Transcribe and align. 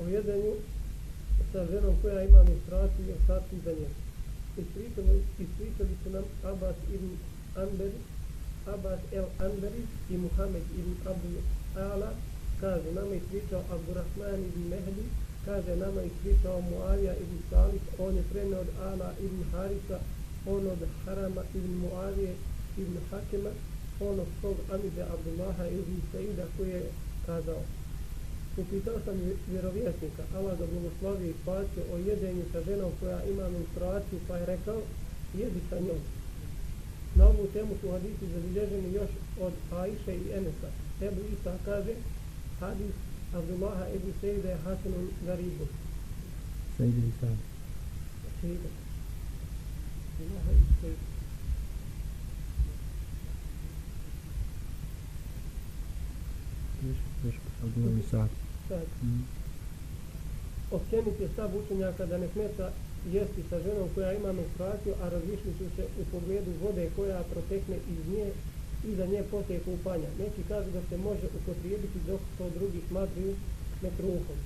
o 0.00 0.08
jedenju 0.08 0.54
sa 1.52 1.66
ženom 1.70 1.94
koja 2.02 2.22
ima 2.22 2.42
menstruaciju 2.44 3.04
i 3.08 3.16
ostatku 3.20 3.56
za 3.64 3.72
nje. 3.78 3.88
Ispričali, 5.38 5.94
su 6.02 6.10
nam 6.10 6.24
Abbas 6.44 6.76
ibn 6.94 7.10
Anberi, 7.56 8.00
Abbas 8.66 9.00
el 9.12 9.28
Anberi 9.38 9.82
i 10.10 10.16
Muhammed 10.16 10.62
ibn 10.78 10.92
Abu 11.10 11.28
Ala, 11.76 12.10
kaže, 12.60 12.92
nama 12.92 13.14
ispričao 13.14 13.62
Abdurrahman 13.74 14.40
ibn 14.48 14.62
Mehdi, 14.70 15.04
kaže, 15.44 15.76
nama 15.76 16.00
ispričao 16.02 16.60
Muavija 16.60 17.14
ibn 17.14 17.38
Salih, 17.50 17.82
on 17.98 18.16
je 18.16 18.22
prenio 18.32 18.60
od 18.60 18.70
Ala 18.90 19.10
ibn 19.26 19.40
Harisa, 19.52 19.98
on 20.46 20.66
od 20.66 20.82
Harama 21.04 21.42
ibn 21.54 21.72
Muavije 21.82 22.34
ibn 22.78 22.96
Hakema, 23.10 23.50
on 24.00 24.20
od 24.20 24.26
svog 24.40 24.56
Amide 24.72 25.02
Abdullaha 25.02 25.66
ibn 25.66 25.94
Saida 26.12 26.44
koji 26.56 26.70
je 26.70 26.90
kazao, 27.26 27.62
Upitao 28.58 28.98
sam 29.04 29.16
vjerovjesnika, 29.48 30.22
Allah 30.36 30.58
ga 30.58 30.66
blagoslovi 30.66 31.28
i 31.28 31.34
spasio 31.42 31.82
o 31.92 31.96
jedenju 31.98 32.44
sa 32.52 32.62
ženom 32.66 32.92
koja 33.00 33.24
ima 33.24 33.48
menstruaciju, 33.48 34.18
pa 34.28 34.36
je 34.36 34.46
rekao, 34.46 34.80
jedi 35.38 35.60
sa 35.70 35.76
njom. 35.80 36.00
Na 37.14 37.24
ovu 37.26 37.46
temu 37.52 37.74
su 37.80 37.90
hadisi 37.90 38.32
zabilježeni 38.34 38.92
još 38.94 39.10
od 39.40 39.52
Aisha 39.72 40.12
i 40.12 40.30
Enesa. 40.36 40.70
Ebu 41.02 41.20
Isa 41.32 41.54
kaže, 41.64 41.94
hadis 42.60 42.94
Abdullaha 43.34 43.84
Ebu 43.96 44.12
Sejde 44.20 44.56
Hasanun 44.64 45.08
Garibu. 45.26 45.66
Sejde 46.76 47.02
Isa. 47.08 47.28
Sejde. 48.40 48.68
Abdullaha 50.12 50.50
Ebu 50.50 50.72
Sejde. 50.80 51.06
Abdullaha 57.62 57.98
Isa 58.00 58.10
sad 58.10 58.47
Mm. 59.03 59.23
Općenit 60.71 61.19
je 61.19 61.27
stav 61.33 61.49
učenjaka 61.57 62.05
da 62.05 62.17
ne 62.17 62.27
smeta 62.33 62.71
jesti 63.11 63.41
sa 63.49 63.57
ženom 63.65 63.87
koja 63.95 64.13
ima 64.13 64.31
menstruaciju, 64.31 64.93
a 65.01 65.09
različni 65.09 65.51
su 65.57 65.65
se 65.75 65.83
u 66.01 66.03
pogledu 66.11 66.51
vode 66.63 66.89
koja 66.95 67.23
protekne 67.33 67.75
iz 67.93 68.01
nje 68.13 68.27
i 68.87 68.95
za 68.95 69.05
nje 69.05 69.21
poslije 69.31 69.59
kupanja. 69.59 70.09
Neki 70.19 70.41
kažu 70.47 70.69
da 70.71 70.81
se 70.89 70.97
može 70.97 71.27
upotrijebiti 71.39 71.99
dok 72.07 72.21
to 72.37 72.49
drugi 72.57 72.81
smatruju 72.89 73.33
nekruhom. 73.81 74.37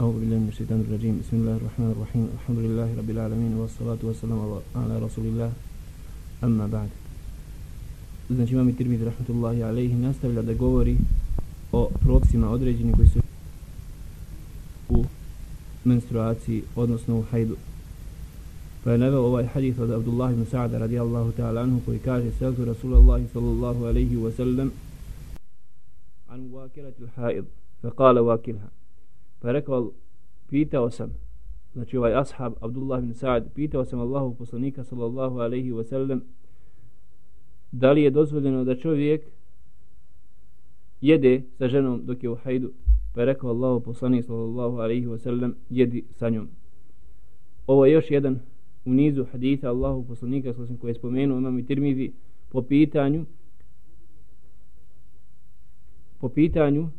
أعوذ 0.00 0.16
بالله 0.20 0.38
من 0.44 0.48
الشيطان 0.48 0.80
الرجيم 0.86 1.14
بسم 1.22 1.36
الله 1.40 1.56
الرحمن 1.60 1.90
الرحيم 1.94 2.24
الحمد 2.36 2.58
لله 2.64 2.88
رب 3.00 3.10
العالمين 3.10 3.52
والصلاة 3.60 4.00
والسلام 4.02 4.40
على 4.82 4.94
رسول 5.06 5.24
الله 5.30 5.50
أما 6.44 6.66
بعد 6.66 6.88
Znači 8.29 8.53
imam 8.53 8.69
i 8.69 8.75
Tirmidhi 8.75 9.05
rahmatullahi 9.05 9.63
alaihi 9.63 9.95
nastavlja 9.95 10.41
da 10.41 10.53
govori 10.53 10.97
o 11.71 11.89
propisima 12.01 12.49
određeni 12.49 12.93
koji 12.93 13.07
su 13.07 13.19
u 14.89 15.05
menstruaciji, 15.83 16.63
odnosno 16.75 17.19
u 17.19 17.21
hajdu. 17.21 17.55
Pa 18.83 18.91
je 18.91 18.97
naveo 18.97 19.21
ovaj 19.21 19.45
hadith 19.45 19.79
od 19.79 19.91
Abdullah 19.91 20.33
ibn 20.33 20.45
Sa'da 20.45 20.77
radijallahu 20.77 21.31
ta'ala 21.31 21.61
anhu 21.61 21.81
koji 21.85 21.99
kaže 21.99 22.31
Seltu 22.31 22.65
Rasulallah 22.65 23.21
sallallahu 23.33 23.85
alaihi 23.85 24.15
wa 24.15 24.31
sallam 24.31 24.71
an 26.29 26.53
wakilati 26.53 27.03
l-haid 27.03 27.45
fa 27.81 27.91
kala 27.91 28.21
wakilha 28.21 28.67
pa 29.39 29.47
je 29.47 29.53
rekao 29.53 29.91
pitao 30.49 30.91
sam 30.91 31.09
znači 31.73 31.97
ovaj 31.97 32.13
ashab 32.13 32.53
Abdullah 32.61 32.99
ibn 33.03 33.13
Sa'd 33.13 33.43
pitao 33.55 33.85
sam 33.85 33.99
Allahu 33.99 34.35
poslanika 34.35 34.83
sallallahu 34.83 35.39
alaihi 35.39 35.71
wa 35.71 35.83
sallam 35.89 36.21
da 37.79 37.91
li 37.91 38.03
je 38.03 38.09
dozvoljeno 38.09 38.63
da 38.63 38.75
čovjek 38.75 39.21
jede 41.01 41.41
sa 41.57 41.67
ženom 41.67 42.05
dok 42.05 42.23
je 42.23 42.29
u 42.29 42.35
hajdu? 42.35 42.71
Pa 43.13 43.21
je 43.21 43.25
rekao 43.25 43.49
Allahu 43.49 43.83
poslanik 43.83 44.25
sallallahu 44.25 44.77
alaihi 44.77 45.05
wa 45.07 45.17
sallam 45.17 45.55
jedi 45.69 46.03
sa 46.11 46.29
njom. 46.29 46.47
Ovo 47.67 47.85
je 47.85 47.91
još 47.91 48.11
jedan 48.11 48.39
u 48.85 48.93
nizu 48.93 49.25
haditha 49.31 49.69
Allahu 49.69 50.07
poslanika 50.07 50.53
sallallahu 50.53 50.77
koji 50.81 50.89
je 50.89 50.95
spomenuo 50.95 51.37
imam 51.37 51.59
i 51.59 51.65
tirmizi 51.65 52.11
po 52.49 52.61
pitanju 52.61 53.25
po 56.19 56.29
pitanju 56.29 56.89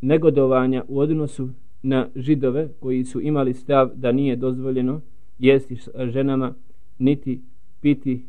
negodovanja 0.00 0.84
u 0.88 0.98
odnosu 0.98 1.48
na 1.82 2.08
židove 2.16 2.68
koji 2.80 3.04
su 3.04 3.20
imali 3.20 3.54
stav 3.54 3.90
da 3.94 4.12
nije 4.12 4.36
dozvoljeno 4.36 5.00
jesti 5.38 5.76
sa 5.76 6.06
ženama 6.06 6.54
niti 6.98 7.40
piti 7.80 8.24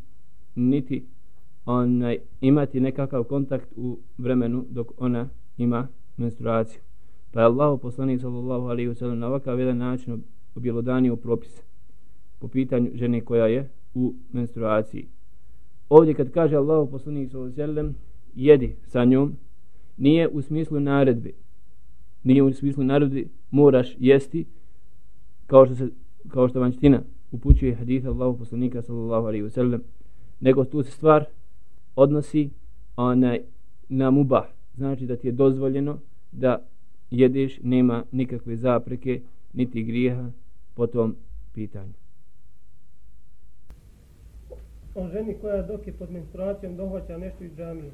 niti 0.56 1.06
onaj, 1.68 2.18
imati 2.42 2.80
nekakav 2.80 3.24
kontakt 3.24 3.74
u 3.76 3.98
vremenu 4.18 4.66
dok 4.70 4.92
ona 4.98 5.30
ima 5.58 5.88
menstruaciju. 6.18 6.82
Pa 7.32 7.40
je 7.40 7.46
Allah 7.46 7.80
poslanik 7.82 8.22
sallallahu 8.22 8.68
alaihi 8.68 8.90
wa 8.90 8.96
sallam 8.96 9.20
na 9.20 9.28
ovakav 9.28 9.60
jedan 9.60 9.78
način 9.78 10.24
objelodanio 10.56 11.16
propis 11.16 11.62
po 12.40 12.48
pitanju 12.48 12.92
žene 12.94 13.22
koja 13.22 13.48
je 13.48 13.70
u 13.94 14.14
menstruaciji. 14.32 15.08
Ovdje 15.90 16.14
kad 16.14 16.32
kaže 16.32 16.56
Allah 16.56 16.88
poslanik 16.92 17.32
sallallahu 17.32 17.54
alaihi 17.54 17.72
wa 17.72 17.76
sallam 17.76 17.96
jedi 18.36 18.76
sa 18.88 19.06
njom, 19.06 19.34
nije 19.98 20.28
u 20.28 20.42
smislu 20.42 20.80
naredbe. 20.80 21.32
Nije 22.24 22.44
u 22.44 22.54
smislu 22.54 22.84
naredbe 22.84 23.24
moraš 23.52 23.96
jesti 24.00 24.46
kao 25.48 25.66
što 25.66 25.76
se 25.76 25.90
kao 26.28 26.48
što 26.48 26.60
vanština 26.60 27.02
upućuje 27.32 27.76
hadith 27.76 28.08
Allahu 28.08 28.38
poslanika 28.38 28.82
sallallahu 28.82 29.28
alaihi 29.28 29.46
wa 29.46 29.50
sallam 29.50 29.82
nego 30.40 30.66
tu 30.66 30.84
se 30.84 30.92
stvar 30.92 31.26
odnosi 31.98 32.50
onaj 32.96 33.42
na 33.90 34.12
mubah. 34.12 34.46
Znači 34.76 35.06
da 35.06 35.16
ti 35.16 35.28
je 35.28 35.32
dozvoljeno 35.32 36.00
da 36.32 36.62
jedeš, 37.12 37.60
nema 37.64 38.04
nikakve 38.12 38.56
zapreke, 38.56 39.22
niti 39.54 39.84
grijeha 39.84 40.32
po 40.76 40.88
tom 40.88 41.16
pitanju. 41.54 41.94
O 44.96 45.08
ženi 45.08 45.36
koja 45.42 45.62
dok 45.62 45.88
je 45.88 45.94
pod 45.94 46.12
menstruacijom 46.12 46.76
dohvaća 46.76 47.18
nešto 47.18 47.44
iz 47.44 47.52
džamije. 47.58 47.92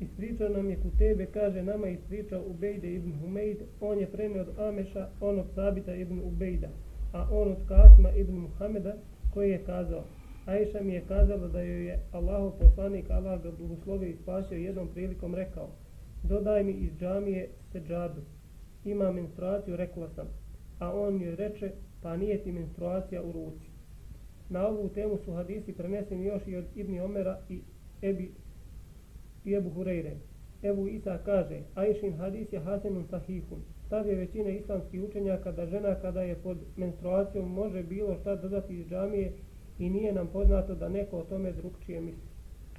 Ispričao 0.00 0.48
nam 0.48 0.70
je 0.70 0.76
ku 0.76 0.90
tebe, 0.98 1.26
kaže 1.26 1.62
nama 1.62 1.88
ispričao 1.88 2.42
Ubejde 2.46 2.94
ibn 2.94 3.12
Humeid, 3.20 3.56
on 3.80 3.98
je 3.98 4.06
premio 4.06 4.42
od 4.42 4.58
Ameša, 4.58 5.08
on 5.20 5.38
od 5.38 5.46
Sabita 5.54 5.94
ibn 5.94 6.20
Ubejda, 6.24 6.68
a 7.12 7.28
on 7.32 7.52
od 7.52 7.58
Kasma 7.68 8.10
ibn 8.10 8.34
Muhameda, 8.38 8.94
koji 9.34 9.50
je 9.50 9.64
kazao, 9.66 10.04
Aisha 10.46 10.80
mi 10.80 10.92
je 10.92 11.04
kazala 11.08 11.48
da 11.48 11.60
joj 11.60 11.86
je 11.86 11.98
Allahov 12.12 12.50
poslanik 12.58 13.10
Allah 13.10 13.42
ga 13.42 13.50
blagoslovio 13.50 14.08
i 14.08 14.16
spasio 14.22 14.58
jednom 14.58 14.88
prilikom 14.88 15.34
rekao 15.34 15.68
dodaj 16.28 16.64
mi 16.64 16.72
iz 16.72 16.90
džamije 16.98 17.48
seđadu. 17.72 18.22
Ima 18.84 19.12
menstruaciju 19.12 19.76
rekla 19.76 20.08
sam. 20.08 20.26
A 20.78 20.92
on 20.92 21.22
joj 21.22 21.36
reče 21.36 21.70
pa 22.02 22.16
nije 22.16 22.42
ti 22.42 22.52
menstruacija 22.52 23.22
u 23.22 23.32
ruci. 23.32 23.66
Na 24.48 24.66
ovu 24.66 24.88
temu 24.88 25.18
su 25.24 25.32
hadisi 25.32 25.72
preneseni 25.72 26.24
još 26.24 26.42
i 26.46 26.56
od 26.56 26.64
Ibni 26.74 27.00
Omera 27.00 27.38
i 27.48 27.60
Ebi 28.02 28.30
i 29.44 29.54
Ebu 29.54 29.70
Hureyre. 29.70 30.14
Ebu 30.62 30.88
Isa 30.88 31.18
kaže 31.24 31.60
Aishin 31.74 32.12
hadis 32.12 32.52
je 32.52 32.60
hasenun 32.60 33.06
sahihun. 33.10 33.60
Stav 33.86 34.06
je 34.06 34.14
većine 34.14 34.56
islamskih 34.56 35.02
učenjaka 35.02 35.52
da 35.52 35.66
žena 35.66 35.94
kada 35.94 36.22
je 36.22 36.34
pod 36.34 36.58
menstruacijom 36.76 37.52
može 37.52 37.82
bilo 37.82 38.16
šta 38.20 38.36
dodati 38.36 38.78
iz 38.78 38.86
džamije 38.86 39.32
i 39.79 39.89
nije 39.89 40.13
nam 40.13 40.27
poznato 40.27 40.75
da 40.75 40.89
neko 40.89 41.17
o 41.17 41.23
tome 41.23 41.51
drugčije 41.51 42.01
misli. 42.01 42.29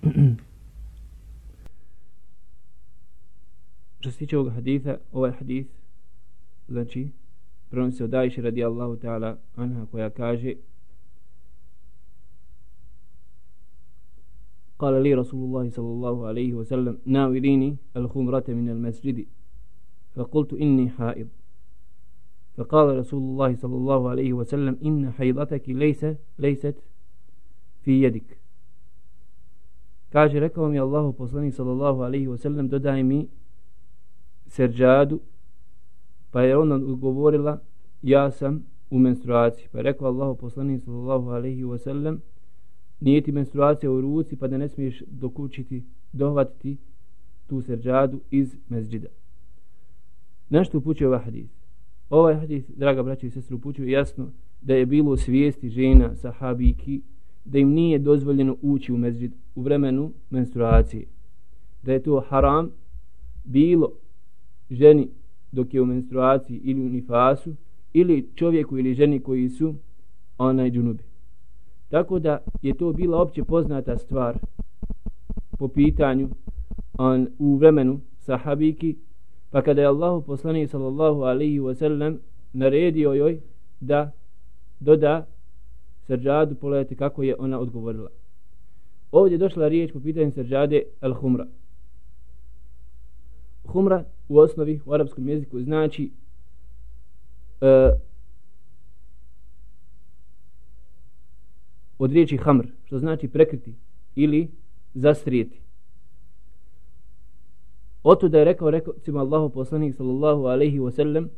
Što 4.01 4.11
se 4.11 4.19
tiče 4.19 4.39
ovog 4.39 4.53
haditha, 4.53 4.97
ovaj 5.13 5.31
hadith, 5.31 5.71
znači, 6.69 7.09
prenosi 7.71 8.03
od 8.03 8.15
Aisha 8.15 8.43
radijallahu 8.43 8.97
ta'ala 8.97 9.37
anha 9.57 9.87
koja 9.93 10.11
kaže 10.11 10.55
قال 14.81 15.03
لي 15.03 15.15
رسول 15.15 15.45
الله 15.45 15.71
صلى 15.71 15.91
الله 15.97 16.27
عليه 16.27 16.55
وسلم 16.55 16.99
ناوليني 17.07 17.77
الخمرة 17.97 18.45
من 18.49 18.69
المسجد 18.69 19.27
فقلت 20.15 20.53
إني 20.53 20.91
حائض 20.91 21.29
فقال 22.57 22.99
رسول 22.99 23.23
الله 23.23 23.57
صلى 23.57 23.77
الله 23.77 24.09
عليه 24.09 24.33
وسلم 24.33 24.77
إن 24.85 25.13
حيضتك 25.13 25.69
ليس 25.69 26.07
ليست 26.39 26.77
في 27.85 28.03
يدك 28.03 28.41
kaže 30.13 30.41
rekao 30.41 30.69
mi 30.69 30.79
Allahu 30.81 31.13
poslanik 31.13 31.55
sallallahu 31.55 32.03
alejhi 32.03 32.27
ve 32.31 32.39
sellem 32.39 32.69
dodaj 32.69 33.03
mi 33.03 33.29
serđadu 34.47 35.21
pa 36.31 36.43
je 36.43 36.57
ona 36.57 36.75
odgovorila 36.75 37.61
ja 38.03 38.31
sam 38.31 38.67
u 38.91 38.99
menstruaciji 38.99 39.69
pa 39.73 39.79
je 39.79 39.83
rekao 39.83 40.09
Allahu 40.09 40.37
poslanik 40.37 40.83
sallallahu 40.85 41.31
alejhi 41.31 41.65
ve 41.65 41.79
sellem 41.79 42.21
nije 43.01 43.21
ti 43.23 43.33
menstruacija 43.33 43.91
u 43.91 44.01
ruci 44.01 44.37
pa 44.37 44.49
da 44.49 44.57
ne 44.57 44.69
smiješ 44.69 45.03
dokučiti 45.07 45.85
dohvatiti 46.13 46.77
tu 47.47 47.63
serđadu 47.63 48.21
iz 48.31 48.57
mezđida 48.69 49.09
nešto 50.51 50.79
upućuje 50.79 51.09
ovaj 51.09 51.25
hadis 51.25 51.61
Ovaj 52.10 52.36
hadis, 52.36 52.64
draga 52.76 53.04
braća 53.04 53.28
i 53.28 53.30
sestre, 53.30 53.56
upućuje 53.56 53.92
jasno 53.92 54.32
da 54.62 54.76
je 54.76 54.86
bilo 54.86 55.18
svijesti 55.18 55.70
žena 55.70 56.16
sahabiki 56.16 57.02
da 57.46 57.60
im 57.60 57.70
nije 57.70 58.00
dozvoljeno 58.00 58.58
ući 58.62 58.94
u 58.94 58.98
mezđid 58.98 59.32
u 59.56 59.62
vremenu 59.62 60.12
menstruacije. 60.30 61.06
Da 61.84 61.94
je 61.94 62.04
to 62.04 62.24
haram 62.30 62.72
bilo 63.44 63.92
ženi 64.72 65.10
dok 65.52 65.74
je 65.74 65.82
u 65.82 65.86
menstruaciji 65.86 66.62
ili 66.64 66.82
u 66.82 66.90
nifasu 66.90 67.56
ili 67.94 68.30
čovjeku 68.36 68.78
ili 68.78 68.94
ženi 68.94 69.20
koji 69.20 69.50
su 69.50 69.76
onaj 70.38 70.72
džunubi. 70.72 71.04
Tako 71.90 72.20
da 72.20 72.38
je 72.62 72.78
to 72.78 72.94
bila 72.94 73.22
opće 73.22 73.44
poznata 73.44 73.98
stvar 73.98 74.38
po 75.58 75.68
pitanju 75.68 76.30
on, 76.98 77.28
u 77.40 77.56
vremenu 77.56 78.00
sahabiki 78.20 78.96
pa 79.52 79.62
kada 79.62 79.82
je 79.82 79.88
Allahu 79.88 80.22
poslanik 80.22 80.70
sallallahu 80.70 81.22
alaihi 81.22 81.60
wa 81.60 81.76
sallam 81.76 82.20
naredio 82.54 83.14
joj 83.14 83.40
da 83.80 84.12
doda 84.80 85.26
srđadu 86.08 86.56
pogledajte 86.56 86.96
kako 86.96 87.24
je 87.24 87.36
ona 87.40 87.60
odgovorila. 87.60 88.10
Ovdje 89.12 89.36
je 89.36 89.40
došla 89.40 89.68
riječ 89.68 89.92
po 89.94 90.00
pitanju 90.00 90.32
srđade 90.32 90.84
al 91.02 91.14
humra 91.14 91.46
humra 93.68 94.04
u 94.28 94.38
osnovi 94.38 94.82
u 94.86 94.94
arapskom 94.94 95.30
jeziku 95.30 95.62
znači 95.62 96.12
e, 97.62 97.92
od 102.00 102.12
riječi 102.12 102.38
hamr 102.38 102.66
što 102.86 103.00
znači 103.00 103.28
prekriti 103.28 103.74
ili 104.16 104.48
zastrijeti. 104.94 105.65
Oto 108.06 108.28
da 108.28 108.40
je 108.40 108.46
rekao, 108.46 108.72
rekao 108.72 108.94
cima 108.94 109.20
Allahu 109.20 109.50
poslanik 109.50 109.96
sallallahu 109.96 110.46
alaihi 110.46 110.80
wa 110.80 110.92
sallam 110.92 111.30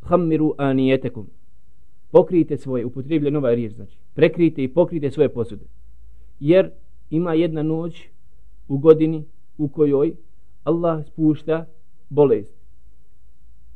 Hammiru 0.00 0.54
anijetekum. 0.58 1.26
Pokrijte 2.10 2.56
svoje, 2.56 2.84
upotreblje 2.84 3.30
nova 3.30 3.54
riječ 3.54 3.72
znači. 3.72 3.98
Prekrijte 4.14 4.64
i 4.64 4.68
pokrijte 4.68 5.10
svoje 5.10 5.28
posude. 5.28 5.64
Jer 6.40 6.70
ima 7.10 7.34
jedna 7.34 7.62
noć 7.62 8.08
u 8.68 8.78
godini 8.78 9.24
u 9.58 9.68
kojoj 9.68 10.14
Allah 10.64 11.06
spušta 11.06 11.66
bolest. 12.08 12.54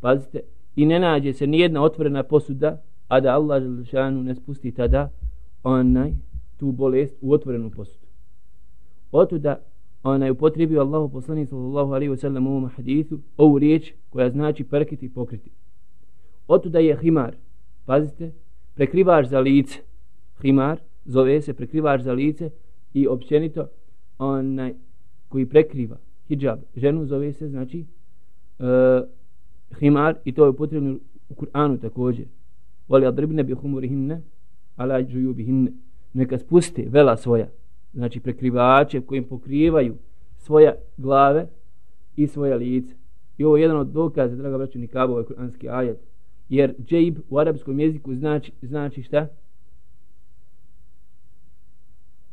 Pazite 0.00 0.40
I 0.76 0.86
ne 0.86 0.98
nađe 0.98 1.32
se 1.32 1.46
nijedna 1.46 1.82
otvorena 1.82 2.22
posuda 2.22 2.82
A 3.08 3.20
da 3.20 3.34
Allah 3.34 3.62
želšanu 3.62 4.22
ne 4.22 4.34
spusti 4.34 4.72
tada 4.72 5.10
Onaj 5.62 6.12
tu 6.56 6.72
bolest 6.72 7.14
u 7.20 7.32
otvorenu 7.32 7.70
posudu. 7.70 8.06
Oto 9.12 9.38
da 9.38 9.60
ona 10.02 10.24
je 10.24 10.32
upotrebio 10.32 10.80
Allahu 10.80 11.08
poslanik 11.08 11.48
sallallahu 11.48 11.92
alaihi 11.92 12.08
ve 12.08 12.40
u 12.40 12.46
ovom 12.46 12.68
hadisu 12.68 13.18
ovu 13.36 13.58
riječ 13.58 13.92
koja 14.10 14.30
znači 14.30 14.64
prkiti 14.64 15.06
i 15.06 15.10
pokriti. 15.10 15.50
Otuda 16.48 16.78
je 16.78 16.98
himar. 17.00 17.36
Pazite, 17.84 18.32
prekrivač 18.74 19.26
za 19.26 19.40
lice. 19.40 19.78
Himar 20.42 20.78
zove 21.04 21.42
se 21.42 21.54
prekrivač 21.54 22.00
za 22.00 22.12
lice 22.12 22.50
i 22.94 23.06
općenito 23.06 23.68
onaj 24.18 24.74
koji 25.28 25.46
prekriva 25.46 25.96
hijab. 26.28 26.58
Ženu 26.76 27.06
zove 27.06 27.32
se 27.32 27.48
znači 27.48 27.84
uh, 28.58 28.66
himar 29.78 30.16
i 30.24 30.32
to 30.32 30.46
je 30.46 30.56
potrebno 30.56 30.98
u 31.28 31.34
Kur'anu 31.34 31.80
također. 31.80 32.26
Voli 32.88 33.06
adribne 33.06 33.42
bi 33.42 33.52
humurihinne 33.52 34.22
ala 34.76 35.02
džujubihinne. 35.02 35.72
Neka 36.12 36.38
spuste 36.38 36.86
vela 36.88 37.16
svoja 37.16 37.48
znači 37.93 38.20
prekrivače 38.20 39.00
kojim 39.00 39.25
pokrivaju 39.25 39.96
svoja 40.37 40.75
glave 40.96 41.46
i 42.17 42.26
svoja 42.26 42.56
lice. 42.56 42.94
I 43.38 43.44
ovo 43.44 43.56
je 43.56 43.62
jedan 43.62 43.76
od 43.76 43.87
dokaza, 43.87 44.37
draga 44.37 44.58
braću 44.58 44.79
Nikabu, 44.79 45.12
ovaj 45.12 45.25
kuranski 45.25 45.69
ajet. 45.69 45.99
Jer 46.49 46.75
džejb 46.87 47.19
u 47.31 47.38
arapskom 47.38 47.81
jeziku 47.81 48.14
znači, 48.14 48.52
znači 48.62 49.02
šta? 49.02 49.29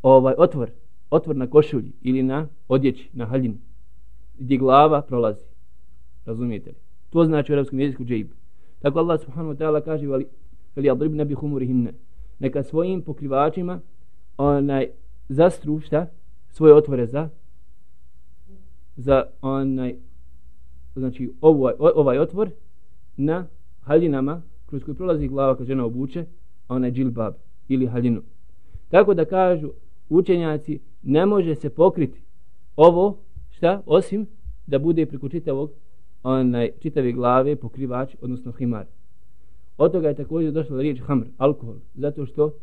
Ovaj 0.01 0.33
otvor, 0.37 0.69
otvor 1.09 1.35
na 1.35 1.47
košulji 1.47 1.91
ili 2.01 2.23
na 2.23 2.47
odjeći, 2.67 3.09
na 3.13 3.25
haljini, 3.25 3.57
gdje 4.39 4.57
glava 4.57 5.01
prolazi. 5.01 5.45
Razumijete 6.25 6.69
li? 6.69 6.75
To 7.09 7.25
znači 7.25 7.51
u 7.51 7.55
arapskom 7.55 7.79
jeziku 7.79 8.05
džejb. 8.05 8.27
Tako 8.79 8.99
Allah 8.99 9.21
subhanahu 9.21 9.53
wa 9.53 9.57
ta'ala 9.57 9.83
kaže, 9.85 10.07
veli, 10.75 10.89
adrib 10.89 11.13
nebi 11.13 11.33
humurihinne. 11.33 11.93
Neka 12.39 12.63
svojim 12.63 13.01
pokrivačima 13.01 13.79
onaj 14.37 14.87
zastru 15.29 15.79
šta 15.79 16.07
svoje 16.49 16.73
otvore 16.73 17.07
za 17.07 17.29
za 18.95 19.23
onaj 19.41 19.95
znači 20.95 21.33
ovaj, 21.41 21.73
ovaj 21.79 22.19
otvor 22.19 22.49
na 23.17 23.47
haljinama 23.81 24.41
kroz 24.65 24.83
koji 24.83 24.95
prolazi 24.95 25.27
glava 25.27 25.57
kad 25.57 25.67
žena 25.67 25.85
obuče 25.85 26.25
onaj 26.67 26.91
džilbab 26.91 27.33
ili 27.67 27.87
haljinu. 27.87 28.21
Tako 28.89 29.13
da 29.13 29.25
kažu 29.25 29.71
učenjaci 30.09 30.79
ne 31.03 31.25
može 31.25 31.55
se 31.55 31.69
pokriti 31.69 32.21
ovo 32.75 33.17
šta 33.49 33.81
osim 33.85 34.27
da 34.67 34.79
bude 34.79 35.05
preko 35.05 35.29
čitavog 35.29 35.71
onaj 36.23 36.71
čitave 36.79 37.11
glave 37.11 37.55
pokrivač 37.55 38.15
odnosno 38.21 38.51
himar. 38.51 38.85
Od 39.77 39.91
toga 39.91 40.07
je 40.07 40.15
također 40.15 40.51
došla 40.51 40.81
riječ 40.81 41.01
hamr 41.01 41.25
alkohol 41.37 41.75
zato 41.95 42.25
što 42.25 42.53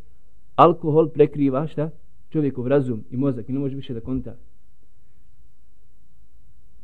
alkohol 0.55 1.09
prekriva 1.09 1.67
šta? 1.67 1.89
Čovjekov 2.33 2.67
razum 2.67 3.03
i 3.11 3.17
mozak 3.17 3.49
i 3.49 3.53
ne 3.53 3.59
može 3.59 3.75
više 3.75 3.93
da 3.93 3.99
konta. 3.99 4.35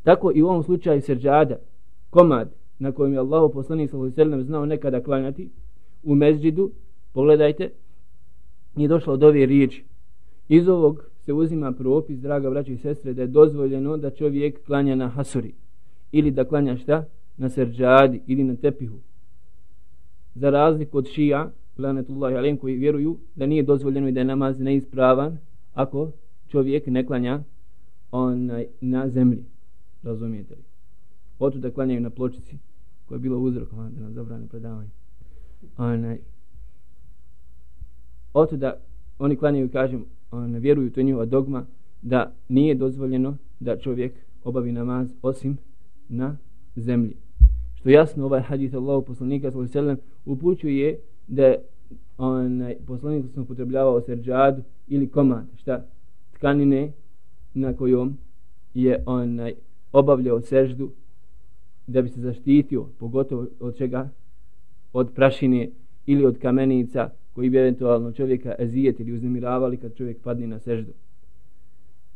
Tako 0.04 0.32
i 0.36 0.42
u 0.42 0.48
ovom 0.48 0.64
slučaju 0.64 1.02
srđada, 1.02 1.56
komad 2.10 2.52
na 2.80 2.92
kojem 2.92 3.14
je 3.14 3.20
Allah 3.20 3.52
poslanik 3.54 3.90
sallallahu 3.90 4.44
znao 4.44 4.66
nekada 4.66 5.04
klanjati 5.04 5.50
u 6.04 6.16
mezđidu, 6.16 6.72
pogledajte, 7.14 7.72
nije 8.76 8.88
došlo 8.88 9.14
od 9.14 9.24
ove 9.24 9.46
riječi. 9.46 9.86
Iz 10.48 10.68
ovog 10.68 11.04
se 11.26 11.34
uzima 11.34 11.72
propis, 11.72 12.20
draga 12.20 12.50
braći 12.50 12.74
i 12.74 12.78
sestre, 12.78 13.14
da 13.14 13.22
je 13.22 13.28
dozvoljeno 13.28 13.98
da 13.98 14.10
čovjek 14.10 14.66
klanja 14.66 14.96
na 14.96 15.08
hasuri 15.08 15.54
ili 16.12 16.32
da 16.32 16.46
klanja 16.46 16.78
šta? 16.78 17.06
Na 17.38 17.50
srđadi 17.50 18.22
ili 18.28 18.44
na 18.44 18.56
tepihu. 18.56 18.98
Za 20.36 20.50
razliku 20.50 20.98
od 20.98 21.08
šija, 21.08 21.52
lanetullahi 21.80 22.36
alem 22.36 22.58
koji 22.58 22.76
vjeruju 22.76 23.18
da 23.36 23.46
nije 23.46 23.64
dozvoljeno 23.64 24.08
i 24.08 24.12
da 24.12 24.20
je 24.20 24.26
namaz 24.26 24.60
neispravan 24.60 25.38
ako 25.74 26.12
čovjek 26.48 26.88
ne 26.88 27.06
klanja 27.06 27.44
onaj, 28.12 28.68
na 28.82 29.10
zemlji. 29.10 29.46
Razumijete 30.04 30.56
li? 30.56 30.64
Oto 31.40 31.58
da 31.58 31.72
klanjaju 31.72 32.02
na 32.02 32.10
pločici 32.10 32.58
koja 33.06 33.16
je 33.16 33.20
bila 33.20 33.38
uzrok 33.38 33.70
da 33.72 34.02
nam 34.02 34.14
zabrane 34.14 34.48
predavanje. 34.48 34.90
Onaj, 35.78 36.20
oto 38.34 38.58
da 38.58 38.78
oni 39.20 39.36
klanjaju 39.36 39.70
kažem 39.70 40.06
on, 40.32 40.56
vjeruju 40.56 40.92
to 40.92 41.00
je 41.00 41.04
njihova 41.04 41.26
dogma 41.26 41.66
da 42.02 42.34
nije 42.48 42.76
dozvoljeno 42.76 43.38
da 43.60 43.78
čovjek 43.78 44.14
obavi 44.44 44.72
namaz 44.72 45.14
osim 45.22 45.58
na 46.10 46.38
zemlji. 46.76 47.16
Što 47.76 47.90
jasno 47.90 48.26
ovaj 48.26 48.42
hadith 48.42 48.76
Allahu 48.76 49.06
poslanika 49.06 49.52
sallallahu 49.52 49.78
alejhi 49.78 49.88
ve 49.88 49.96
sellem 49.96 49.98
upućuje 50.26 51.00
da 51.30 51.56
onaj 52.18 52.76
poslanik 52.88 53.26
sam 53.34 53.44
upotrebljavao 53.44 54.02
serđadu 54.02 54.62
ili 54.88 55.08
komad, 55.08 55.46
šta 55.58 55.86
tkanine 56.34 56.92
na 57.54 57.74
kojom 57.74 58.18
je 58.74 59.04
onaj 59.06 59.54
obavljao 59.92 60.42
seždu 60.42 60.92
da 61.88 62.02
bi 62.02 62.10
se 62.10 62.22
zaštitio, 62.22 62.86
pogotovo 63.00 63.46
od 63.60 63.78
čega, 63.78 64.10
od 64.94 65.12
prašine 65.16 65.70
ili 66.06 66.26
od 66.26 66.40
kamenica 66.40 67.10
koji 67.34 67.50
bi 67.50 67.58
eventualno 67.58 68.12
čovjeka 68.12 68.56
ezijet 68.60 69.00
ili 69.00 69.14
uznemiravali 69.14 69.78
kad 69.78 69.96
čovjek 69.96 70.22
padne 70.22 70.48
na 70.48 70.60
seždu. 70.60 70.92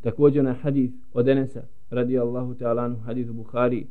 Također 0.02 0.44
na 0.44 0.54
hadith 0.54 0.94
od 1.14 1.28
Enesa, 1.28 1.64
radi 1.90 2.20
Allahu 2.20 2.54
ta'ala 2.54 2.96
hadith 3.06 3.30
u 3.30 3.34
Bukhari, 3.34 3.86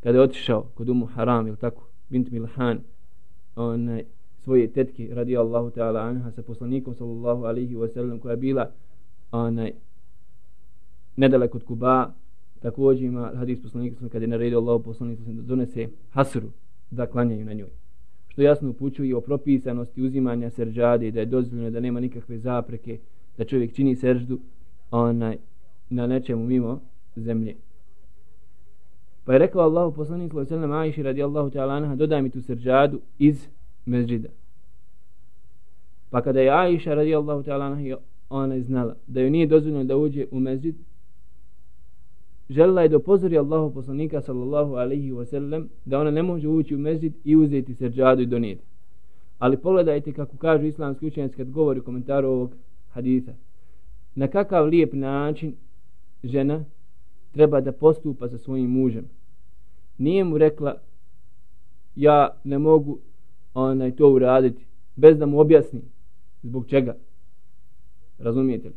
kada 0.00 0.18
je 0.18 0.24
otišao 0.24 0.62
kod 0.74 0.88
umu 0.88 1.06
Haram, 1.06 1.46
ili 1.46 1.56
tako, 1.56 1.88
bint 2.08 2.30
Milhan, 2.30 2.80
onaj, 3.56 4.04
svoje 4.44 4.72
tetke 4.72 5.08
radi 5.14 5.36
Allahu 5.36 5.70
ta'ala 5.70 6.00
anha 6.00 6.30
sa 6.30 6.42
poslanikom 6.42 6.94
sallallahu 6.94 7.44
alaihi 7.44 7.74
wa 7.76 7.88
sallam 7.88 8.18
koja 8.18 8.36
bila 8.36 8.70
onaj 9.32 9.72
nedalek 11.16 11.54
od 11.54 11.64
Kuba 11.64 12.12
također 12.60 13.04
ima 13.04 13.32
hadis 13.34 13.62
poslanika 13.62 13.96
sallam 13.96 14.10
kada 14.10 14.24
je 14.24 14.28
naredio 14.28 14.58
Allahu 14.58 14.82
poslanika 14.82 15.22
sallam 15.22 15.36
da 15.36 15.42
donese 15.42 15.88
hasru 16.10 16.48
da 16.90 17.06
klanjaju 17.06 17.44
na 17.44 17.52
njoj. 17.52 17.70
Što 18.28 18.42
jasno 18.42 18.70
upućuje 18.70 19.16
o 19.16 19.20
propisanosti 19.20 20.02
uzimanja 20.02 20.50
serđade 20.50 21.10
da 21.10 21.20
je 21.20 21.26
dozvoljeno 21.26 21.70
da 21.70 21.80
nema 21.80 22.00
nikakve 22.00 22.38
zapreke 22.38 22.98
da 23.38 23.44
čovjek 23.44 23.74
čini 23.74 23.96
serždu 23.96 24.38
onaj 24.90 25.36
na 25.90 26.06
nečemu 26.06 26.46
mimo 26.46 26.80
zemlje. 27.16 27.56
Pa 29.24 29.32
je 29.32 29.38
rekao 29.38 29.62
Allahu 29.62 29.94
poslanik 29.94 30.32
sallallahu 30.32 30.54
alaihi 30.54 30.62
wa 30.62 30.68
sallam 30.68 30.80
Aisha 30.80 31.02
radi 31.02 31.22
Allahu 31.22 31.50
ta'ala 31.50 31.76
anha 31.76 31.96
dodaj 31.96 32.22
mi 32.22 32.30
tu 32.30 32.40
serđadu 32.42 33.00
iz 33.18 33.48
mezđida. 33.86 34.28
Pa 36.10 36.22
kada 36.22 36.40
je 36.40 36.50
Aisha 36.50 36.94
radijallahu 36.94 37.42
ta'ala 37.42 37.96
ona 38.30 38.54
je 38.54 38.62
znala 38.62 38.96
da 39.06 39.20
joj 39.20 39.30
nije 39.30 39.46
dozvoljeno 39.46 39.84
da 39.84 39.96
uđe 39.96 40.26
u 40.30 40.40
mezđid, 40.40 40.74
želila 42.50 42.82
je 42.82 42.88
da 42.88 42.96
upozori 42.96 43.38
Allahu 43.38 43.74
poslanika 43.74 44.20
sallallahu 44.20 44.74
alaihi 44.74 45.12
wa 45.12 45.24
sallam 45.24 45.68
da 45.84 46.00
ona 46.00 46.10
ne 46.10 46.22
može 46.22 46.48
ući 46.48 46.74
u 46.74 46.78
mezđid 46.78 47.12
i 47.24 47.36
uzeti 47.36 47.74
srđadu 47.74 48.22
i 48.22 48.26
donijeti. 48.26 48.62
Ali 49.38 49.56
pogledajte 49.56 50.12
kako 50.12 50.36
kažu 50.36 50.66
islamski 50.66 51.06
učenjaci 51.06 51.36
kad 51.36 51.50
govori 51.50 51.80
u 51.80 51.84
komentaru 51.84 52.28
ovog 52.28 52.54
haditha. 52.90 53.32
Na 54.14 54.28
kakav 54.28 54.66
lijep 54.66 54.92
način 54.92 55.54
žena 56.24 56.64
treba 57.32 57.60
da 57.60 57.72
postupa 57.72 58.28
sa 58.28 58.38
svojim 58.38 58.70
mužem. 58.70 59.04
nije 59.98 60.24
mu 60.24 60.38
rekla 60.38 60.76
ja 61.96 62.40
ne 62.44 62.58
mogu 62.58 62.98
onaj 63.54 63.96
to 63.96 64.12
uraditi 64.12 64.64
bez 64.96 65.18
da 65.18 65.26
mu 65.26 65.40
objasni 65.40 65.80
zbog 66.42 66.66
čega 66.66 66.96
razumijete 68.18 68.68
li 68.68 68.74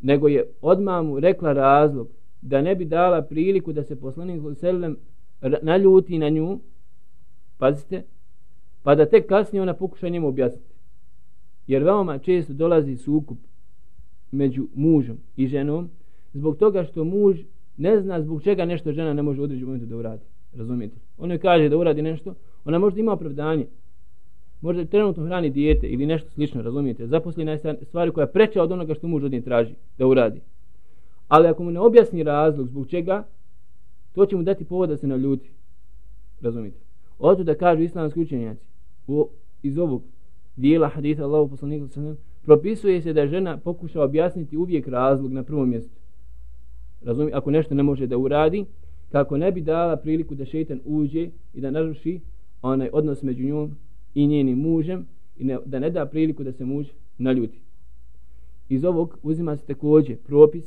nego 0.00 0.28
je 0.28 0.44
odmah 0.60 1.04
mu 1.04 1.20
rekla 1.20 1.52
razlog 1.52 2.08
da 2.42 2.62
ne 2.62 2.74
bi 2.74 2.84
dala 2.84 3.22
priliku 3.22 3.72
da 3.72 3.82
se 3.82 4.00
poslanik 4.00 4.42
sellem 4.56 4.96
naljuti 5.62 6.18
na 6.18 6.28
nju 6.28 6.60
pazite 7.58 8.02
pa 8.82 8.94
da 8.94 9.06
tek 9.06 9.26
kasnije 9.26 9.62
ona 9.62 9.74
pokuša 9.74 10.08
njemu 10.08 10.28
objasniti 10.28 10.74
jer 11.66 11.82
veoma 11.82 12.18
često 12.18 12.52
dolazi 12.52 12.96
sukup 12.96 13.38
među 14.30 14.66
mužom 14.74 15.18
i 15.36 15.46
ženom 15.46 15.90
zbog 16.32 16.56
toga 16.56 16.84
što 16.84 17.04
muž 17.04 17.36
ne 17.76 18.00
zna 18.00 18.22
zbog 18.22 18.42
čega 18.42 18.64
nešto 18.64 18.92
žena 18.92 19.12
ne 19.12 19.22
može 19.22 19.40
u 19.40 19.44
određenom 19.44 19.68
momentu 19.68 19.86
da 19.86 19.96
uradi. 19.96 20.22
Razumijete? 20.54 20.96
Ona 21.18 21.38
kaže 21.38 21.68
da 21.68 21.76
uradi 21.76 22.02
nešto, 22.02 22.34
ona 22.64 22.78
možda 22.78 23.00
ima 23.00 23.12
opravdanje. 23.12 23.66
Možda 24.60 24.84
trenutno 24.84 25.24
hrani 25.24 25.50
dijete 25.50 25.86
ili 25.86 26.06
nešto 26.06 26.30
slično, 26.30 26.62
razumijete? 26.62 27.06
Zaposlina 27.06 27.52
je 27.52 27.76
stvari 27.82 28.10
koja 28.10 28.26
preča 28.26 28.62
od 28.62 28.72
onoga 28.72 28.94
što 28.94 29.08
muž 29.08 29.24
od 29.24 29.32
nje 29.32 29.40
traži 29.40 29.74
da 29.98 30.06
uradi. 30.06 30.40
Ali 31.28 31.48
ako 31.48 31.62
mu 31.62 31.70
ne 31.70 31.80
objasni 31.80 32.22
razlog 32.22 32.68
zbog 32.68 32.88
čega, 32.88 33.26
to 34.12 34.26
će 34.26 34.36
mu 34.36 34.42
dati 34.42 34.64
povod 34.64 34.88
da 34.88 34.96
se 34.96 35.06
naljuti. 35.06 35.50
Razumijete? 36.40 36.78
Oto 37.18 37.44
da 37.44 37.54
kažu 37.54 37.82
islamski 37.82 38.20
učenjaci 38.20 38.64
u, 39.06 39.28
iz 39.62 39.78
ovog 39.78 40.02
dijela 40.56 40.88
haditha 40.88 41.24
Allahu 41.24 41.48
poslanika 41.48 41.86
propisuje 42.44 43.02
se 43.02 43.12
da 43.12 43.26
žena 43.26 43.56
pokuša 43.56 44.02
objasniti 44.02 44.56
uvijek 44.56 44.88
razlog 44.88 45.32
na 45.32 45.42
prvom 45.42 45.68
mjestu. 45.68 45.94
Razumi, 47.04 47.32
ako 47.34 47.50
nešto 47.50 47.74
ne 47.74 47.82
može 47.82 48.06
da 48.06 48.18
uradi, 48.18 48.64
kako 49.12 49.36
ne 49.36 49.52
bi 49.52 49.60
dala 49.60 49.96
priliku 49.96 50.34
da 50.34 50.44
šeitan 50.44 50.80
uđe 50.84 51.30
i 51.54 51.60
da 51.60 51.70
naruši 51.70 52.20
onaj 52.62 52.88
odnos 52.92 53.22
među 53.22 53.44
njom 53.44 53.76
i 54.16 54.26
njenim 54.26 54.58
mužem 54.58 55.06
i 55.36 55.44
ne, 55.44 55.58
da 55.66 55.78
ne 55.78 55.90
da 55.90 56.06
priliku 56.06 56.44
da 56.44 56.52
se 56.52 56.64
muž 56.64 56.86
naljuti. 57.18 57.58
Iz 58.68 58.84
ovog 58.84 59.18
uzima 59.22 59.56
se 59.56 59.66
također 59.66 60.16
propis 60.16 60.64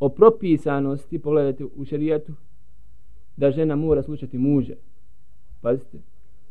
o 0.00 0.08
propisanosti, 0.08 1.18
pogledajte 1.18 1.64
u 1.64 1.84
šarijatu, 1.84 2.32
da 3.36 3.50
žena 3.50 3.76
mora 3.76 4.02
slušati 4.02 4.38
muža. 4.38 4.74
Pazite, 5.60 5.98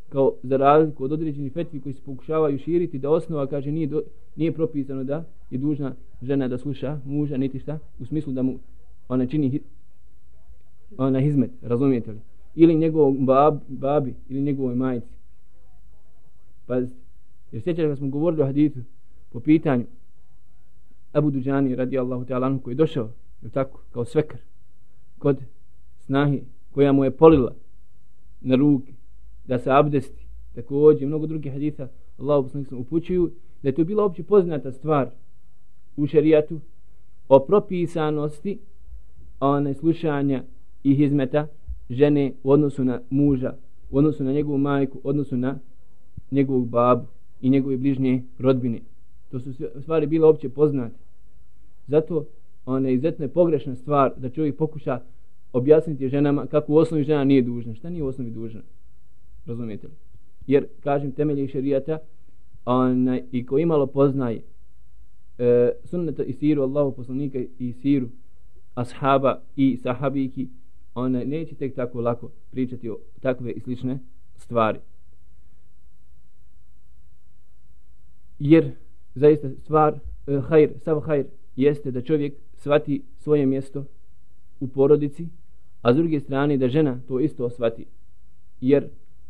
kao 0.09 0.33
za 0.43 0.57
razliku 0.57 1.03
od 1.03 1.11
određenih 1.11 1.53
fetvi 1.53 1.79
koji 1.79 1.93
se 1.93 2.01
pokušavaju 2.05 2.57
širiti, 2.57 3.00
da 3.00 3.09
osnova 3.09 3.47
kaže 3.47 3.71
nije, 3.71 3.88
do, 3.88 4.01
nije 4.35 4.51
propisano 4.51 5.03
da 5.03 5.23
je 5.50 5.57
dužna 5.57 5.95
žena 6.21 6.47
da 6.47 6.57
sluša 6.57 7.00
muža, 7.05 7.38
niti 7.38 7.59
šta, 7.59 7.79
u 8.00 8.05
smislu 8.05 8.33
da 8.33 8.41
mu 8.41 8.59
ona 9.09 9.25
čini 9.25 9.59
ona 10.97 11.19
hizmet, 11.19 11.51
razumijete 11.61 12.11
li? 12.11 12.19
Ili 12.55 12.75
njegovom 12.75 13.25
bab, 13.25 13.59
babi, 13.67 14.15
ili 14.29 14.41
njegovoj 14.41 14.75
majici. 14.75 15.21
Pazite, 16.72 16.96
jer 17.51 17.62
sjećate 17.63 17.88
kad 17.88 17.98
smo 17.98 18.10
govorili 18.10 18.42
o 18.42 18.46
hadithu 18.46 18.80
po 19.30 19.40
pitanju 19.40 19.86
Abu 21.13 21.32
Duđani 21.32 21.75
radijallahu 21.75 22.25
ta'ala 22.25 22.62
koji 22.62 22.74
je 22.74 22.75
došao, 22.75 23.10
je 23.42 23.50
tako, 23.50 23.82
kao 23.92 24.06
svekar, 24.06 24.40
kod 25.20 25.42
snahi 26.00 26.44
koja 26.72 26.92
mu 26.92 27.04
je 27.04 27.12
polila 27.12 27.56
na 28.42 28.56
ruke, 28.56 28.94
da 29.46 29.60
se 29.60 29.72
abdesti, 29.72 30.25
također 30.56 31.08
mnogo 31.08 31.28
drugih 31.28 31.54
haditha 31.54 31.88
Allahu 32.18 32.44
poslanik 32.44 32.72
upućuju 32.72 33.32
da 33.63 33.70
je 33.70 33.75
to 33.75 33.84
bila 33.84 34.06
opće 34.06 34.24
poznata 34.24 34.72
stvar 34.72 35.10
u 35.98 36.08
šerijatu 36.08 36.60
o 37.28 37.40
propisanosti 37.40 38.60
one 39.40 39.74
slušanja 39.74 40.44
i 40.84 40.96
hizmeta 40.96 41.48
žene 41.90 42.34
u 42.44 42.51
odnosu 42.51 42.84
na 42.84 43.01
muža, 43.10 43.56
u 43.90 43.98
odnosu 43.98 44.24
na 44.24 44.32
njegovu 44.32 44.58
majku, 44.58 44.98
u 45.04 45.10
odnosu 45.10 45.38
na 45.38 45.60
njegovog 46.31 46.67
babu 46.67 47.05
i 47.41 47.50
njegove 47.50 47.77
bližnje 47.77 48.23
rodbine. 48.39 48.79
To 49.31 49.39
su 49.39 49.53
stvari 49.81 50.07
bile 50.07 50.27
opće 50.27 50.50
poznate. 50.50 50.95
Zato 51.88 52.25
ona 52.65 52.88
je 52.88 52.93
izuzetno 52.93 53.27
pogrešna 53.27 53.75
stvar 53.75 54.13
da 54.17 54.29
čovjek 54.29 54.57
pokuša 54.57 55.01
objasniti 55.53 56.09
ženama 56.09 56.45
kako 56.45 56.73
u 56.73 56.75
osnovi 56.75 57.03
žena 57.03 57.23
nije 57.23 57.41
dužna. 57.41 57.75
Šta 57.75 57.89
nije 57.89 58.03
u 58.03 58.07
osnovi 58.07 58.31
dužna? 58.31 58.61
Razumijete 59.45 59.88
li? 59.88 59.93
Jer, 60.47 60.67
kažem, 60.83 61.11
temelje 61.11 61.47
šerijata 61.47 61.97
ona, 62.65 63.19
i 63.31 63.45
ko 63.45 63.57
imalo 63.57 63.88
poznaje 63.88 64.41
e, 65.38 65.71
sunneta 65.83 66.23
i 66.23 66.33
siru 66.33 66.61
Allahu 66.61 66.91
poslanika 66.91 67.39
i 67.59 67.73
siru 67.73 68.07
ashaba 68.75 69.41
i 69.55 69.77
sahabiki, 69.77 70.47
ona 70.95 71.23
neće 71.23 71.55
tek 71.55 71.75
tako 71.75 72.01
lako 72.01 72.31
pričati 72.51 72.89
o 72.89 72.97
takve 73.21 73.51
i 73.51 73.59
slične 73.59 74.00
stvari. 74.38 74.79
Jer 78.43 78.71
zaista 79.15 79.50
stvar, 79.63 79.93
e, 80.27 80.39
hajr, 80.39 80.69
sav 80.83 81.00
hajr, 81.00 81.25
jeste 81.55 81.91
da 81.91 82.01
čovjek 82.01 82.33
svati 82.57 83.01
svoje 83.17 83.45
mjesto 83.45 83.86
u 84.60 84.67
porodici, 84.67 85.27
a 85.81 85.93
s 85.93 85.98
druge 85.98 86.19
strane 86.19 86.57
da 86.57 86.67
žena 86.67 87.00
to 87.07 87.19
isto 87.19 87.45
osvati. 87.45 87.86
Jer 88.62 88.88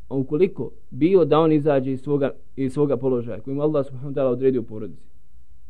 ukoliko 0.10 0.72
bio 0.89 1.25
da 1.25 1.39
on 1.39 1.51
izađe 1.51 1.91
iz 1.91 2.01
svoga, 2.01 2.32
iz 2.56 2.74
svoga 2.74 2.98
položaja 2.98 3.39
kojim 3.39 3.60
Allah 3.60 3.86
subhanahu 3.86 4.15
ta'ala 4.15 4.32
odredio 4.32 4.62
u 4.62 4.65
porodici, 4.65 5.10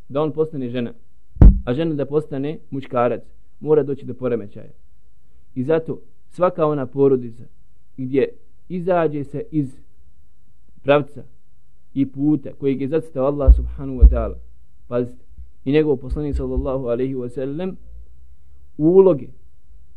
da 0.09 0.21
on 0.21 0.31
postane 0.31 0.69
žena, 0.69 0.93
a 1.65 1.73
žena 1.73 1.95
da 1.95 2.05
postane 2.05 2.57
muškarac, 2.69 3.23
mora 3.59 3.83
doći 3.83 4.05
do 4.05 4.13
poremećaja. 4.13 4.71
I 5.55 5.63
zato 5.63 6.01
svaka 6.29 6.65
ona 6.65 6.85
porodica 6.85 7.43
gdje 7.97 8.33
izađe 8.69 9.23
se 9.23 9.43
iz 9.51 9.77
pravca 10.83 11.23
i 11.93 12.05
puta 12.05 12.53
kojeg 12.53 12.81
je 12.81 12.87
zacitao 12.87 13.25
Allah 13.25 13.55
subhanahu 13.55 13.99
wa 13.99 14.09
ta'ala, 14.09 14.35
pazite, 14.87 15.23
i 15.65 15.71
njegov 15.71 15.97
poslanik 15.97 16.35
sallallahu 16.35 16.87
alaihi 16.87 17.15
wa 17.15 17.29
sallam, 17.29 17.77
uloge, 18.77 19.27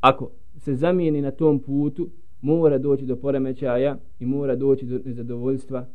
ako 0.01 0.31
se 0.59 0.75
zamijeni 0.75 1.23
na 1.23 1.31
tom 1.31 1.59
putu, 1.59 2.09
mora 2.41 2.79
doći 2.79 3.07
do 3.07 3.17
poremećaja 3.17 3.99
i 4.21 4.27
mora 4.27 4.57
doći 4.57 4.87
do 4.87 5.01
nezadovoljstva 5.05 5.87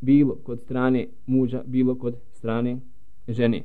bilo 0.00 0.34
kod 0.34 0.60
strane 0.60 1.08
muža, 1.26 1.62
bilo 1.66 1.94
kod 1.94 2.16
strane 2.32 2.80
žene. 3.28 3.62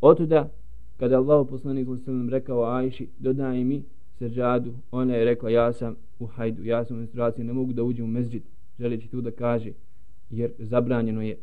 Otuda 0.00 0.48
kada 0.96 1.16
Allah 1.18 1.46
poslanik 1.50 1.86
sallallahu 2.04 2.30
rekao 2.30 2.64
Ajši 2.64 3.08
dodaj 3.18 3.64
mi 3.64 3.82
sežadu 4.18 4.72
ona 4.90 5.14
je 5.14 5.24
rekla 5.24 5.50
ja 5.50 5.72
sam 5.72 5.96
u 6.18 6.26
hajdu 6.26 6.64
ja 6.64 6.84
sam 6.84 6.96
u 6.96 6.98
menstruaciji 6.98 7.44
ne 7.44 7.52
mogu 7.52 7.72
da 7.72 7.82
uđem 7.82 8.04
u 8.04 8.08
mezđid 8.08 8.42
želeći 8.78 9.08
tu 9.08 9.20
da 9.20 9.30
kaže 9.30 9.72
jer 10.32 10.50
zabranjeno 10.58 11.22
je 11.22 11.38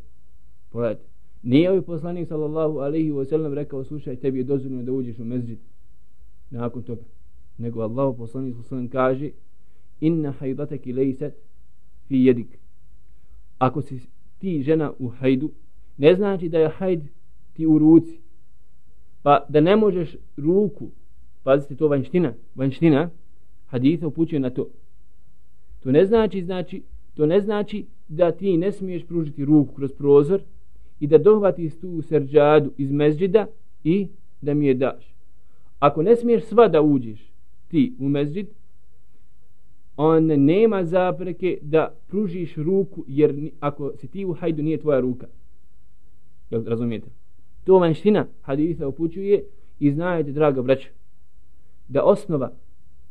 pogledajte 0.70 1.10
nije 1.42 1.70
ovaj 1.70 1.82
poslanik 1.82 2.28
sallallahu 2.28 2.78
alaihi 2.78 3.10
wa 3.10 3.24
sallam 3.24 3.54
rekao 3.54 3.84
slušaj 3.84 4.16
tebi 4.16 4.38
je 4.38 4.44
dozvoljeno 4.44 4.82
da 4.82 4.92
uđeš 4.92 5.18
u 5.18 5.24
mezđid 5.24 5.58
nakon 6.50 6.82
toga. 6.82 7.02
Nego 7.58 7.80
Allah 7.80 8.14
poslanik 8.18 8.54
sallallahu 8.68 8.92
kaže 8.92 9.30
inna 10.00 10.32
hajdataki 10.32 10.92
lejset 10.92 11.34
fi 12.08 12.24
jedik. 12.24 12.58
Ako 13.58 13.82
si 13.82 14.00
ti 14.38 14.62
žena 14.62 14.92
u 14.98 15.08
hajdu 15.08 15.50
ne 15.96 16.14
znači 16.14 16.48
da 16.48 16.58
je 16.58 16.68
hajd 16.68 17.00
ti 17.52 17.66
u 17.66 17.78
ruci. 17.78 18.20
Pa 19.22 19.46
da 19.48 19.60
ne 19.60 19.76
možeš 19.76 20.16
ruku, 20.36 20.90
pazite 21.42 21.76
to 21.76 21.88
vanština, 21.88 22.34
vanština, 22.54 23.10
haditha 23.66 24.06
upućuje 24.06 24.40
na 24.40 24.50
to. 24.50 24.70
To 25.80 25.92
ne 25.92 26.06
znači, 26.06 26.42
znači, 26.42 26.82
to 27.14 27.26
ne 27.26 27.40
znači 27.40 27.86
da 28.10 28.32
ti 28.32 28.56
ne 28.56 28.72
smiješ 28.72 29.06
pružiti 29.06 29.44
ruku 29.44 29.74
kroz 29.74 29.92
prozor 29.92 30.40
i 31.00 31.06
da 31.06 31.18
dohvatiš 31.18 31.80
tu 31.80 32.02
serđadu 32.02 32.70
iz 32.78 32.92
mezđida 32.92 33.46
i 33.84 34.08
da 34.40 34.54
mi 34.54 34.66
je 34.66 34.74
daš. 34.74 35.14
Ako 35.78 36.02
ne 36.02 36.16
smiješ 36.16 36.44
sva 36.44 36.68
da 36.68 36.82
uđeš 36.82 37.32
ti 37.68 37.94
u 37.98 38.08
mezđid, 38.08 38.46
on 39.96 40.26
nema 40.26 40.84
zapreke 40.84 41.58
da 41.62 41.94
pružiš 42.08 42.56
ruku, 42.56 43.04
jer 43.08 43.50
ako 43.60 43.92
si 43.96 44.08
ti 44.08 44.24
u 44.24 44.32
hajdu 44.32 44.62
nije 44.62 44.80
tvoja 44.80 45.00
ruka. 45.00 45.26
Jel 46.50 46.64
razumijete? 46.64 47.10
To 47.64 47.78
vanština 47.78 48.26
hadisa 48.42 48.88
upućuje 48.88 49.44
i 49.80 49.92
znajte, 49.92 50.32
draga 50.32 50.62
braća, 50.62 50.88
da 51.88 52.02
osnova, 52.02 52.52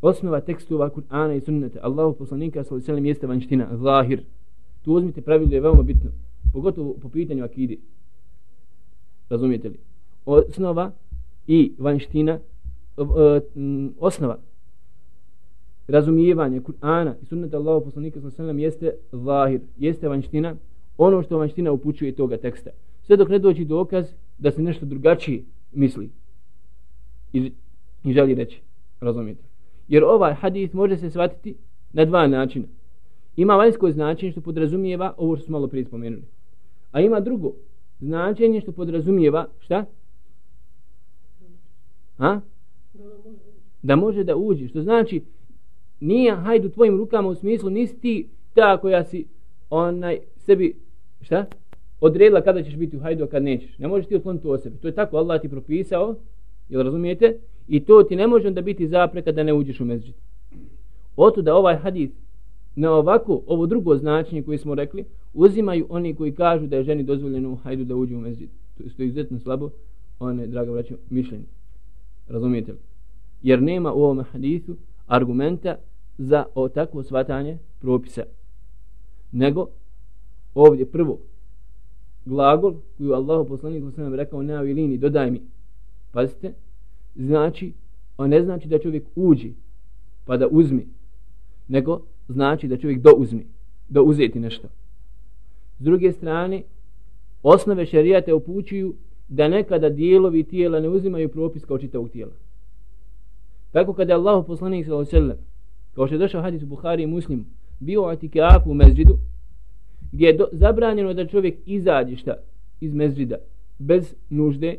osnova 0.01 0.41
tekstova 0.41 0.89
Kur'ana 0.89 1.38
i 1.38 1.41
sunnete 1.41 1.79
Allahu 1.82 2.18
poslanika 2.18 2.63
sallallahu 2.63 2.91
alejhi 2.91 3.03
ve 3.03 3.10
jeste 3.10 3.27
vanština, 3.27 3.77
zahir. 3.77 4.24
Tu 4.82 4.94
uzmite 4.94 5.22
pravilo 5.22 5.54
je 5.54 5.62
veoma 5.62 5.82
bitno, 5.82 6.12
pogotovo 6.54 6.94
po 7.02 7.10
pitanju 7.10 7.44
akide. 7.44 7.78
Razumijete 9.30 9.70
li? 9.70 9.80
Osnova 10.26 10.92
i 11.48 11.74
vanština, 11.78 12.40
osnova 14.00 14.40
razumijevanje 15.90 16.62
Kur'ana 16.62 17.14
i 17.22 17.26
sunneta 17.26 17.58
Allahu 17.58 17.86
poslanika 17.86 18.20
sallallahu 18.20 18.42
alejhi 18.42 18.58
ve 18.58 18.64
jeste 18.64 18.92
zahir, 19.12 19.62
jeste 19.78 20.08
vanština, 20.08 20.56
ono 20.98 21.24
što 21.24 21.38
vanština 21.38 21.72
upućuje 21.72 22.16
toga 22.16 22.38
teksta. 22.38 22.70
Sve 23.02 23.18
dok 23.18 23.30
ne 23.30 23.40
dođe 23.40 23.66
dokaz 23.66 24.06
da 24.38 24.52
se 24.52 24.62
nešto 24.62 24.86
drugačije 24.86 25.44
misli 25.72 26.10
i, 27.34 27.52
i 28.04 28.14
želi 28.14 28.36
reći. 28.36 28.62
Razumijete? 29.02 29.44
Jer 29.88 30.04
ovaj 30.04 30.34
hadis 30.34 30.74
može 30.74 30.98
se 30.98 31.10
shvatiti 31.10 31.56
na 31.94 32.06
dva 32.06 32.28
načina. 32.28 32.66
Ima 33.39 33.55
vanjsko 33.55 33.91
značenje 33.91 34.31
što 34.31 34.41
podrazumijeva 34.41 35.13
ovo 35.17 35.36
što 35.36 35.46
smo 35.46 35.51
malo 35.51 35.67
prije 35.67 35.86
spomenuli. 35.86 36.24
A 36.91 37.01
ima 37.01 37.19
drugo 37.19 37.53
značenje 38.00 38.62
što 38.62 38.72
podrazumijeva 38.72 39.48
šta? 39.60 39.86
Ha? 42.17 42.41
Da 43.81 43.96
može 43.96 44.24
da 44.24 44.36
uđe. 44.36 44.67
Što 44.67 44.81
znači 44.81 45.22
nije 46.00 46.36
hajdu 46.36 46.67
u 46.67 46.72
tvojim 46.72 46.98
rukama 46.98 47.29
u 47.29 47.36
smislu 47.36 47.69
nisi 47.69 48.00
ti 48.00 48.27
ta 48.53 48.77
koja 48.77 49.03
si 49.03 49.25
onaj 49.69 50.19
sebi 50.38 50.75
šta? 51.22 51.46
Odredila 52.01 52.41
kada 52.41 52.63
ćeš 52.63 52.75
biti 52.75 52.98
u 52.98 53.00
hajdu, 53.00 53.24
a 53.24 53.27
kad 53.27 53.43
nećeš. 53.43 53.77
Ne 53.77 53.88
možeš 53.88 54.08
ti 54.08 54.15
otkloniti 54.15 54.48
o 54.48 54.58
sebi. 54.58 54.77
To 54.77 54.88
je 54.88 54.96
tako 54.96 55.17
Allah 55.17 55.41
ti 55.41 55.50
propisao. 55.50 56.15
Jel 56.69 56.84
razumijete? 56.84 57.38
I 57.67 57.79
to 57.79 58.03
ti 58.03 58.15
ne 58.15 58.27
može 58.27 58.51
da 58.51 58.62
biti 58.62 58.88
zapreka 58.88 59.31
da 59.31 59.43
ne 59.43 59.53
uđeš 59.53 59.79
u 59.79 59.86
mezđid. 59.86 60.15
Oto 61.15 61.41
da 61.41 61.55
ovaj 61.55 61.75
hadis 61.75 62.12
na 62.76 62.92
ovako, 62.92 63.42
ovo 63.48 63.66
drugo 63.66 63.98
značenje 63.98 64.44
koje 64.44 64.58
smo 64.58 64.76
rekli, 64.76 65.06
uzimaju 65.34 65.86
oni 65.90 66.16
koji 66.16 66.36
kažu 66.36 66.68
da 66.68 66.76
je 66.76 66.84
ženi 66.84 67.04
dozvoljeno 67.04 67.56
hajdu 67.56 67.84
da 67.84 67.96
uđe 67.96 68.16
u 68.16 68.20
mezid. 68.20 68.50
To 68.78 68.84
je 68.84 69.08
izuzetno 69.08 69.40
slabo, 69.40 69.70
one, 70.20 70.48
draga 70.48 70.72
braćo, 70.72 70.96
mišljenje. 71.10 71.46
Razumijete 72.28 72.72
li? 72.72 72.78
Jer 73.42 73.62
nema 73.62 73.94
u 73.94 74.04
ovom 74.04 74.24
hadisu 74.24 74.76
argumenta 75.08 75.76
za 76.18 76.46
o 76.56 76.70
takvo 76.70 77.04
svatanje 77.04 77.58
propisa. 77.80 78.24
Nego, 79.32 79.68
ovdje 80.54 80.86
prvo, 80.86 81.20
glagol 82.26 82.76
koju 82.98 83.14
Allah 83.14 83.48
poslanik 83.48 83.84
sam 83.96 84.04
nam 84.04 84.14
rekao 84.14 84.44
na 84.44 84.54
ovoj 84.54 84.74
liniji, 84.74 84.98
dodaj 84.98 85.32
mi. 85.32 85.42
Pazite, 86.12 86.54
znači, 87.16 87.74
on 88.18 88.30
ne 88.30 88.44
znači 88.44 88.68
da 88.68 88.80
čovjek 88.80 89.04
uđi 89.16 89.54
pa 90.26 90.38
da 90.38 90.48
uzmi, 90.52 90.88
nego 91.68 92.02
znači 92.30 92.68
da 92.68 92.78
čovjek 92.78 93.02
douzmi, 93.02 93.46
da 93.90 94.00
do 94.00 94.04
uzeti 94.04 94.40
nešto. 94.40 94.68
S 95.80 95.84
druge 95.84 96.12
strane, 96.12 96.64
osnove 97.44 97.86
šarijate 97.86 98.34
upućuju 98.34 98.94
da 99.28 99.48
nekada 99.48 99.90
dijelovi 99.90 100.44
tijela 100.44 100.80
ne 100.80 100.90
uzimaju 100.90 101.30
propis 101.30 101.66
kao 101.66 101.78
čitavog 101.78 102.10
tijela. 102.10 102.32
Tako 103.72 103.94
kada 103.94 104.14
je 104.14 104.18
Allah 104.18 104.46
poslanik 104.48 104.86
s.a.v. 104.86 105.36
kao 105.96 106.08
što 106.08 106.16
je 106.16 106.20
došao 106.20 106.42
hadis 106.42 106.64
u 106.64 106.66
Buhari 106.66 107.04
i 107.04 107.08
Muslimu, 107.08 107.44
bio 107.80 108.02
u 108.02 108.06
atikafu 108.06 108.72
u 108.72 108.74
mezđidu, 108.74 109.18
gdje 110.12 110.28
je 110.28 110.34
do, 110.34 110.48
zabranjeno 110.52 111.14
da 111.14 111.28
čovjek 111.28 111.58
izađe 111.66 112.16
šta 112.16 112.36
iz 112.80 112.94
mezđida 112.94 113.36
bez 113.80 114.16
nužde, 114.30 114.78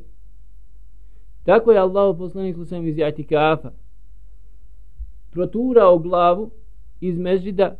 tako 1.44 1.72
je 1.72 1.78
Allah 1.78 2.16
poslanik 2.18 2.56
s.a.v. 2.56 2.88
iz 2.88 2.98
atikafa 2.98 3.70
proturao 5.30 5.98
glavu 5.98 6.50
iz 7.00 7.18
mezida 7.18 7.76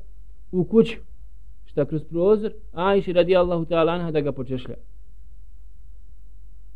u 0.52 0.64
kuću, 0.64 0.96
šta 1.64 1.84
kroz 1.84 2.04
prozor, 2.04 2.52
a 2.72 2.96
iši 2.96 3.12
radi 3.12 3.36
Allahu 3.36 3.64
ta'ala 3.64 4.10
da 4.10 4.20
ga 4.20 4.32
počešlja. 4.32 4.74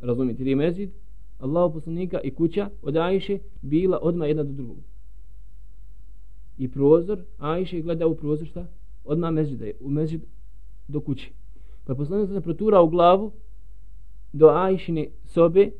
Razumite, 0.00 0.44
li 0.44 0.54
mezid 0.54 0.90
Allahu 1.38 1.74
poslanika 1.74 2.20
i 2.20 2.34
kuća 2.34 2.70
od 2.82 2.96
Ajše 2.96 3.38
bila 3.62 3.98
odma 4.02 4.26
jedna 4.26 4.42
do 4.42 4.52
drugog. 4.52 4.78
I 6.58 6.70
prozor, 6.70 7.18
Ajše 7.38 7.80
gleda 7.80 8.06
u 8.06 8.14
prozor 8.14 8.46
šta? 8.46 8.66
odma 9.04 9.30
mezida 9.30 9.64
je, 9.64 9.74
u 9.80 9.90
mezid 9.90 10.24
do 10.88 11.00
kuće. 11.00 11.30
Pa 11.84 11.94
poslanik 11.94 12.28
se 12.28 12.40
protura 12.40 12.80
u 12.80 12.88
glavu 12.88 13.32
do 14.32 14.48
Ajšine 14.48 15.08
sobe 15.24 15.70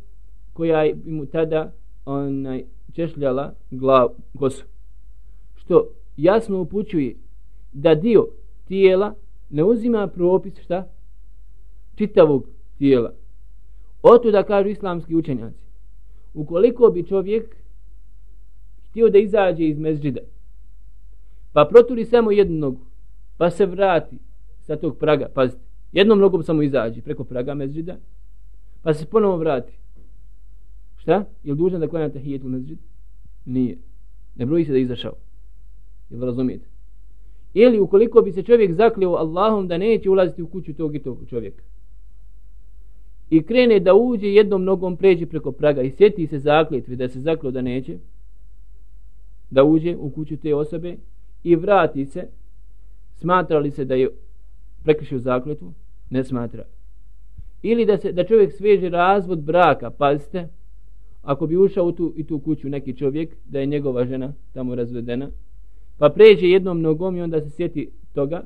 koja 0.52 0.82
je 0.82 0.96
mu 1.06 1.26
tada 1.26 1.72
onaj, 2.04 2.64
češljala 2.92 3.54
glav, 3.70 4.08
kosu. 4.38 4.64
Što 5.54 5.88
jasno 6.16 6.60
upućuje 6.60 7.16
da 7.72 7.94
dio 7.94 8.26
tijela 8.64 9.14
ne 9.50 9.64
uzima 9.64 10.06
propis 10.06 10.60
šta? 10.60 10.88
Čitavog 11.94 12.48
tijela. 12.78 13.14
Oto 14.02 14.30
da 14.30 14.42
kažu 14.42 14.68
islamski 14.68 15.14
učenjaci. 15.14 15.64
Ukoliko 16.34 16.90
bi 16.90 17.06
čovjek 17.06 17.56
htio 18.90 19.08
da 19.08 19.18
izađe 19.18 19.64
iz 19.64 19.78
mezđida, 19.78 20.20
pa 21.52 21.64
proturi 21.64 22.04
samo 22.04 22.30
jednu 22.30 22.58
nogu, 22.58 22.80
pa 23.36 23.50
se 23.50 23.66
vrati 23.66 24.18
sa 24.60 24.76
tog 24.76 24.98
praga, 24.98 25.28
pazite, 25.34 25.62
jednom 25.92 26.18
nogom 26.18 26.42
samo 26.42 26.62
izađe 26.62 27.02
preko 27.02 27.24
praga 27.24 27.54
mezđida, 27.54 27.96
pa 28.82 28.94
se 28.94 29.06
ponovo 29.06 29.36
vrati. 29.36 29.72
Šta? 30.96 31.24
Je 31.44 31.52
li 31.52 31.58
dužan 31.58 31.80
da 31.80 31.88
klanjate 31.88 32.18
hijetu 32.18 32.48
mezđid? 32.48 32.78
Nije. 33.44 33.78
Ne 34.36 34.46
broji 34.46 34.64
se 34.64 34.72
da 34.72 34.78
je 34.78 34.82
izašao. 34.82 35.12
Jel 36.10 36.20
razumijete? 36.20 36.66
Ili 37.54 37.80
ukoliko 37.80 38.22
bi 38.22 38.32
se 38.32 38.42
čovjek 38.42 38.72
zaklio 38.72 39.10
Allahom 39.10 39.68
da 39.68 39.78
neće 39.78 40.10
ulaziti 40.10 40.42
u 40.42 40.46
kuću 40.46 40.74
tog 40.74 40.96
i 40.96 40.98
tog 40.98 41.18
čovjeka. 41.28 41.62
I 43.30 43.42
krene 43.42 43.80
da 43.80 43.94
uđe 43.94 44.28
jednom 44.28 44.64
nogom 44.64 44.96
pređe 44.96 45.26
preko 45.26 45.52
praga 45.52 45.82
i 45.82 45.90
sjeti 45.90 46.26
se 46.26 46.38
zakljetvi 46.38 46.96
da 46.96 47.08
se 47.08 47.20
zakleo 47.20 47.50
da 47.50 47.62
neće 47.62 47.98
da 49.50 49.64
uđe 49.64 49.96
u 49.96 50.10
kuću 50.10 50.36
te 50.36 50.54
osobe 50.54 50.96
i 51.42 51.56
vrati 51.56 52.06
se 52.06 52.28
smatra 53.16 53.58
li 53.58 53.70
se 53.70 53.84
da 53.84 53.94
je 53.94 54.10
prekrišio 54.82 55.18
zakljetvu? 55.18 55.72
Ne 56.10 56.24
smatra. 56.24 56.64
Ili 57.62 57.86
da 57.86 57.98
se 57.98 58.12
da 58.12 58.24
čovjek 58.24 58.52
sveže 58.52 58.88
razvod 58.88 59.42
braka, 59.42 59.90
pazite, 59.90 60.48
ako 61.22 61.46
bi 61.46 61.56
ušao 61.56 61.86
u 61.86 61.92
tu, 61.92 62.12
i 62.16 62.24
tu 62.24 62.38
kuću 62.38 62.68
neki 62.68 62.96
čovjek, 62.96 63.36
da 63.44 63.60
je 63.60 63.66
njegova 63.66 64.04
žena 64.04 64.32
tamo 64.52 64.74
razvedena, 64.74 65.30
pa 65.98 66.08
pređe 66.08 66.46
jednom 66.46 66.80
nogom 66.80 67.16
i 67.16 67.22
onda 67.22 67.40
se 67.40 67.50
sjeti 67.50 67.90
toga, 68.12 68.42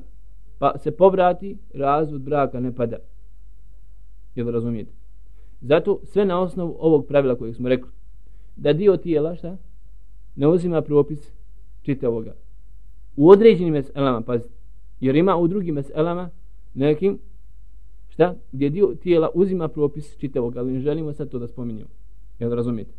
pa 0.59 0.77
se 0.77 0.91
povrati, 0.91 1.57
razvod 1.73 2.21
braka 2.21 2.59
ne 2.59 2.75
pada. 2.75 2.97
Jel 4.35 4.51
razumijete? 4.51 4.91
Zato 5.61 5.99
sve 6.03 6.25
na 6.25 6.41
osnovu 6.41 6.75
ovog 6.79 7.07
pravila 7.07 7.35
kojeg 7.35 7.55
smo 7.55 7.69
rekli, 7.69 7.89
da 8.55 8.73
dio 8.73 8.97
tijela, 8.97 9.35
šta? 9.35 9.57
Ne 10.35 10.47
uzima 10.47 10.81
propis 10.81 11.33
čitavoga. 11.81 12.35
U 13.15 13.29
određenim 13.29 13.73
meselama, 13.73 14.21
pazite, 14.21 14.49
jer 14.99 15.15
ima 15.15 15.37
u 15.37 15.47
drugim 15.47 15.75
meselama 15.75 16.29
nekim, 16.73 17.19
šta? 18.09 18.35
Gdje 18.51 18.69
dio 18.69 18.95
tijela 19.01 19.29
uzima 19.33 19.67
propis 19.67 20.17
čitavog, 20.17 20.57
ali 20.57 20.71
ne 20.71 20.79
želimo 20.79 21.13
sad 21.13 21.29
to 21.29 21.39
da 21.39 21.47
spominjemo. 21.47 21.89
Jel 22.39 22.51
razumijete? 22.51 22.91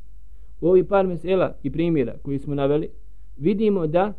U 0.60 0.68
ovih 0.68 0.84
par 0.84 1.06
mesela 1.06 1.56
i 1.62 1.70
primjera 1.70 2.16
koji 2.22 2.38
smo 2.38 2.54
naveli, 2.54 2.90
vidimo 3.36 3.86
da 3.86 4.14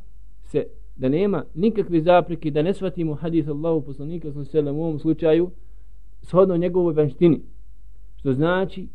se 0.52 0.66
da 0.96 1.10
nema 1.10 1.44
nikakve 1.56 2.02
zapreke 2.02 2.52
da 2.52 2.62
ne 2.62 2.74
shvatimo 2.74 3.14
hadis 3.14 3.48
Allahu 3.48 3.82
poslanika 3.82 4.32
sallallahu 4.32 4.80
u 4.80 4.84
ovom 4.84 5.00
slučaju 5.00 5.52
shodno 6.22 6.58
njegovoj 6.58 6.94
vanštini 6.94 7.42
što 8.16 8.34
znači 8.34 8.88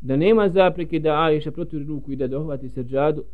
da 0.00 0.16
nema 0.16 0.48
zapreke 0.48 0.98
da 0.98 1.22
Aisha 1.22 1.50
protiv 1.50 1.88
ruku 1.88 2.12
i 2.12 2.16
da 2.16 2.26
dohvati 2.26 2.68
seđadu 2.68 3.24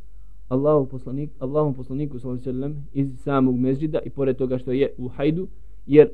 Allahu 0.48 0.88
poslanik 0.88 1.30
Allahu 1.38 1.74
poslaniku 1.74 2.18
sallallahu 2.18 2.74
iz 2.92 3.20
samog 3.20 3.56
mezđida 3.56 3.98
i 4.04 4.10
pored 4.10 4.36
toga 4.36 4.58
što 4.58 4.72
je 4.72 4.94
u 4.98 5.08
hajdu 5.08 5.48
jer 5.86 6.08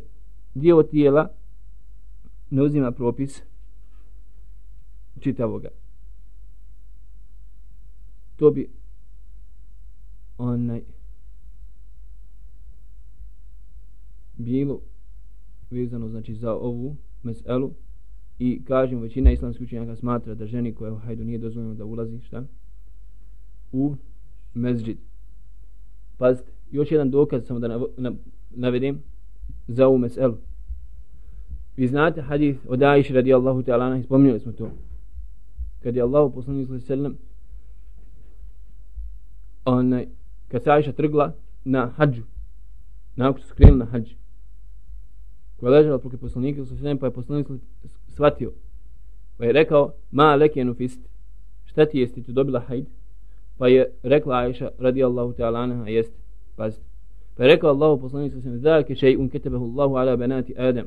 dio 0.54 0.82
tijela 0.82 1.28
ne 2.50 2.62
uzima 2.62 2.92
propis 2.92 3.42
čitavoga. 5.20 5.68
To 8.36 8.50
bi 8.50 8.70
onaj 10.38 10.93
bilo 14.36 14.80
vezano 15.70 16.08
znači 16.08 16.34
za 16.34 16.54
ovu 16.54 16.96
meselu. 17.22 17.70
I 18.38 18.64
kažem 18.64 19.00
većina 19.00 19.32
islamskih 19.32 19.66
učenjaka 19.66 19.96
smatra 19.96 20.34
da 20.34 20.46
ženi 20.46 20.74
koja 20.74 20.92
u 20.92 20.96
hajdu 20.96 21.24
nije 21.24 21.38
dozvoljeno 21.38 21.74
da 21.74 21.84
ulazi 21.84 22.20
šta? 22.20 22.44
U 23.72 23.96
mezđid 24.54 24.98
pazite 26.18 26.50
još 26.70 26.90
jedan 26.90 27.10
dokaz 27.10 27.46
samo 27.46 27.60
da 27.60 27.80
navedem 28.50 29.02
za 29.68 29.86
ovu 29.86 29.98
meselu. 29.98 30.36
Vi 31.76 31.88
znate 31.88 32.22
hadith 32.22 32.60
od 32.68 32.82
Aisha 32.82 33.14
radijallahu 33.14 33.62
ta'ala 33.62 34.04
spominjali 34.04 34.40
smo 34.40 34.52
to. 34.52 34.70
Kad 35.82 35.96
je 35.96 36.02
Allah 36.02 36.32
poslanik 36.34 36.66
sallallahu 36.66 36.92
alejhi 36.92 37.18
onaj 39.64 40.06
kad 40.48 40.62
se 40.62 40.70
Aisha 40.70 40.92
trgla 40.92 41.34
na 41.64 41.86
hađu 41.86 42.22
nakon 43.16 43.42
su 43.42 43.48
skrenuli 43.48 43.78
na 43.78 43.84
hađu 43.84 44.14
koja 45.56 45.70
je 45.70 45.76
ležala 45.76 45.98
protiv 45.98 46.20
poslanika 46.20 46.64
sa 46.64 46.76
sve 46.76 46.98
pa 46.98 47.06
je 47.06 47.10
poslanik 47.10 47.46
shvatio 48.08 48.52
pa 49.38 49.44
je 49.44 49.52
rekao 49.52 49.92
ma 50.10 50.34
leke 50.34 50.64
fist 50.76 51.00
šta 51.64 51.86
ti 51.86 51.98
jesti 51.98 52.22
ti 52.22 52.32
dobila 52.32 52.60
hajd 52.60 52.86
pa 53.58 53.68
je 53.68 53.92
rekla 54.02 54.36
Aisha 54.36 54.68
radijallahu 54.78 55.32
ta'ala 55.32 55.58
anha 55.60 55.88
jest 55.88 56.12
pazite. 56.56 56.86
Pa 57.36 57.42
je 57.42 57.48
rekao 57.48 57.70
Allahu 57.70 58.00
poslanik 58.00 58.32
sa 58.32 58.40
sve 58.40 58.58
zake 58.58 58.94
šej 58.94 59.16
un 59.16 59.28
ketebehu 59.28 59.64
Allahu 59.64 59.96
ala 59.96 60.16
benati 60.16 60.54
Adam. 60.58 60.86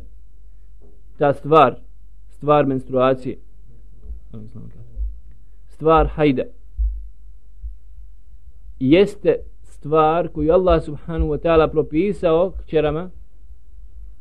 Ta 1.17 1.33
stvar 1.33 1.75
stvar 2.29 2.65
menstruacije. 2.65 3.37
Stvar 5.69 6.07
hajda 6.07 6.43
jeste 8.79 9.35
stvar 9.63 10.27
koju 10.27 10.53
Allah 10.53 10.83
subhanahu 10.83 11.29
wa 11.31 11.37
ta'ala 11.37 11.67
propisao 11.67 12.51
kćerama 12.51 13.09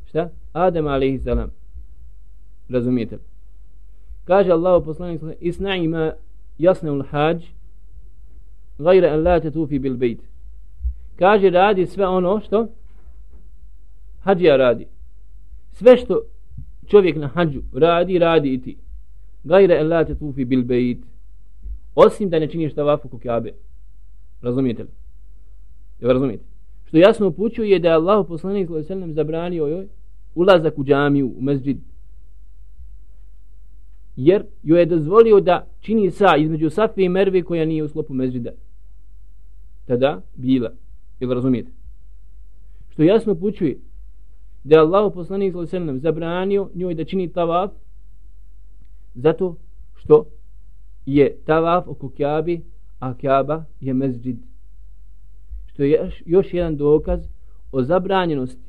šta? 0.09 0.29
Adem 0.53 0.87
alaihi 0.87 1.19
salam 1.19 1.51
razumijete 2.69 3.15
li? 3.15 3.21
kaže 4.25 4.51
Allah 4.51 4.83
poslanik 4.85 5.21
isna'i 5.39 5.87
ma 5.87 6.11
jasne 6.57 6.91
ul 6.91 7.03
hađ 7.03 7.43
gajra 8.79 9.13
an 9.13 9.23
la 9.23 9.39
tetufi 9.39 9.79
bil 9.79 9.97
bejt 9.97 10.19
kaže 11.19 11.49
radi 11.49 11.85
sve 11.85 12.07
ono 12.07 12.39
što 12.39 12.67
hađija 14.23 14.57
radi 14.57 14.87
sve 15.71 15.97
što 15.97 16.21
čovjek 16.87 17.15
na 17.15 17.27
hađu 17.27 17.61
radi, 17.73 18.19
radi 18.19 18.53
i 18.53 18.61
ti 18.61 18.77
Gajra 19.43 19.75
an 19.79 19.87
la 19.87 20.05
tetufi 20.05 20.45
bil 20.45 20.63
bejt 20.63 20.97
osim 21.95 22.29
da 22.29 22.39
ne 22.39 22.47
činiš 22.47 22.73
tavafu 22.73 23.09
ku 23.09 23.19
kabe 23.19 23.53
razumijete 24.41 24.83
li? 24.83 24.89
Jel 25.99 26.11
razumijete? 26.11 26.43
Što 26.85 26.97
jasno 26.97 27.27
upućuje 27.27 27.79
da 27.79 27.87
je 27.87 27.93
Allah 27.93 28.25
poslanik 28.27 28.67
sallallahu 28.67 29.13
zabranio 29.13 29.67
joj 29.67 29.87
ulazak 30.37 30.77
u 30.77 30.83
džamiju, 30.83 31.33
u 31.37 31.41
mezđid. 31.41 31.77
Jer 34.15 34.45
joj 34.63 34.79
je 34.79 34.85
dozvolio 34.85 35.39
da 35.39 35.67
čini 35.79 36.11
sa 36.11 36.37
između 36.37 36.69
Safi 36.69 37.03
i 37.03 37.09
Merve 37.09 37.43
koja 37.43 37.65
nije 37.65 37.83
u 37.83 37.87
slopu 37.87 38.13
mezđida. 38.13 38.51
Tada 39.85 40.21
bila. 40.35 40.71
Jel 41.19 41.31
razumijete? 41.31 41.71
Što 42.89 43.03
jasno 43.03 43.35
pućuje 43.35 43.79
da 44.63 44.75
je 44.75 44.81
Allah 44.81 45.11
poslanik 45.13 45.55
sallam 45.67 45.99
zabranio 45.99 46.69
njoj 46.73 46.93
da 46.93 47.05
čini 47.05 47.33
tavaf 47.33 47.71
zato 49.15 49.55
što 49.95 50.25
je 51.05 51.37
tavaf 51.45 51.87
oko 51.87 52.09
Kjabi, 52.09 52.61
a 52.99 53.17
Kjaba 53.17 53.63
je 53.81 53.93
mezđid 53.93 54.37
što 55.77 55.83
je 55.83 55.89
još, 55.89 56.23
još 56.25 56.53
jedan 56.53 56.77
dokaz 56.77 57.27
o 57.71 57.83
zabranjenosti 57.83 58.66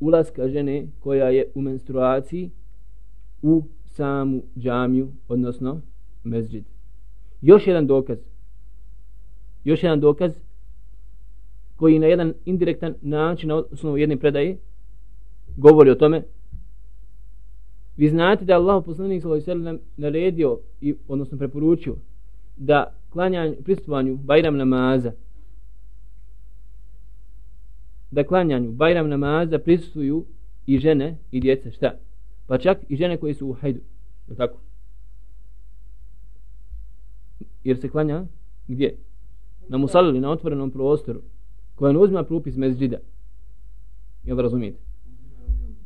ulaska 0.00 0.48
žene 0.48 0.86
koja 1.00 1.28
je 1.28 1.50
u 1.54 1.60
menstruaciji 1.60 2.50
u 3.42 3.62
samu 3.86 4.42
džamiju, 4.58 5.12
odnosno 5.28 5.80
mezđid. 6.24 6.64
Još 7.40 7.66
jedan 7.66 7.86
dokaz. 7.86 8.18
Još 9.64 9.82
jedan 9.82 10.00
dokaz 10.00 10.32
koji 11.76 11.98
na 11.98 12.06
jedan 12.06 12.34
indirektan 12.44 12.94
način 13.02 13.48
na 13.48 13.56
osnovu 13.56 13.98
jedne 13.98 14.16
predaje 14.16 14.58
govori 15.56 15.90
o 15.90 15.94
tome. 15.94 16.22
Vi 17.96 18.08
znate 18.08 18.44
da 18.44 18.54
Allah 18.54 18.84
poslanik 18.84 19.22
sallallahu 19.22 19.50
alejhi 19.50 19.60
ve 19.60 19.64
sellem 19.64 19.80
naredio 19.96 20.58
i 20.80 20.94
odnosno 21.08 21.38
preporučio 21.38 21.96
da 22.56 22.94
klanjanje 23.10 23.56
pristupovanju 23.64 24.16
Bajram 24.16 24.56
namaza 24.56 25.12
da 28.10 28.24
klanjanju 28.24 28.72
Bajram 28.72 29.08
namaza 29.08 29.58
prisustuju 29.58 30.24
i 30.66 30.78
žene 30.78 31.18
i 31.30 31.40
djeca, 31.40 31.70
šta? 31.70 31.98
Pa 32.46 32.58
čak 32.58 32.78
i 32.88 32.96
žene 32.96 33.16
koje 33.16 33.34
su 33.34 33.48
u 33.48 33.52
hajdu, 33.52 33.80
je 34.28 34.36
tako? 34.36 34.58
Jer 37.64 37.80
se 37.80 37.88
klanja 37.88 38.24
gdje? 38.68 38.96
Na 39.68 39.78
musalili, 39.78 40.20
na 40.20 40.30
otvorenom 40.30 40.70
prostoru, 40.70 41.20
koja 41.74 41.92
ne 41.92 41.98
uzima 41.98 42.24
propis 42.24 42.56
mezđida. 42.56 42.96
Jel 44.24 44.36
da 44.36 44.42
razumijete? 44.42 44.78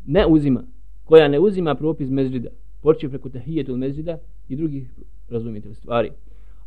Ne 0.06 0.26
uzima. 0.26 0.64
Koja 1.04 1.28
ne 1.28 1.38
uzima 1.38 1.74
propis 1.74 2.10
mezđida. 2.10 2.48
Počeo 2.82 3.10
preko 3.10 3.28
tahijetul 3.28 3.76
mezđida 3.76 4.18
i 4.48 4.56
drugih, 4.56 4.90
razumijete 5.28 5.74
stvari. 5.74 6.10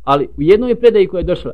Ali 0.04 0.28
u 0.36 0.42
jednoj 0.42 0.74
predaji 0.74 1.06
koja 1.06 1.18
je 1.18 1.24
došla, 1.24 1.52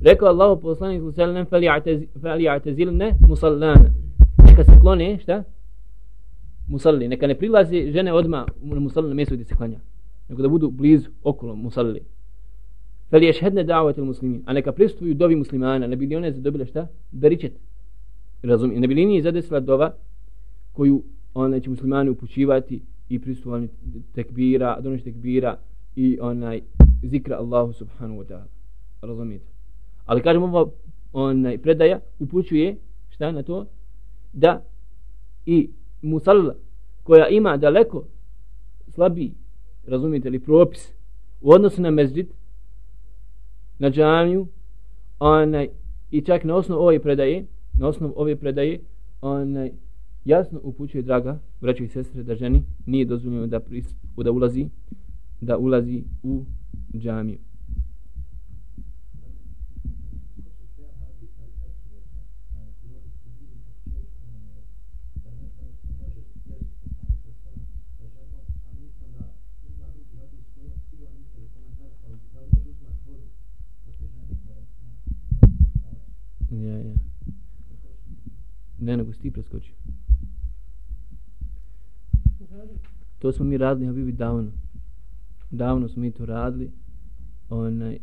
Rekao 0.00 0.28
Allahu 0.28 0.60
poslanik 0.60 1.02
sallallahu 1.14 1.48
alejhi 1.50 2.60
ve 2.64 2.74
sellem 2.74 2.96
ne 2.96 3.16
musallana. 3.28 3.90
Neka 4.46 4.64
se 4.64 4.80
klone, 4.80 5.18
šta? 5.18 5.44
Musalli, 6.68 7.08
neka 7.08 7.26
ne 7.26 7.34
prilazi 7.34 7.90
žene 7.92 8.12
odma 8.12 8.46
na 8.62 8.80
musalli 8.80 9.08
na 9.08 9.14
mjesto 9.14 9.34
gdje 9.34 9.44
se 9.44 9.54
klanja. 9.54 9.78
Nego 10.28 10.42
da 10.42 10.48
budu 10.48 10.70
blizu, 10.70 11.10
okolo 11.22 11.54
musalli. 11.56 12.00
Fali 13.10 13.26
yashhadna 13.26 13.64
da'wat 13.64 13.98
al-muslimin. 13.98 14.42
A 14.46 14.52
neka 14.52 14.72
pristupuju 14.72 15.14
dovi 15.14 15.36
muslimana, 15.36 15.86
ne 15.86 15.96
bili 15.96 16.16
one 16.16 16.32
zadobile 16.32 16.66
šta? 16.66 16.86
Beričet. 17.10 17.52
Razumi, 18.42 18.80
ne 18.80 18.86
bili 18.86 19.06
nije 19.06 19.22
zadesila 19.22 19.60
dova 19.60 19.94
koju 20.72 21.02
onaj 21.34 21.60
će 21.60 21.70
muslimani 21.70 22.10
upućivati 22.10 22.82
i 23.08 23.18
pristupanje 23.18 23.68
tekbira, 24.14 24.80
donošenje 24.80 25.12
tekbira 25.12 25.58
i 25.96 26.18
onaj 26.20 26.60
zikra 27.02 27.36
Allahu 27.36 27.72
subhanahu 27.72 28.20
wa 28.20 28.26
ta'ala. 28.26 28.46
Razumijete? 29.02 29.57
Ali 30.08 30.22
kažem 30.22 30.42
ova 30.42 30.70
onaj 31.12 31.58
predaja 31.58 32.00
upućuje 32.18 32.76
šta 33.10 33.32
na 33.32 33.42
to? 33.42 33.66
Da 34.32 34.64
i 35.46 35.70
musalla 36.02 36.54
koja 37.02 37.28
ima 37.28 37.56
daleko 37.56 38.04
slabi 38.88 39.32
razumijete 39.86 40.30
li 40.30 40.40
propis 40.40 40.92
u 41.40 41.52
odnosu 41.52 41.82
na 41.82 41.90
mezđid 41.90 42.26
na 43.78 43.90
džamiju 43.90 44.46
onaj 45.18 45.68
i 46.10 46.20
čak 46.20 46.44
na 46.44 46.54
osnovu 46.54 46.82
ove 46.82 47.02
predaje 47.02 47.46
na 47.72 47.88
osnovu 47.88 48.14
ove 48.16 48.36
predaje 48.36 48.80
onaj 49.20 49.72
jasno 50.24 50.60
upućuje 50.62 51.02
draga 51.02 51.40
braćo 51.60 51.84
i 51.84 51.88
sestre 51.88 52.22
da 52.22 52.34
ženi 52.34 52.62
nije 52.86 53.04
dozvoljeno 53.04 53.46
da, 53.46 53.60
da 54.16 54.30
ulazi 54.30 54.68
da 55.40 55.58
ulazi 55.58 56.04
u 56.22 56.44
džamiju. 56.96 57.38
Ne, 78.88 78.96
nego 78.96 79.12
si 79.12 79.20
ti 79.20 79.30
preskočio. 79.30 79.74
To 83.18 83.32
smo 83.32 83.44
mi 83.44 83.56
radili, 83.58 83.86
ja 83.86 83.92
bi 83.92 84.12
davno. 84.12 84.50
Davno 85.50 85.88
smo 85.88 86.02
mi 86.02 86.12
to 86.12 86.26
radili. 86.26 86.70
Onaj, 87.48 87.98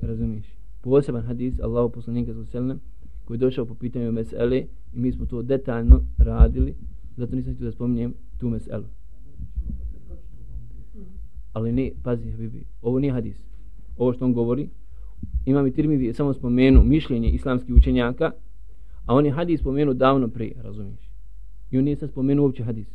razumiješ. 0.00 0.46
Poseban 0.80 1.22
hadis, 1.22 1.60
Allahu 1.60 1.92
poslanika 1.92 2.32
sa 2.34 2.76
koji 3.24 3.36
je 3.36 3.38
došao 3.38 3.66
po 3.66 3.74
pitanju 3.74 4.12
mesele 4.12 4.66
i 4.94 5.00
mi 5.00 5.12
smo 5.12 5.26
to 5.26 5.42
detaljno 5.42 6.04
radili, 6.18 6.74
zato 7.16 7.36
nisam 7.36 7.54
htio 7.54 7.64
da 7.64 7.72
spominjem 7.72 8.14
tu 8.38 8.50
meselu. 8.50 8.84
Ali 11.52 11.72
ne, 11.72 11.90
pazi, 12.02 12.30
Habibi, 12.30 12.64
ovo 12.82 12.98
nije 12.98 13.12
hadis. 13.12 13.44
Ovo 13.96 14.12
što 14.12 14.24
on 14.24 14.32
govori, 14.32 14.68
imam 15.44 15.66
i 15.66 15.72
Tirmidhi 15.72 16.12
samo 16.12 16.34
spomenu 16.34 16.84
mišljenje 16.84 17.28
islamskih 17.28 17.74
učenjaka, 17.74 18.32
a 19.06 19.14
on 19.14 19.26
je 19.26 19.32
hadis 19.32 19.60
spomenuo 19.60 19.94
davno 19.94 20.28
prije, 20.28 20.54
razumiješ? 20.62 21.10
I 21.70 21.78
on 21.78 21.84
nije 21.84 21.96
sad 21.96 22.10
spomenuo 22.10 22.44
uopće 22.44 22.64
hadis. 22.64 22.88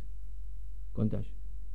Kontaš. 0.92 1.26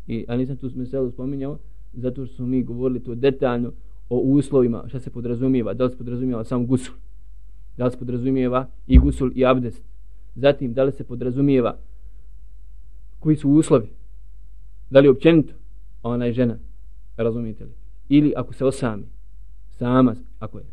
I, 0.07 0.25
ali 0.27 0.39
nisam 0.39 0.57
tu 0.57 0.69
smiselu 0.69 1.11
spominjao, 1.11 1.57
zato 1.93 2.25
što 2.25 2.35
smo 2.35 2.47
mi 2.47 2.63
govorili 2.63 3.03
to 3.03 3.15
detaljno 3.15 3.71
o 4.09 4.17
uslovima, 4.17 4.83
šta 4.87 4.99
se 4.99 5.09
podrazumijeva, 5.09 5.73
da 5.73 5.83
li 5.83 5.91
se 5.91 5.97
podrazumijeva 5.97 6.43
sam 6.43 6.67
gusul, 6.67 6.95
da 7.77 7.85
li 7.85 7.91
se 7.91 7.97
podrazumijeva 7.97 8.67
i 8.87 8.97
gusul 8.97 9.31
i 9.35 9.45
abdest. 9.45 9.83
Zatim, 10.35 10.73
da 10.73 10.83
li 10.83 10.91
se 10.91 11.03
podrazumijeva 11.03 11.77
koji 13.19 13.35
su 13.35 13.49
uslovi, 13.49 13.87
da 14.89 14.99
li 14.99 15.07
općenito 15.07 15.53
ona 16.03 16.25
je 16.25 16.33
žena, 16.33 16.57
razumijete 17.17 17.65
li? 17.65 17.71
Ili 18.09 18.33
ako 18.35 18.53
se 18.53 18.65
osami, 18.65 19.03
sama 19.69 20.15
ako 20.39 20.57
je. 20.57 20.65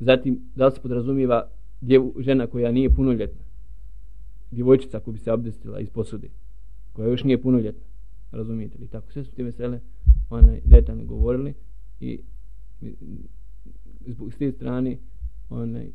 Zatim, 0.00 0.40
da 0.54 0.66
li 0.66 0.72
se 0.72 0.80
podrazumijeva 0.80 1.48
djevu, 1.80 2.14
žena 2.18 2.46
koja 2.46 2.72
nije 2.72 2.94
punoljetna? 2.94 3.44
Djevojčica 4.50 5.00
koja 5.00 5.12
bi 5.12 5.18
se 5.18 5.30
abdestila 5.30 5.80
iz 5.80 5.90
posude, 5.90 6.28
koja 6.92 7.08
još 7.08 7.24
nije 7.24 7.42
punoljetna. 7.42 7.84
Razumijete 8.30 8.78
li? 8.78 8.88
Tako 8.88 9.12
sve 9.12 9.24
su 9.24 9.32
te 9.32 9.42
vesele 9.42 9.80
onaj, 10.30 10.60
detaljno 10.64 11.04
govorili 11.04 11.54
i 12.00 12.20
zbog 14.06 14.32
s 14.32 14.36
te 14.36 14.52
strane 14.52 14.98
onaj, 15.50 15.90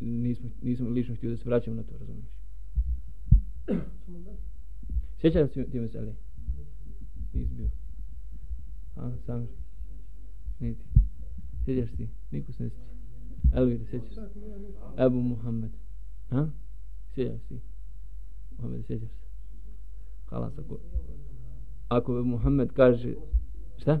nismo, 0.00 0.50
nismo 0.62 0.88
lično 0.88 1.14
htio 1.14 1.30
da 1.30 1.36
se 1.36 1.48
vraćamo 1.48 1.76
na 1.76 1.82
to, 1.82 1.98
razumiješ? 1.98 2.28
Sjećaš 5.20 5.50
se 5.50 5.64
ti 5.64 5.80
mesele? 5.80 6.14
Nisi 7.32 7.54
bio. 7.54 7.70
A, 8.96 9.12
sam. 9.26 9.48
Niti. 10.60 10.84
Sjećaš 11.64 11.96
ti? 11.96 12.08
Niko 12.30 12.52
se 12.52 12.62
ne 12.62 12.70
sjeća. 12.70 12.97
Elvira, 13.54 13.84
sjećaš 13.84 14.14
se? 14.14 14.20
Ebu 14.98 15.20
Muhammed. 15.20 15.70
Ha? 16.30 16.48
Sjećaš 17.14 17.40
se? 17.48 17.54
Muhammed, 18.56 18.86
sjećaš 18.86 19.08
se? 19.08 19.28
Halas, 20.26 20.58
ako... 20.58 20.78
Ako 21.88 22.12
Muhammed 22.12 22.72
kaže... 22.72 23.14
Šta? 23.76 24.00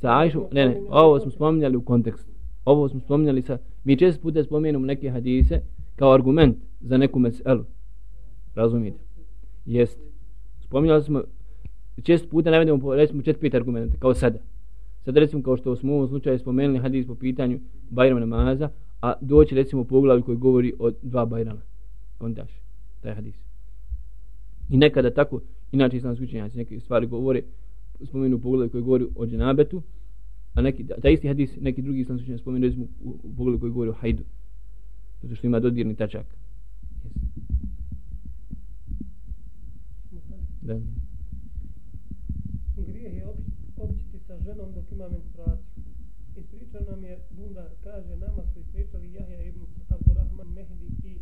Sa 0.00 0.18
Ajšu? 0.18 0.44
Ne, 0.52 0.66
ne, 0.66 0.80
ovo 0.90 1.20
smo 1.20 1.30
spominjali 1.30 1.76
u 1.76 1.84
kontekstu. 1.84 2.30
Ovo 2.64 2.88
smo 2.88 3.00
spominjali 3.00 3.42
sa, 3.42 3.58
mi 3.84 3.96
često 3.96 4.22
puta 4.22 4.44
spomenemo 4.44 4.86
neke 4.86 5.10
hadise 5.10 5.62
kao 5.96 6.12
argument 6.12 6.56
za 6.80 6.96
neku 6.96 7.18
meselu. 7.18 7.64
Razumijete? 8.54 9.00
Jeste. 9.66 10.00
Spominjali 10.60 11.02
smo, 11.02 11.22
često 12.02 12.28
puta 12.28 12.50
navedemo, 12.50 12.94
recimo, 12.94 13.22
četiri 13.22 13.40
pet 13.40 13.54
argumenta, 13.54 13.96
kao 13.98 14.14
sada. 14.14 14.38
Sad 15.04 15.16
recimo, 15.16 15.42
kao 15.42 15.56
što 15.56 15.76
smo 15.76 15.92
u 15.92 15.96
ovom 15.96 16.08
slučaju 16.08 16.38
spomenuli 16.38 16.78
hadis 16.78 17.06
po 17.06 17.14
pitanju 17.14 17.60
Bajram 17.90 18.20
namaza, 18.20 18.68
a 19.02 19.12
doći 19.20 19.54
recimo 19.54 19.84
poglavlju 19.84 20.24
koji 20.24 20.38
govori 20.38 20.74
o 20.78 20.90
dva 21.02 21.26
Bajrama. 21.26 21.60
On 22.20 22.34
daš, 22.34 22.50
taj 23.00 23.14
hadis. 23.14 23.34
I 24.68 24.76
nekada 24.76 25.10
tako, 25.10 25.40
inače 25.72 25.96
islamski 25.96 26.24
učenjaci 26.24 26.56
neke 26.56 26.80
stvari 26.80 27.06
govore, 27.06 27.42
spomenu 28.04 28.40
poglavlju 28.40 28.70
koji 28.70 28.82
govori 28.82 29.06
o 29.16 29.26
dženabetu, 29.26 29.82
a 30.54 30.62
neki, 30.62 30.86
taj 31.02 31.12
isti 31.12 31.28
hadis, 31.28 31.56
neki 31.60 31.82
drugi 31.82 32.00
islamski 32.00 32.24
učenjaci 32.24 32.42
spomenu 32.42 32.66
recimo 32.66 32.86
u, 33.04 33.10
u 33.54 33.58
koji 33.58 33.72
govori 33.72 33.90
o 33.90 33.94
hajdu. 33.94 34.22
Zato 35.22 35.34
što 35.34 35.46
ima 35.46 35.60
dodirni 35.60 35.96
tačak. 35.96 36.26
Da. 40.62 40.80
Grijeh 42.86 43.14
je 43.16 43.26
opći 43.76 44.09
sa 44.30 44.38
ženom 44.46 44.70
dok 44.74 44.86
ima 44.92 45.08
menstruaciju. 45.08 45.82
Ispričao 46.36 46.80
nam 46.90 47.04
je 47.04 47.18
Bundar, 47.30 47.70
kaže, 47.84 48.16
nama 48.16 48.42
su 48.52 48.60
ispričali 48.60 49.14
Jahja 49.14 49.42
ibn 49.42 49.60
Abdurrahman 49.88 50.48
Mehdi 50.54 50.88
i 51.10 51.18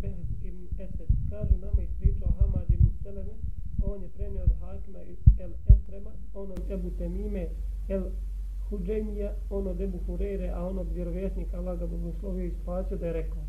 Behz 0.00 0.28
ibn 0.42 0.62
Esed. 0.78 1.10
Kažu, 1.30 1.58
nama 1.58 1.82
ispričao 1.82 2.30
Hamad 2.38 2.70
ibn 2.70 2.88
Seleme, 3.02 3.34
on 3.82 4.02
je 4.02 4.08
prenio 4.08 4.42
od 4.42 4.52
Hakima 4.60 4.98
el 5.38 5.52
Esrema, 5.74 6.10
on 6.34 6.50
od 6.50 6.70
Ebu 6.70 6.90
Temime, 6.98 7.48
el 7.88 8.04
Huđenija, 8.68 9.34
on 9.50 9.66
od 9.66 9.80
Ebu 9.80 9.98
Hurere, 10.06 10.48
a 10.48 10.66
on 10.66 10.78
od 10.78 10.92
vjerovjesnika 10.92 11.58
Allah 11.58 11.78
ga 11.78 11.86
blagoslovio 11.86 12.44
i 12.46 12.54
spasio 12.62 12.96
da 12.96 13.06
je 13.06 13.12
rekao 13.12 13.42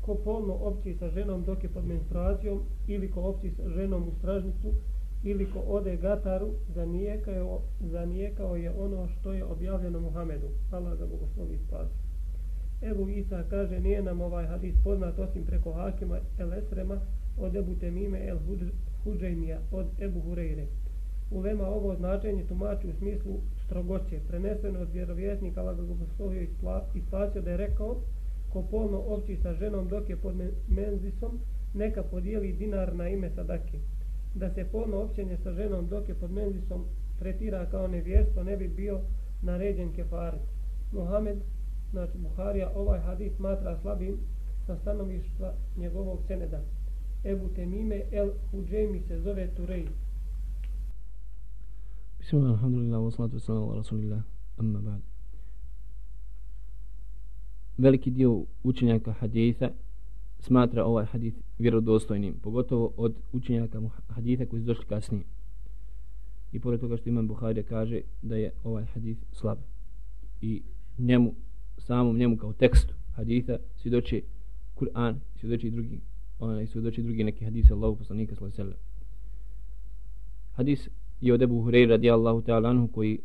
ko 0.00 0.14
polno 0.14 0.54
opći 0.54 0.94
sa 0.94 1.08
ženom 1.08 1.44
dok 1.44 1.62
je 1.62 1.68
pod 1.68 1.84
menstruacijom 1.86 2.60
ili 2.86 3.10
ko 3.10 3.20
opći 3.20 3.50
sa 3.50 3.68
ženom 3.68 4.08
u 4.08 4.12
stražnicu 4.18 4.72
ili 5.24 5.50
ko 5.50 5.58
ode 5.66 5.96
gataru 5.96 6.54
zanijekao, 6.74 7.60
zanijekao 7.80 8.56
je 8.56 8.70
ono 8.70 9.08
što 9.08 9.32
je 9.32 9.44
objavljeno 9.44 10.00
Muhamedu 10.00 10.48
Allah 10.70 10.98
ga 10.98 11.06
bogoslovi 11.06 11.58
spasi. 11.66 11.94
Ebu 12.82 13.08
Isa 13.08 13.42
kaže 13.50 13.80
nije 13.80 14.02
nam 14.02 14.20
ovaj 14.20 14.46
hadis 14.46 14.74
poznat 14.84 15.18
osim 15.18 15.44
preko 15.44 15.72
Hakima 15.72 16.18
El 16.38 16.52
Esrema 16.52 17.00
od 17.38 17.56
Ebu 17.56 17.74
Temime 17.80 18.26
El 18.26 18.38
Huđajnija 19.04 19.58
od 19.72 19.86
Ebu 20.00 20.20
Hureyre. 20.20 20.66
U 21.30 21.40
lema 21.40 21.68
ovo 21.68 21.96
značenje 21.96 22.44
tumači 22.48 22.88
u 22.88 22.92
smislu 22.92 23.40
strogoće 23.64 24.20
preneseno 24.28 24.80
od 24.80 24.92
vjerovjesnika 24.92 25.60
Allah 25.60 25.76
ga 25.76 25.82
bogoslovi 25.82 26.48
isplaćao 26.94 27.42
da 27.42 27.50
je 27.50 27.56
rekao 27.56 27.96
ko 28.52 28.62
polno 28.62 28.98
opći 28.98 29.36
sa 29.36 29.54
ženom 29.54 29.88
dok 29.88 30.08
je 30.08 30.16
pod 30.16 30.34
menzisom, 30.68 31.40
neka 31.74 32.02
podijeli 32.02 32.52
dinar 32.52 32.94
na 32.94 33.08
ime 33.08 33.30
sadake. 33.30 33.78
Da 34.34 34.50
se 34.50 34.64
polno 34.72 34.96
općenje 34.96 35.36
sa 35.42 35.52
ženom 35.52 35.88
dok 35.88 36.08
je 36.08 36.14
pod 36.14 36.30
menzisom 36.30 36.84
tretira 37.18 37.66
kao 37.70 37.88
nevjesto 37.88 38.44
ne 38.44 38.56
bi 38.56 38.68
bio 38.68 39.00
naređen 39.42 39.92
kefaret. 39.92 40.40
Muhammed, 40.92 41.38
znači 41.90 42.18
Buharija, 42.18 42.72
ovaj 42.74 43.00
hadis 43.00 43.32
smatra 43.36 43.78
slabim 43.82 44.18
sa 44.66 44.76
stanovištva 44.76 45.52
njegovog 45.76 46.18
seneda. 46.26 46.60
Ebu 47.24 47.48
Temime 47.48 48.02
el 48.12 48.30
Huđemi 48.50 49.02
se 49.08 49.20
zove 49.20 49.54
Turej. 49.56 49.86
Bismillah, 52.18 52.50
alhamdulillah, 52.50 53.00
wa 53.00 53.10
salatu 53.16 53.36
wa 53.36 53.40
salam, 53.40 53.76
rasulillah, 53.76 54.22
amma 54.58 54.78
ba'd 54.78 55.14
veliki 57.78 58.10
dio 58.10 58.44
učenjaka 58.62 59.12
haditha 59.12 59.70
smatra 60.44 60.84
ovaj 60.84 61.04
hadith 61.04 61.38
vjerodostojnim, 61.58 62.34
pogotovo 62.42 62.92
od 62.96 63.14
učenjaka 63.32 63.80
haditha 64.08 64.46
koji 64.46 64.62
su 64.62 64.66
došli 64.66 64.84
kasnije. 64.84 65.24
I 66.52 66.60
pored 66.60 66.80
toga 66.80 66.96
što 66.96 67.08
Imam 67.08 67.28
Buharija 67.28 67.64
kaže 67.68 68.00
da 68.22 68.36
je 68.36 68.52
ovaj 68.64 68.84
hadith 68.84 69.22
slab. 69.32 69.58
I 70.40 70.62
njemu, 70.98 71.34
samom 71.78 72.18
njemu 72.18 72.36
kao 72.36 72.52
tekstu 72.52 72.94
haditha 73.14 73.56
svjedoče 73.76 74.20
Kur'an, 74.74 75.14
svjedoče 75.40 75.66
i 75.66 75.70
drugi 75.70 76.00
onaj 76.38 76.66
svjedoče 76.66 77.02
drugi 77.02 77.24
neki 77.24 77.44
hadise 77.44 77.72
Allahu 77.72 77.96
poslanika 77.96 78.34
sallallahu 78.34 78.62
alejhi 78.62 78.78
Hadis 80.52 80.88
je 81.20 81.34
od 81.34 81.42
Abu 81.42 81.62
Hurajra 81.62 81.90
radijallahu 81.90 82.42
ta'ala 82.42 82.70
anhu 82.70 82.88
koji 82.88 83.18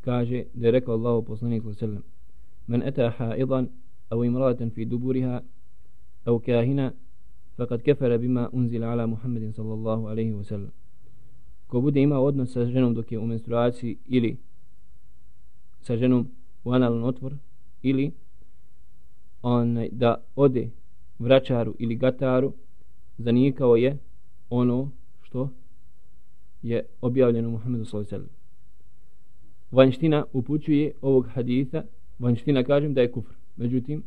kaže 0.00 0.44
da 0.54 0.66
je 0.66 0.70
rekao 0.70 0.94
Allahu 0.94 1.24
poslanik 1.24 1.62
sallallahu 1.62 1.84
alejhi 1.84 1.96
ve 1.96 2.02
sellem: 2.02 2.02
"Men 2.66 2.82
ata 2.82 3.10
ha'idan 3.18 3.68
أو 4.11 4.23
امرأة 4.23 4.61
في 4.75 4.85
دبورها 4.85 5.43
أو 6.27 6.39
كاهنا 6.39 6.93
فقد 7.57 7.81
كفر 7.81 8.17
بما 8.17 8.53
أنزل 8.53 8.83
على 8.83 9.07
محمد 9.07 9.51
صلى 9.55 9.73
الله 9.73 10.09
عليه 10.09 10.31
وسلم 10.33 10.71
ko 11.67 11.81
bude 11.81 12.01
imao 12.01 12.25
odnos 12.25 12.53
sa 12.53 12.65
ženom 12.65 12.93
dok 12.93 13.11
je 13.11 13.19
u 13.19 13.25
menstruaciji 13.25 13.97
ili 14.07 14.37
sa 15.81 15.97
ženom 15.97 16.27
u 16.63 16.71
analan 16.71 17.03
otvor 17.03 17.33
ili 17.81 18.11
on 19.41 19.87
da 19.91 20.23
ode 20.35 20.69
vraćaru 21.19 21.75
ili 21.79 21.95
gataru 21.95 22.53
zanijekao 23.17 23.75
je 23.75 23.97
ono 24.49 24.91
što 25.21 25.49
je 26.63 26.85
objavljeno 27.01 27.49
Muhammedu 27.49 27.85
s.a.v. 27.85 28.19
Vanština 29.71 30.25
upućuje 30.33 30.91
ovog 31.01 31.27
haditha 31.27 31.83
vanština 32.19 32.63
kažem 32.63 32.93
da 32.93 33.01
je 33.01 33.11
kufr. 33.11 33.33
Međutim, 33.58 34.02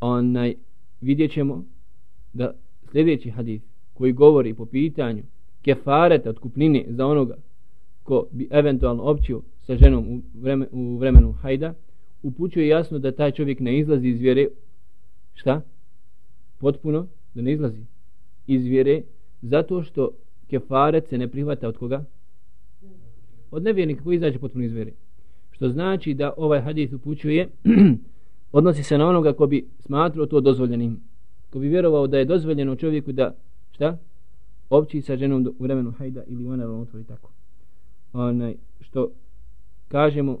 onaj, 0.00 0.54
vidjet 1.00 1.32
ćemo 1.32 1.64
da 2.32 2.54
sljedeći 2.92 3.30
hadis 3.30 3.62
koji 3.94 4.12
govori 4.12 4.54
po 4.54 4.66
pitanju 4.66 5.22
kefareta 5.62 6.30
od 6.30 6.38
kupnine 6.38 6.84
za 6.88 7.06
onoga 7.06 7.36
ko 8.02 8.26
bi 8.30 8.48
eventualno 8.50 9.02
općio 9.02 9.42
sa 9.66 9.76
ženom 9.76 10.08
u, 10.08 10.20
vreme, 10.34 10.66
u 10.72 10.96
vremenu 10.96 11.32
hajda, 11.32 11.74
upućuje 12.22 12.68
jasno 12.68 12.98
da 12.98 13.12
taj 13.12 13.30
čovjek 13.30 13.60
ne 13.60 13.78
izlazi 13.78 14.08
iz 14.08 14.20
vjere, 14.20 14.48
šta? 15.34 15.60
Potpuno, 16.58 17.06
da 17.34 17.42
ne 17.42 17.52
izlazi 17.52 17.80
iz 18.46 18.64
vjere, 18.66 19.02
zato 19.42 19.82
što 19.82 20.10
kefaret 20.50 21.08
se 21.08 21.18
ne 21.18 21.28
prihvata 21.28 21.68
od 21.68 21.78
koga? 21.78 22.04
Od 23.50 23.62
nevjernika 23.62 24.04
koji 24.04 24.16
izađe 24.16 24.38
potpuno 24.38 24.64
iz 24.64 24.72
vjere. 24.72 24.92
Što 25.54 25.68
znači 25.68 26.14
da 26.14 26.32
ovaj 26.36 26.60
hadis 26.60 26.92
upućuje 26.92 27.48
odnosi 28.52 28.82
se 28.82 28.98
na 28.98 29.08
onoga 29.08 29.32
ko 29.32 29.46
bi 29.46 29.66
smatrao 29.78 30.26
to 30.26 30.40
dozvoljenim. 30.40 31.00
Ko 31.50 31.58
bi 31.58 31.68
vjerovao 31.68 32.06
da 32.06 32.18
je 32.18 32.24
dozvoljeno 32.24 32.76
čovjeku 32.76 33.12
da 33.12 33.34
šta? 33.72 33.98
Opći 34.70 35.02
sa 35.02 35.16
ženom 35.16 35.54
u 35.58 35.62
vremenu 35.62 35.90
hajda 35.90 36.22
ili 36.26 36.46
ona 36.46 36.66
otvori 36.66 37.04
tako. 37.04 37.30
Onaj, 38.12 38.54
što 38.80 39.10
kažemo 39.88 40.38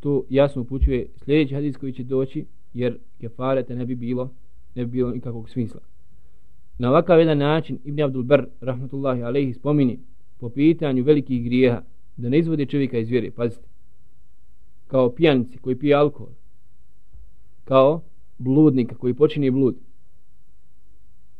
to 0.00 0.24
jasno 0.30 0.62
upućuje 0.62 1.06
sljedeći 1.24 1.54
hadis 1.54 1.76
koji 1.76 1.92
će 1.92 2.04
doći 2.04 2.44
jer 2.74 2.98
kefarete 3.20 3.74
ne 3.74 3.86
bi 3.86 3.94
bilo 3.94 4.30
ne 4.74 4.84
bi 4.84 4.90
bilo 4.90 5.10
nikakvog 5.10 5.50
smisla. 5.50 5.80
Na 6.78 6.90
ovakav 6.90 7.18
jedan 7.18 7.38
način 7.38 7.78
Ibn 7.84 8.02
Abdul 8.02 8.22
Bar 8.22 8.46
rahmatullahi 8.60 9.22
alejhi 9.22 9.52
spomini 9.52 9.98
po 10.38 10.48
pitanju 10.48 11.04
velikih 11.04 11.44
grijeha 11.44 11.82
da 12.16 12.28
ne 12.28 12.38
izvode 12.38 12.66
čovjeka 12.66 12.98
iz 12.98 13.08
vjere. 13.08 13.30
Pazite, 13.30 13.69
kao 14.90 15.10
pijanici 15.10 15.58
koji 15.58 15.76
pije 15.76 15.94
alkohol, 15.94 16.32
kao 17.64 18.02
bludnika 18.38 18.94
koji 18.94 19.14
počini 19.14 19.50
blud, 19.50 19.76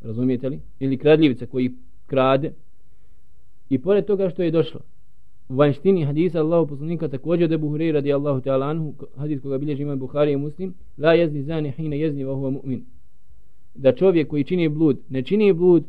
razumijete 0.00 0.48
li? 0.48 0.60
Ili 0.80 0.98
kradljivica 0.98 1.46
koji 1.46 1.74
krade, 2.06 2.52
i 3.68 3.78
pored 3.78 4.04
toga 4.04 4.30
što 4.30 4.42
je 4.42 4.50
došlo, 4.50 4.80
u 5.48 5.54
vanštini 5.54 6.04
hadisa 6.04 6.40
Allahu 6.40 6.66
poslanika 6.66 7.08
također 7.08 7.44
od 7.44 7.52
Ebu 7.52 7.68
Hureyre 7.68 7.92
radi 7.92 8.12
Allahu 8.12 8.40
ta'ala 8.40 8.70
anhu, 8.70 8.94
hadis 9.16 9.40
koga 9.42 9.58
bilježi 9.58 9.82
imam 9.82 9.98
Buhari 9.98 10.32
i 10.32 10.36
Muslim, 10.36 10.74
la 10.98 11.12
jezni 11.12 11.42
zani 11.42 11.72
hina 11.72 11.96
jezni 11.96 12.24
wa 12.24 12.34
huwa 12.34 12.50
mu'min. 12.50 12.80
Da 13.74 13.92
čovjek 13.92 14.28
koji 14.28 14.44
čini 14.44 14.68
blud, 14.68 14.98
ne 15.08 15.22
čini 15.22 15.52
blud, 15.52 15.84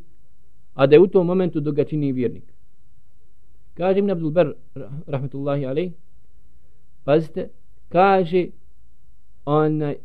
a 0.74 0.88
da 0.88 0.96
je 0.96 1.00
u 1.00 1.08
tom 1.08 1.28
momentu 1.28 1.60
dok 1.60 1.76
ga 1.76 1.84
čini 1.84 2.12
vjernik. 2.12 2.44
Kaže 3.74 4.00
Ibn 4.00 4.10
Abdul 4.10 4.32
Bar, 4.32 4.54
rahmetullahi 5.08 5.66
alaih, 5.66 5.92
pazite, 7.04 7.50
kaže 7.90 8.48
onaj 9.46 9.96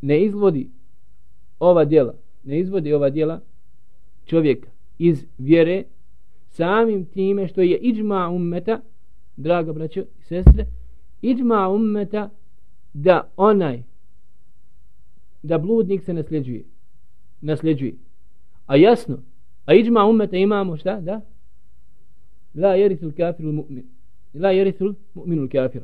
ne 0.00 0.24
izvodi 0.24 0.70
ova 1.58 1.84
djela, 1.84 2.14
ne 2.44 2.60
izvodi 2.60 2.92
ova 2.92 3.10
djela 3.10 3.40
čovjeka 4.26 4.68
iz 4.98 5.24
vjere 5.38 5.84
samim 6.50 7.04
time 7.04 7.48
što 7.48 7.60
je 7.60 7.76
iđma 7.76 8.28
ummeta, 8.28 8.80
draga 9.36 9.72
braćo 9.72 10.00
i 10.00 10.22
sestre, 10.22 10.66
iđma 11.22 11.68
ummeta 11.68 12.30
da 12.92 13.30
onaj 13.36 13.82
da 15.42 15.58
bludnik 15.58 16.02
se 16.02 16.14
nasljeđuje 16.14 16.64
nasljeđuje. 17.42 17.94
A 18.66 18.76
jasno, 18.76 19.18
a 19.66 19.74
iđma 19.74 20.04
ummeta 20.04 20.36
imamo 20.36 20.76
šta, 20.76 21.00
da? 21.00 21.20
La 22.54 22.74
jeritul 22.74 23.12
kafiru 23.16 23.52
mu'min 23.52 23.82
la 24.34 24.52
jerithul 24.52 24.94
mu'minul 25.14 25.48
kafir 25.48 25.82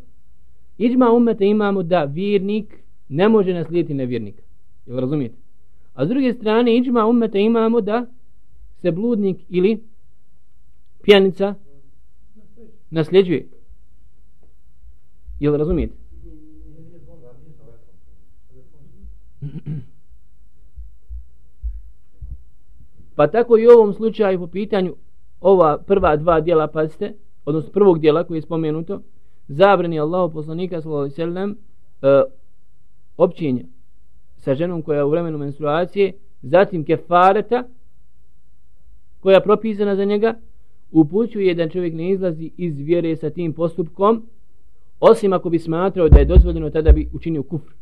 Iđma 0.78 1.12
umeta 1.12 1.44
imamo 1.44 1.82
da 1.82 2.04
vjernik 2.04 2.74
ne 3.08 3.28
može 3.28 3.54
naslijediti 3.54 3.94
nevjernika. 3.94 4.42
Jel 4.87 4.98
razumijete? 4.98 5.37
A 5.94 6.06
s 6.06 6.08
druge 6.08 6.32
strane, 6.32 6.76
iđma 6.76 7.06
umeta 7.06 7.38
imamo 7.38 7.80
da 7.80 8.06
se 8.82 8.90
bludnik 8.90 9.38
ili 9.48 9.82
pjanica 11.02 11.54
nasljeđuje. 12.90 13.46
Jel 15.40 15.56
razumijete? 15.56 15.94
Pa 23.14 23.26
tako 23.26 23.58
i 23.58 23.66
u 23.66 23.70
ovom 23.70 23.92
slučaju 23.94 24.38
po 24.38 24.46
pitanju 24.46 24.94
ova 25.40 25.78
prva 25.78 26.16
dva 26.16 26.40
dijela, 26.40 26.66
pazite, 26.66 27.14
odnosno 27.48 27.72
prvog 27.72 27.98
dijela 27.98 28.24
koji 28.24 28.38
je 28.38 28.42
spomenuto, 28.42 29.00
zabrani 29.48 30.00
Allahu 30.00 30.32
poslanika 30.32 30.80
sallallahu 30.80 31.02
alejhi 31.02 31.12
ve 31.12 31.24
sellem 31.24 31.56
e, 32.02 32.22
općenja 33.16 33.62
sa 34.37 34.54
ženom 34.54 34.82
koja 34.82 34.96
je 34.96 35.04
u 35.04 35.11
vremenu 35.11 35.38
menstruacije, 35.38 36.12
zatim 36.42 36.84
kefareta 36.84 37.64
koja 39.20 39.34
je 39.34 39.42
propisana 39.42 39.96
za 39.96 40.04
njega, 40.04 40.34
upućuje 40.92 41.54
da 41.54 41.68
čovjek 41.68 41.94
ne 41.94 42.11
izlazi 42.11 42.50
iz 42.56 42.78
vjere 42.78 43.16
sa 43.16 43.30
tim 43.30 43.52
postupkom, 43.52 44.26
osim 45.00 45.32
ako 45.32 45.50
bi 45.50 45.58
smatrao 45.58 46.08
da 46.08 46.18
je 46.18 46.24
dozvoljeno 46.24 46.70
tada 46.70 46.92
bi 46.92 47.08
učinio 47.12 47.42
kufr. 47.42 47.72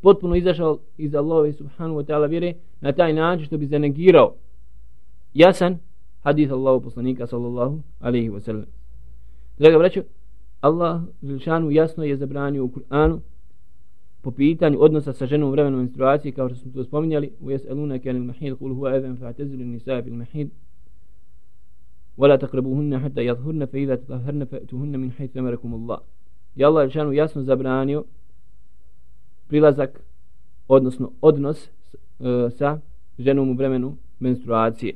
Potpuno 0.00 0.34
izašao 0.34 0.78
iz 0.96 1.14
Allahove 1.14 1.52
subhanahu 1.52 2.00
wa 2.00 2.06
ta'ala 2.06 2.28
vjere 2.28 2.54
na 2.80 2.92
taj 2.92 3.12
način 3.12 3.46
što 3.46 3.58
bi 3.58 3.66
zanegirao 3.66 4.34
jasan 5.34 5.78
hadith 6.22 6.52
Allahu 6.52 6.80
poslanika 6.80 7.26
sallallahu 7.26 7.80
alaihi 8.00 8.30
wa 8.30 8.40
sallam. 8.40 8.77
Draga 9.57 9.77
braćo, 9.77 10.01
Allah 10.61 11.01
Želšanu 11.23 11.71
jasno 11.71 12.03
je 12.03 12.17
zabranio 12.17 12.65
u 12.65 12.69
Kur'anu 12.69 13.19
po 14.21 14.31
pitanju 14.31 14.77
odnosa 14.81 15.13
sa 15.13 15.25
ženom 15.25 15.49
u 15.49 15.51
vremenu 15.51 15.77
menstruacije, 15.77 16.31
kao 16.31 16.49
što 16.49 16.57
smo 16.57 16.71
to 16.71 16.83
spominjali, 16.83 17.31
u 17.41 17.51
jes 17.51 17.65
eluna 17.65 17.99
kanil 17.99 18.23
mahid, 18.23 18.57
kul 18.57 18.73
huwa 18.73 18.95
even 18.95 19.17
fa'tezilu 19.17 19.65
nisa 19.65 20.01
fil 20.03 20.13
mahid, 20.13 20.49
ولا 22.17 22.35
تقربوهن 22.35 22.99
حتى 22.99 23.21
يظهرن 23.25 23.65
فإذا 23.65 23.95
تطهرن 23.95 24.45
فأتوهن 24.45 24.99
من 24.99 25.11
حيث 25.11 25.37
أمركم 25.37 25.73
الله 25.73 25.99
يا 26.57 26.67
الله 26.67 26.85
Želšanu 26.85 27.13
jasno 27.13 27.41
zabranio 27.41 28.03
prilazak, 29.47 29.99
odnosno 30.67 31.11
odnos 31.21 31.69
uh, 32.19 32.53
sa 32.57 32.79
ženom 33.19 33.49
u 33.49 33.53
vremenu 33.53 33.97
menstruacije. 34.19 34.93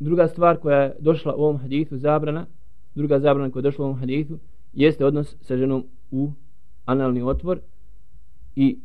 Druga 0.00 0.28
stvar 0.28 0.56
koja 0.56 0.82
je 0.82 0.96
došla 0.98 1.34
u 1.34 1.42
ovom 1.42 1.58
hadithu 1.58 1.96
zabrana, 1.96 2.46
druga 2.94 3.18
zabrana 3.18 3.50
koja 3.50 3.60
je 3.60 3.62
došla 3.62 3.84
u 3.84 3.88
ovom 3.88 4.00
hadithu, 4.00 4.38
jeste 4.72 5.04
odnos 5.04 5.36
sa 5.40 5.56
ženom 5.56 5.86
u 6.10 6.30
analni 6.84 7.22
otvor 7.22 7.58
i 8.56 8.78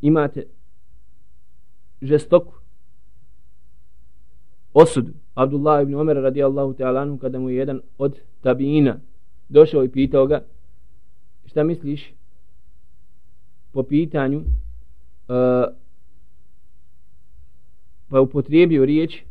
imate 0.00 0.46
žestoku 2.02 2.52
osudu. 4.74 5.12
Abdullah 5.34 5.82
ibn 5.82 5.94
Omer 5.94 6.16
radijallahu 6.16 6.74
ta'ala 6.74 7.02
anhu 7.02 7.18
kada 7.18 7.38
mu 7.38 7.50
je 7.50 7.56
jedan 7.56 7.80
od 7.98 8.18
tabiina 8.40 8.98
došao 9.48 9.84
i 9.84 9.88
pitao 9.88 10.26
ga 10.26 10.44
šta 11.46 11.64
misliš 11.64 12.12
po 13.72 13.82
pitanju 13.82 14.38
uh, 14.38 14.44
pa 18.08 18.20
upotrijebio 18.20 18.84
riječ 18.84 19.22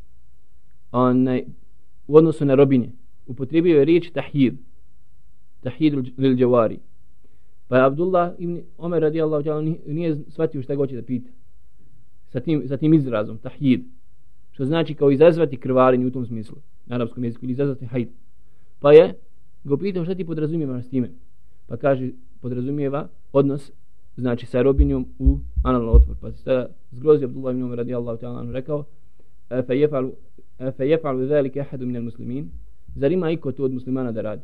onaj, 0.95 1.43
u 2.07 2.17
odnosu 2.17 2.45
na 2.45 2.55
robinje 2.55 2.89
upotrijebio 3.27 3.77
je 3.77 3.85
riječ 3.85 4.11
tahid 4.11 4.55
tahid 5.61 5.93
lil 6.17 6.35
džavari 6.35 6.79
pa 7.67 7.77
je 7.77 7.85
Abdullah 7.85 8.33
ibn 8.37 8.61
Omer 8.77 9.01
radijallahu 9.01 9.43
ta'ala 9.43 9.77
nije 9.87 10.15
shvatio 10.29 10.61
šta 10.61 10.75
hoće 10.75 10.95
da 10.95 11.01
pita. 11.01 11.29
Sa 12.29 12.39
tim, 12.39 12.67
sa 12.67 12.77
tim 12.77 12.93
izrazom 12.93 13.37
tahid 13.37 13.81
što 14.51 14.65
znači 14.65 14.93
kao 14.93 15.11
izazvati 15.11 15.57
krvarenje 15.57 16.05
u 16.05 16.11
tom 16.11 16.25
smislu 16.25 16.57
na 16.85 16.95
arapskom 16.95 17.23
jeziku 17.23 17.45
ili 17.45 17.51
izazvati 17.51 17.85
hajd 17.85 18.09
pa 18.79 18.93
je 18.93 19.13
go 19.63 19.77
pitao 19.77 20.05
šta 20.05 20.15
ti 20.15 20.25
podrazumijeva 20.25 20.81
s 20.81 20.89
time? 20.89 21.09
Pa 21.67 21.77
kaže 21.77 22.09
podrazumijeva 22.41 23.07
odnos 23.33 23.71
znači 24.17 24.45
sa 24.45 24.61
robinjom 24.61 25.07
u 25.19 25.37
analno 25.63 25.91
otvor 25.91 26.15
pa 26.21 26.31
se 26.31 26.37
sada 26.37 26.67
zgrozi 26.91 27.25
Abdullah 27.25 27.53
ibn 27.53 27.63
Omer 27.63 27.77
radijallahu 27.77 28.21
ta'ala 28.21 28.51
rekao 28.51 28.83
fe 29.67 29.79
jefalu 29.79 30.11
E, 30.59 30.71
fa 30.71 30.83
jefalu 30.83 31.27
zalika 31.27 31.59
ahadu 31.59 31.85
minel 31.85 32.03
muslimin. 32.03 32.49
Zar 32.95 33.11
ima 33.11 33.31
iko 33.31 33.51
to 33.51 33.63
od 33.63 33.71
muslimana 33.71 34.11
da 34.11 34.21
radi? 34.21 34.43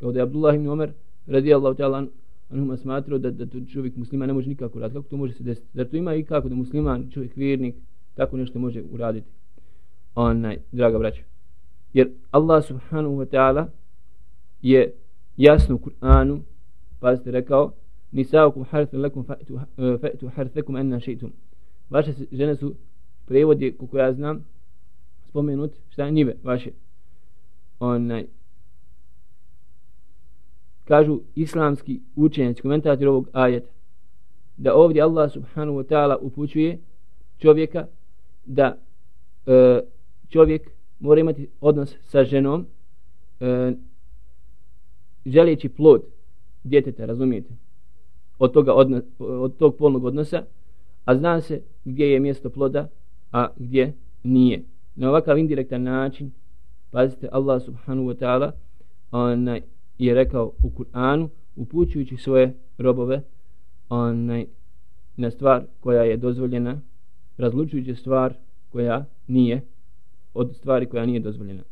Kao 0.00 0.12
da 0.12 0.18
je 0.18 0.22
Abdullah 0.22 0.54
ibn 0.54 0.68
Omer 0.68 0.92
radijallahu 1.26 1.76
ta'ala 1.76 2.06
anhuma 2.50 2.76
smatrao 2.76 3.18
da, 3.18 3.30
da 3.30 3.46
to 3.46 3.58
čovjek 3.72 3.96
musliman 3.96 4.28
ne 4.28 4.32
može 4.32 4.48
nikako 4.48 4.80
raditi 4.80 4.96
kako 4.98 5.08
to 5.08 5.16
može 5.16 5.32
se 5.32 5.42
desiti? 5.42 5.68
Zar 5.74 5.86
to 5.86 5.96
ima 5.96 6.14
i 6.14 6.24
kako 6.24 6.48
da 6.48 6.54
musliman 6.54 7.10
čovjek 7.10 7.36
vjernik 7.36 7.74
tako 8.14 8.36
nešto 8.36 8.58
može 8.58 8.82
uraditi? 8.92 9.28
Onaj 10.14 10.58
draga 10.72 10.98
braćo 10.98 11.22
jer 11.94 12.10
Allah 12.30 12.64
subhanahu 12.64 13.14
wa 13.16 13.26
ta'ala 13.26 13.66
je 14.62 14.92
jasno 15.36 15.74
u 15.74 15.78
Kur'anu 15.78 16.40
pazite 17.00 17.30
rekao 17.30 17.72
nisaukum 18.12 18.64
harthun 18.64 19.00
lakum 19.00 19.24
fa'tu 19.24 19.60
eh, 19.78 19.98
fa'tu 20.02 20.30
harthakum 20.36 20.76
anna 20.76 21.00
shaytum 21.00 21.32
vaše 21.90 22.12
žene 22.32 22.56
su 22.56 22.74
prevod 23.26 23.62
je 23.62 23.76
kako 23.76 23.98
ja 23.98 24.12
znam 24.12 24.44
spomenut 25.34 25.72
šta 25.90 26.04
je 26.04 26.10
njive 26.10 26.34
vaše. 26.42 26.70
Onaj 27.78 28.26
kažu 30.84 31.20
islamski 31.34 32.00
učenjaci 32.16 32.62
komentator 32.62 33.08
ovog 33.08 33.28
ajeta 33.32 33.68
da 34.56 34.74
ovdje 34.74 35.02
Allah 35.02 35.32
subhanahu 35.32 35.78
wa 35.78 35.84
ta'ala 35.84 36.16
upućuje 36.20 36.78
čovjeka 37.38 37.86
da 38.44 38.76
e, 39.46 39.80
čovjek 40.28 40.70
mora 41.00 41.20
imati 41.20 41.48
odnos 41.60 41.94
sa 42.02 42.24
ženom 42.24 42.66
e, 43.40 43.72
želeći 45.26 45.68
plod 45.68 46.02
djeteta, 46.64 47.06
razumijete? 47.06 47.54
Od, 48.38 48.52
toga 48.52 48.72
odnos, 48.72 49.02
od 49.18 49.56
tog 49.56 49.76
polnog 49.76 50.04
odnosa 50.04 50.44
a 51.04 51.16
zna 51.16 51.40
se 51.40 51.62
gdje 51.84 52.12
je 52.12 52.20
mjesto 52.20 52.50
ploda 52.50 52.88
a 53.32 53.48
gdje 53.56 53.92
nije 54.22 54.73
na 54.94 55.08
ovakav 55.08 55.38
indirektan 55.38 55.82
način 55.82 56.30
pazite 56.90 57.28
Allah 57.32 57.62
subhanahu 57.62 58.08
wa 58.08 58.14
ta'ala 58.14 58.50
onaj 59.10 59.60
je 59.98 60.14
rekao 60.14 60.52
u 60.62 60.70
Kur'anu 60.70 61.28
upućujući 61.56 62.16
svoje 62.16 62.54
robove 62.78 63.22
onaj 63.88 64.46
na 65.16 65.30
stvar 65.30 65.64
koja 65.80 66.02
je 66.02 66.16
dozvoljena 66.16 66.80
razlučujući 67.38 67.94
stvar 67.94 68.34
koja 68.72 69.04
nije 69.26 69.62
od 70.34 70.56
stvari 70.56 70.86
koja 70.86 71.06
nije 71.06 71.20
dozvoljena. 71.20 71.62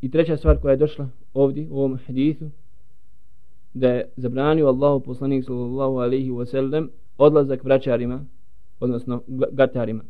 I 0.00 0.10
treća 0.10 0.36
stvar 0.36 0.60
koja 0.60 0.70
je 0.70 0.76
došla 0.76 1.08
ovdje 1.34 1.68
u 1.70 1.78
ovom 1.78 1.98
hadithu 2.06 2.50
da 3.74 3.88
je 3.88 4.08
zabranio 4.16 4.66
Allahu 4.66 5.04
poslanik 5.04 5.44
sallallahu 5.44 5.96
alaihi 5.96 6.30
wa 6.30 6.46
sallam 6.46 6.90
odlazak 7.20 7.64
vraćarima 7.64 8.24
odnosno 8.80 9.22
gatarima. 9.52 10.04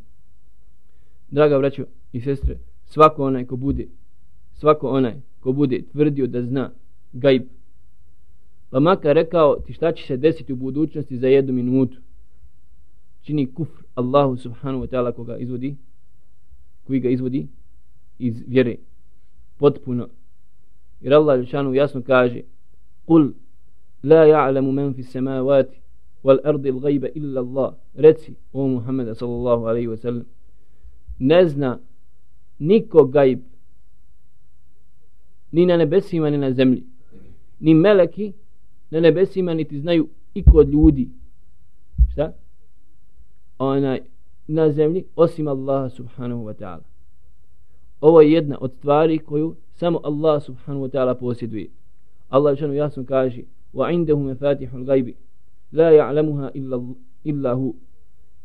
Draga 1.29 1.57
braćo 1.57 1.85
i 2.11 2.21
sestre 2.21 2.57
svako 2.85 3.25
onaj 3.25 3.45
ko 3.45 3.55
bude 3.55 3.87
svako 4.53 4.89
onaj 4.89 5.15
ko 5.39 5.51
bude 5.51 5.81
tvrdio 5.91 6.27
da 6.27 6.41
zna 6.41 6.71
gajb 7.13 7.43
pa 8.69 8.79
makar 8.79 9.15
rekao 9.15 9.55
ti 9.55 9.73
šta 9.73 9.91
će 9.91 10.07
se 10.07 10.17
desiti 10.17 10.53
u 10.53 10.55
budućnosti 10.55 11.17
za 11.17 11.27
jednu 11.27 11.53
minutu 11.53 11.97
čini 13.21 13.53
kufr 13.53 13.83
Allahu 13.95 14.37
subhanahu 14.37 14.83
wa 14.83 14.89
ta'ala 14.89 15.11
koga 15.11 15.37
izvodi 15.37 15.75
koji 16.87 16.99
ga 16.99 17.09
izvodi 17.09 17.47
iz 18.19 18.43
vjere. 18.47 18.75
Potpuno. 19.57 20.07
Jer 21.01 21.13
Allah 21.13 21.39
Žešanu 21.39 21.73
jasno 21.73 22.01
kaže 22.01 22.41
kul 23.05 23.31
la 24.03 24.15
ja'lamu 24.15 24.71
men 24.71 24.93
fi 24.93 25.03
samavati 25.03 25.81
wal 26.23 26.39
ardi 26.43 26.69
il 26.69 26.79
gajba 26.79 27.07
illa 27.15 27.39
Allah. 27.39 27.75
Reci 27.95 28.35
o 28.53 28.67
Muhammeda 28.67 29.15
sallallahu 29.15 29.67
alaihi 29.67 29.87
wa 29.87 29.97
sallam 29.97 30.25
ne 31.19 31.47
zna 31.47 31.79
niko 32.59 33.05
gajb 33.05 33.39
ni 35.51 35.65
na 35.65 35.77
nebesima 35.77 36.29
ni 36.29 36.37
na 36.37 36.51
zemlji. 36.51 36.83
Ni 37.59 37.73
meleki 37.73 38.33
na 38.91 38.99
nebesima 38.99 39.53
niti 39.53 39.79
znaju 39.79 40.07
iko 40.33 40.57
od 40.57 40.69
ljudi. 40.69 41.09
Šta? 42.11 42.33
Onaj 43.59 44.01
na 44.47 44.71
zemlji 44.71 45.05
osim 45.15 45.47
Allaha 45.47 45.89
subhanahu 45.89 46.45
wa 46.45 46.53
ta'ala. 46.53 46.83
Ovo 48.01 48.21
je 48.21 48.31
jedna 48.31 48.57
od 48.61 48.73
stvari 48.73 49.19
koju 49.19 49.55
samo 49.73 49.99
Allah 50.03 50.43
subhanahu 50.43 50.85
wa 50.85 50.91
ta'ala 50.91 51.15
posjeduje. 51.15 51.69
Allah 52.29 52.57
šanu 52.57 52.73
jasno 52.73 53.05
kaže 53.05 53.41
wa 53.73 53.91
indahu 53.93 54.23
mefatihu 54.23 54.83
gajbi 54.83 55.15
la 55.71 55.91
ja'lamuha 55.91 56.51
illa, 56.53 56.77
illa 57.23 57.53
hu 57.53 57.75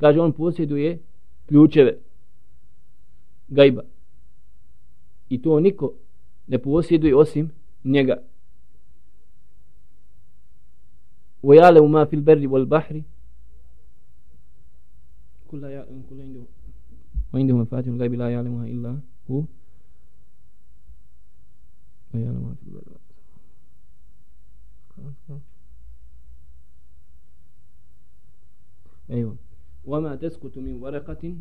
kaže 0.01 0.21
on 0.21 0.33
posjeduje 0.33 0.99
ključeve 1.47 1.99
gajba 3.49 3.83
i 5.29 5.43
to 5.43 5.61
niko 5.61 5.95
ne 6.49 6.59
posjeduje 6.59 7.17
osim 7.17 7.51
njega 7.85 8.17
ويعلم 11.43 11.93
ما 11.93 12.05
في 12.05 12.17
البر 12.17 12.49
والبحر 12.49 13.03
كل 15.51 15.65
يعلم 15.65 16.03
كل 16.11 16.21
عنده 16.21 16.41
وعنده 17.35 17.57
مفاتيح 17.57 17.95
الغيب 17.95 18.15
لا 18.15 18.31
يعلمها 18.31 18.67
إلا 18.67 18.99
هو 19.31 19.43
ويعلم 22.15 22.43
ما 22.43 22.55
في 22.55 22.63
البر 22.67 22.97
أيوة 29.12 29.36
وما 29.86 30.16
تسقط 30.16 30.58
من 30.58 30.74
ورقة 30.74 31.36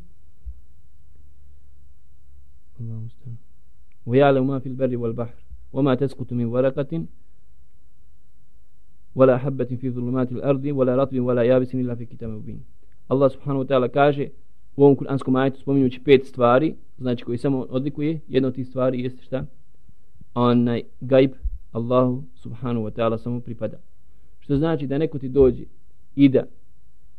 الله 2.81 2.95
مستعان 2.95 3.37
ويعلم 4.07 4.47
ما 4.47 4.59
في 4.59 4.68
البر 4.68 4.97
والبحر 4.97 5.35
وما 5.72 5.95
تسقط 5.95 6.33
من 6.33 6.45
ورقة 6.45 7.05
ولا 9.14 9.39
حبة 9.39 9.64
في 9.64 9.91
ظلمات 9.91 10.33
الأرض 10.33 10.64
ولا 10.64 10.97
رطب 10.97 11.20
ولا 11.20 11.43
يابس 11.43 11.74
إلا 11.74 11.95
في 11.95 12.05
كتاب 12.05 12.31
مبين 12.31 12.64
Allah 13.11 13.31
subhanahu 13.31 13.64
wa 13.64 13.68
ta'ala 13.68 13.89
kaže 13.89 14.28
u 14.76 14.85
ovom 14.85 14.97
kuranskom 14.97 15.37
ajetu 15.37 15.61
spominjući 15.61 16.01
pet 16.05 16.26
stvari, 16.26 16.74
znači 16.99 17.24
koji 17.24 17.39
samo 17.39 17.66
odlikuje, 17.70 18.20
jedna 18.28 18.49
od 18.49 18.55
tih 18.55 18.68
stvari 18.68 19.01
jeste 19.01 19.22
šta? 19.22 19.47
Onaj 20.35 20.83
gaib 21.01 21.31
Allahu 21.72 22.24
subhanahu 22.35 22.87
wa 22.87 22.91
ta'ala 22.91 23.18
samo 23.18 23.41
pripada. 23.41 23.78
Što 24.41 24.57
znači 24.57 24.87
da 24.87 24.99
neko 24.99 25.18
ti 25.18 25.28
dođe 25.28 25.64
i 26.16 26.28
da 26.28 26.45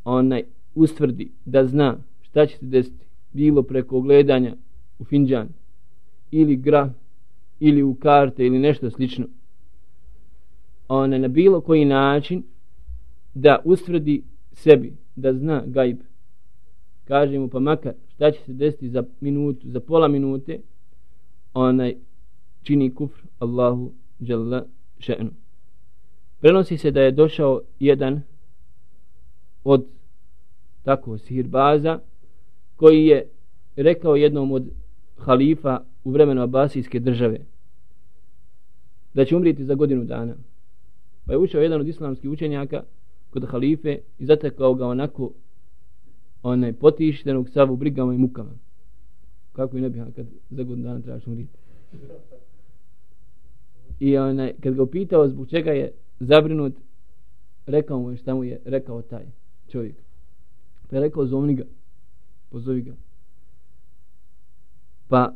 onaj 0.07 0.43
ustvrdi 0.75 1.31
da 1.45 1.67
zna 1.67 1.99
šta 2.23 2.47
će 2.47 2.59
se 2.59 2.67
desiti 2.67 3.05
bilo 3.33 3.63
preko 3.63 4.01
gledanja 4.01 4.55
u 4.99 5.05
finđan 5.05 5.49
ili 6.31 6.57
gra 6.57 6.93
ili 7.61 7.83
u 7.83 7.95
karte 7.95 8.47
ili 8.47 8.59
nešto 8.59 8.91
slično. 8.91 9.27
Ona 10.89 11.19
na 11.19 11.29
bilo 11.29 11.61
koji 11.61 11.85
način 11.85 12.43
da 13.35 13.63
ustvrdi 13.65 14.23
sebi 14.53 14.97
da 15.17 15.33
zna 15.33 15.63
gaib 15.67 15.99
kaže 17.05 17.39
mu 17.39 17.49
pa 17.49 17.59
makar 17.59 17.93
šta 18.15 18.31
će 18.31 18.41
se 18.41 18.53
desiti 18.53 18.89
za 18.89 19.05
minutu 19.21 19.71
za 19.71 19.81
pola 19.81 20.09
minute? 20.09 20.61
Onaj 21.55 21.97
čini 22.63 22.95
kufr 22.95 23.21
Allahu 23.39 23.93
jalla 24.21 24.65
še'nu. 24.99 25.31
Prenosi 26.41 26.79
se 26.79 26.91
da 26.91 27.01
je 27.01 27.11
došao 27.11 27.61
jedan 27.81 28.23
od 29.65 29.96
tako 30.87 31.19
sihirbaza 31.19 31.99
koji 32.77 33.07
je 33.07 33.29
rekao 33.77 34.17
jednom 34.17 34.53
od 34.53 34.69
halifa 35.17 35.81
u 36.05 36.11
vremenu 36.11 36.43
Abasijske 36.43 37.01
države 37.01 37.39
da 39.15 39.25
će 39.25 39.37
umriti 39.37 39.65
za 39.65 39.75
godinu 39.75 40.05
dana 40.05 40.35
Pa 41.27 41.33
je 41.33 41.39
ušao 41.39 41.61
jedan 41.61 41.81
od 41.81 41.89
islamskih 41.89 42.31
učenjaka 42.31 42.83
kod 43.31 43.45
halife 43.45 43.99
i 44.19 44.27
zatekao 44.27 44.75
ga 44.75 44.87
onako 44.87 45.33
onaj 46.43 46.73
potištenog 46.73 47.49
savu 47.51 47.77
brigama 47.77 48.15
i 48.15 48.19
mukama. 48.19 48.53
Kako 49.53 49.77
i 49.77 49.81
ne 49.81 49.91
bih 49.91 50.03
kad 50.17 50.27
za 50.51 50.63
godinu 50.63 50.89
dana 50.89 51.01
trebaš 51.01 51.27
umriti. 51.27 51.59
I 54.01 54.17
onaj, 54.19 54.53
kad 54.63 54.75
ga 54.75 54.83
upitao 54.83 55.29
zbog 55.29 55.49
čega 55.49 55.71
je 55.71 55.93
zabrinut, 56.21 56.75
rekao 57.67 58.01
mu 58.01 58.11
je 58.11 58.17
šta 58.17 58.35
mu 58.35 58.45
je 58.45 58.61
rekao 58.65 59.03
taj 59.03 59.25
čovjek. 59.69 60.06
Pa 60.91 60.97
je 60.97 61.03
rekao 61.03 61.27
zovni 61.27 61.55
ga, 61.55 61.65
pozovi 62.51 62.83
ga. 62.83 62.95
Pa 65.09 65.35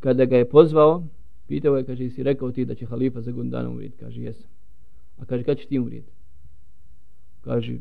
kada 0.00 0.24
ga 0.24 0.36
je 0.36 0.48
pozvao, 0.48 1.04
pitao 1.46 1.76
je, 1.76 1.84
kaže, 1.84 2.10
si 2.10 2.22
rekao 2.22 2.52
ti 2.52 2.64
da 2.64 2.74
će 2.74 2.86
halifa 2.86 3.20
za 3.20 3.32
godinu 3.32 3.50
dana 3.50 3.70
umrijeti? 3.70 3.96
Kaže, 3.96 4.22
jesam. 4.22 4.50
A 5.18 5.24
kaže, 5.24 5.44
kad 5.44 5.58
će 5.58 5.66
ti 5.66 5.78
umrijeti? 5.78 6.12
Kaže, 7.40 7.78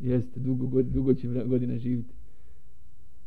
jeste, 0.00 0.40
dugo, 0.40 0.82
dugo 0.82 1.14
će 1.14 1.28
godina 1.28 1.78
živjeti. 1.78 2.14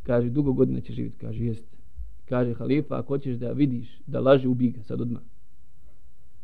Kaže, 0.04 0.30
dugo 0.30 0.54
godina 0.54 0.82
će 0.82 0.94
živjeti. 0.94 1.18
Kaže, 1.18 1.46
jeste. 1.46 1.78
Kaže, 2.26 2.54
halifa, 2.54 3.00
ako 3.00 3.08
hoćeš 3.08 3.38
da 3.38 3.52
vidiš 3.52 4.00
da 4.08 4.20
laže, 4.20 4.48
ubij 4.48 4.72
ga 4.72 4.84
sad 4.84 5.02
odmah. 5.02 5.22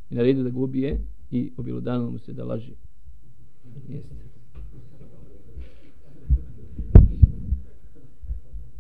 I 0.10 0.16
naredio 0.16 0.44
da 0.44 0.50
ga 0.50 0.60
ubije 0.60 1.02
i 1.32 1.52
obilodanilo 1.58 2.12
mu 2.12 2.20
se 2.20 2.34
da 2.34 2.44
laže. 2.44 2.74
Jeste. 3.88 4.33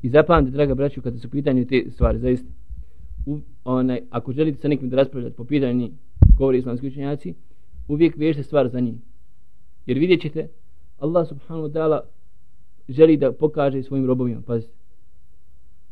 I 0.03 0.09
zapamte, 0.09 0.51
draga 0.51 0.75
braću, 0.75 1.01
kada 1.01 1.17
su 1.17 1.29
pitanje 1.29 1.65
te 1.65 1.85
stvari, 1.91 2.19
zaista, 2.19 2.49
u, 3.25 3.39
onaj, 3.63 4.01
ako 4.09 4.33
želite 4.33 4.61
sa 4.61 4.67
nekim 4.67 4.89
da 4.89 4.95
raspravljate 4.95 5.35
po 5.35 5.43
pitanju 5.43 5.89
govori 6.37 6.57
islamski 6.57 6.87
učenjaci, 6.87 7.33
uvijek 7.87 8.17
vežete 8.17 8.43
stvar 8.43 8.69
za 8.69 8.79
njih. 8.79 8.95
Jer 9.85 9.97
vidjet 9.97 10.21
ćete, 10.21 10.47
Allah 10.99 11.27
subhanahu 11.27 11.67
wa 11.67 11.71
ta'ala 11.71 11.99
želi 12.89 13.17
da 13.17 13.31
pokaže 13.31 13.83
svojim 13.83 14.05
robovima. 14.05 14.41
Pazite. 14.41 14.73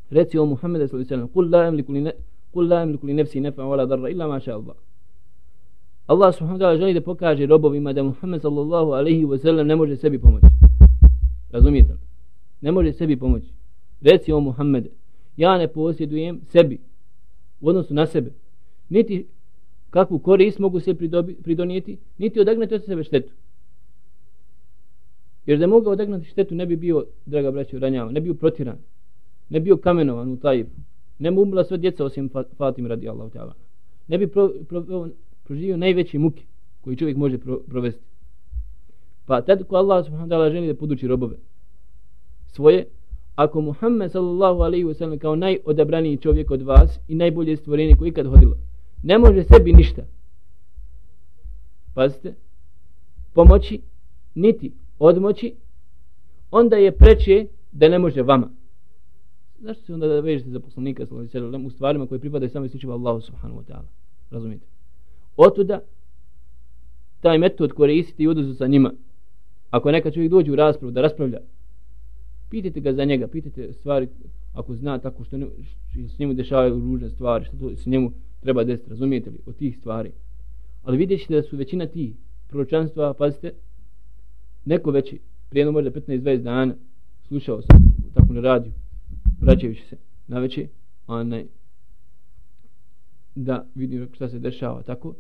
Reci 0.10 0.38
o 0.38 0.46
Muhammedu 0.46 0.88
sallallahu 0.88 1.14
alaihi 1.14 1.24
wa 1.24 1.28
sallam, 1.28 1.28
Kul 1.28 1.50
la 1.52 1.68
emliku 1.68 1.92
li, 1.92 2.02
ne, 2.02 2.12
kul 2.52 2.68
la 2.68 2.82
emliku 2.82 3.06
li 3.08 3.14
nefsi 3.14 3.40
nefa 3.40 3.62
wala 3.62 3.88
darra 3.88 4.10
illa 4.10 4.28
maša 4.28 4.54
Allah. 4.54 4.76
Allah 6.08 6.34
subhanahu 6.36 6.60
wa 6.60 6.64
ta'ala 6.64 6.78
želi 6.78 6.94
da 6.94 7.02
pokaže 7.02 7.46
robovima 7.46 7.94
da 7.94 8.04
Muhammed 8.04 8.42
sallallahu 8.42 8.92
alaihi 8.92 9.26
wa 9.26 9.38
sallam 9.38 9.68
ne 9.68 9.76
može 9.76 9.96
sebi 9.96 10.20
pomoći. 10.20 10.46
Razumijete? 11.52 11.94
Ne 12.62 12.72
može 12.72 12.94
sebi 12.94 13.18
pomoći. 13.18 13.61
Reci 14.02 14.32
o 14.32 14.40
Muhammed, 14.40 14.88
ja 15.38 15.58
ne 15.58 15.68
posjedujem 15.68 16.42
sebi 16.50 16.80
u 17.62 17.70
odnosu 17.70 17.94
na 17.94 18.08
sebe. 18.08 18.32
Niti 18.90 19.26
kakvu 19.90 20.20
korist 20.20 20.60
mogu 20.60 20.80
se 20.80 20.94
pridobi, 20.94 21.36
pridonijeti, 21.36 21.98
niti 22.18 22.40
odagnati 22.40 22.76
od 22.76 22.86
sebe 22.86 23.04
štetu. 23.04 23.34
Jer 25.46 25.60
da 25.60 25.68
mogu 25.68 25.90
odagnati 25.90 26.26
štetu, 26.26 26.56
ne 26.56 26.66
bi 26.66 26.76
bio, 26.76 27.06
draga 27.26 27.52
braća, 27.52 27.80
ranjavan, 27.80 28.14
ne 28.14 28.20
bi 28.20 28.24
bio 28.24 28.34
protiran, 28.34 28.78
ne 29.50 29.60
bi 29.60 29.64
bio 29.64 29.78
kamenovan 29.78 30.32
u 30.32 30.38
taj, 30.38 30.66
ne 31.20 31.32
bi 31.32 31.38
umila 31.38 31.64
sve 31.64 31.78
djeca 31.78 32.06
osim 32.06 32.30
Fatim 32.58 32.88
radi 32.88 33.10
Allah. 33.10 33.32
Ne 34.08 34.18
bi 34.18 34.28
pro, 34.28 34.52
pro, 34.70 35.10
proživio 35.44 35.78
najveći 35.78 36.18
muke 36.18 36.44
koji 36.82 36.96
čovjek 36.96 37.18
može 37.18 37.38
pro, 37.38 37.60
provesti. 37.60 38.04
Pa 39.26 39.42
tad 39.42 39.64
ko 39.68 39.76
Allah 39.76 40.06
subhanahu 40.06 40.30
wa 40.30 40.36
ta'ala 40.36 40.52
želi 40.52 40.68
da 40.68 40.76
poduči 40.76 41.08
robove 41.08 41.36
svoje, 42.48 42.86
ako 43.36 43.62
Muhammed 43.62 44.12
sallallahu 44.12 44.62
alaihi 44.62 44.86
wa 44.86 44.94
sallam 44.94 45.20
kao 45.20 45.36
najodabraniji 45.36 46.18
čovjek 46.18 46.52
od 46.52 46.62
vas 46.62 47.00
i 47.08 47.16
najbolje 47.16 47.58
stvorenje 47.58 47.96
koji 47.96 48.10
ikad 48.10 48.28
hodilo, 48.28 48.58
ne 49.04 49.18
može 49.18 49.44
sebi 49.44 49.74
ništa. 49.74 50.02
Pazite 51.94 52.34
pomoći 53.34 53.82
niti 54.36 54.72
odmoći 55.00 55.56
onda 56.52 56.76
je 56.76 56.92
preče 56.92 57.46
da 57.72 57.90
ne 57.90 58.00
može 58.00 58.22
vama. 58.22 58.50
Zašto 59.60 59.84
se 59.84 59.94
onda 59.94 60.08
da 60.08 60.20
vežete 60.20 60.50
za 60.50 60.60
poslanika 60.60 61.06
u 61.66 61.70
stvarima 61.70 62.08
koje 62.08 62.20
pripadaju 62.20 62.50
samo 62.50 62.66
isključivo 62.66 62.94
Allahu 62.94 63.22
subhanahu 63.22 63.62
wa 63.62 63.66
ta'ala? 63.66 63.88
Razumite? 64.32 64.66
otuda 65.38 65.80
taj 67.22 67.38
metod 67.38 67.74
koristiti 67.74 68.24
i 68.24 68.28
udozu 68.28 68.54
sa 68.54 68.68
njima. 68.68 68.94
Ako 69.70 69.92
neka 69.92 70.12
čovjek 70.12 70.32
dođe 70.32 70.52
u 70.52 70.56
raspravu 70.56 70.92
da 70.92 71.02
raspravlja 71.02 71.40
pitajte 72.52 72.80
ga 72.80 72.94
za 72.94 73.06
njega 73.06 73.28
pitajte 73.28 73.74
stvari 73.74 74.08
ako 74.54 74.76
zna 74.76 75.00
tako 75.00 75.24
što, 75.24 75.38
ne, 75.38 75.46
što 75.92 76.08
s 76.16 76.20
njemu 76.20 76.34
dešavaju 76.34 76.80
ružne 76.80 77.10
stvari 77.10 77.46
što 77.46 77.58
to, 77.58 77.76
s 77.76 77.86
njemu 77.86 78.12
treba 78.40 78.64
desiti, 78.64 78.90
razumijete 78.90 79.30
li, 79.30 79.38
od 79.46 79.56
tih 79.56 79.78
stvari. 79.78 80.12
Ali 80.84 80.98
vidjet 80.98 81.22
ćete 81.22 81.36
da 81.36 81.44
su 81.44 81.58
većina 81.58 81.88
tih 81.88 82.16
proročanstva, 82.48 83.14
pazite, 83.14 83.54
neko 84.66 84.92
veći, 84.92 85.20
prije 85.50 85.62
jedno 85.62 85.72
možda 85.72 85.92
15-20 85.92 86.38
dana, 86.38 86.76
slušao 87.28 87.62
sam 87.62 87.84
tako 88.14 88.34
na 88.34 88.42
radiju, 88.42 88.74
vraćajući 89.42 89.84
se 89.90 89.98
na 90.28 90.40
veće, 90.40 90.68
onaj, 91.08 91.46
da 93.36 93.66
vidim 93.76 94.10
šta 94.14 94.30
se 94.30 94.40
dešava, 94.40 94.84
tako, 94.84 95.16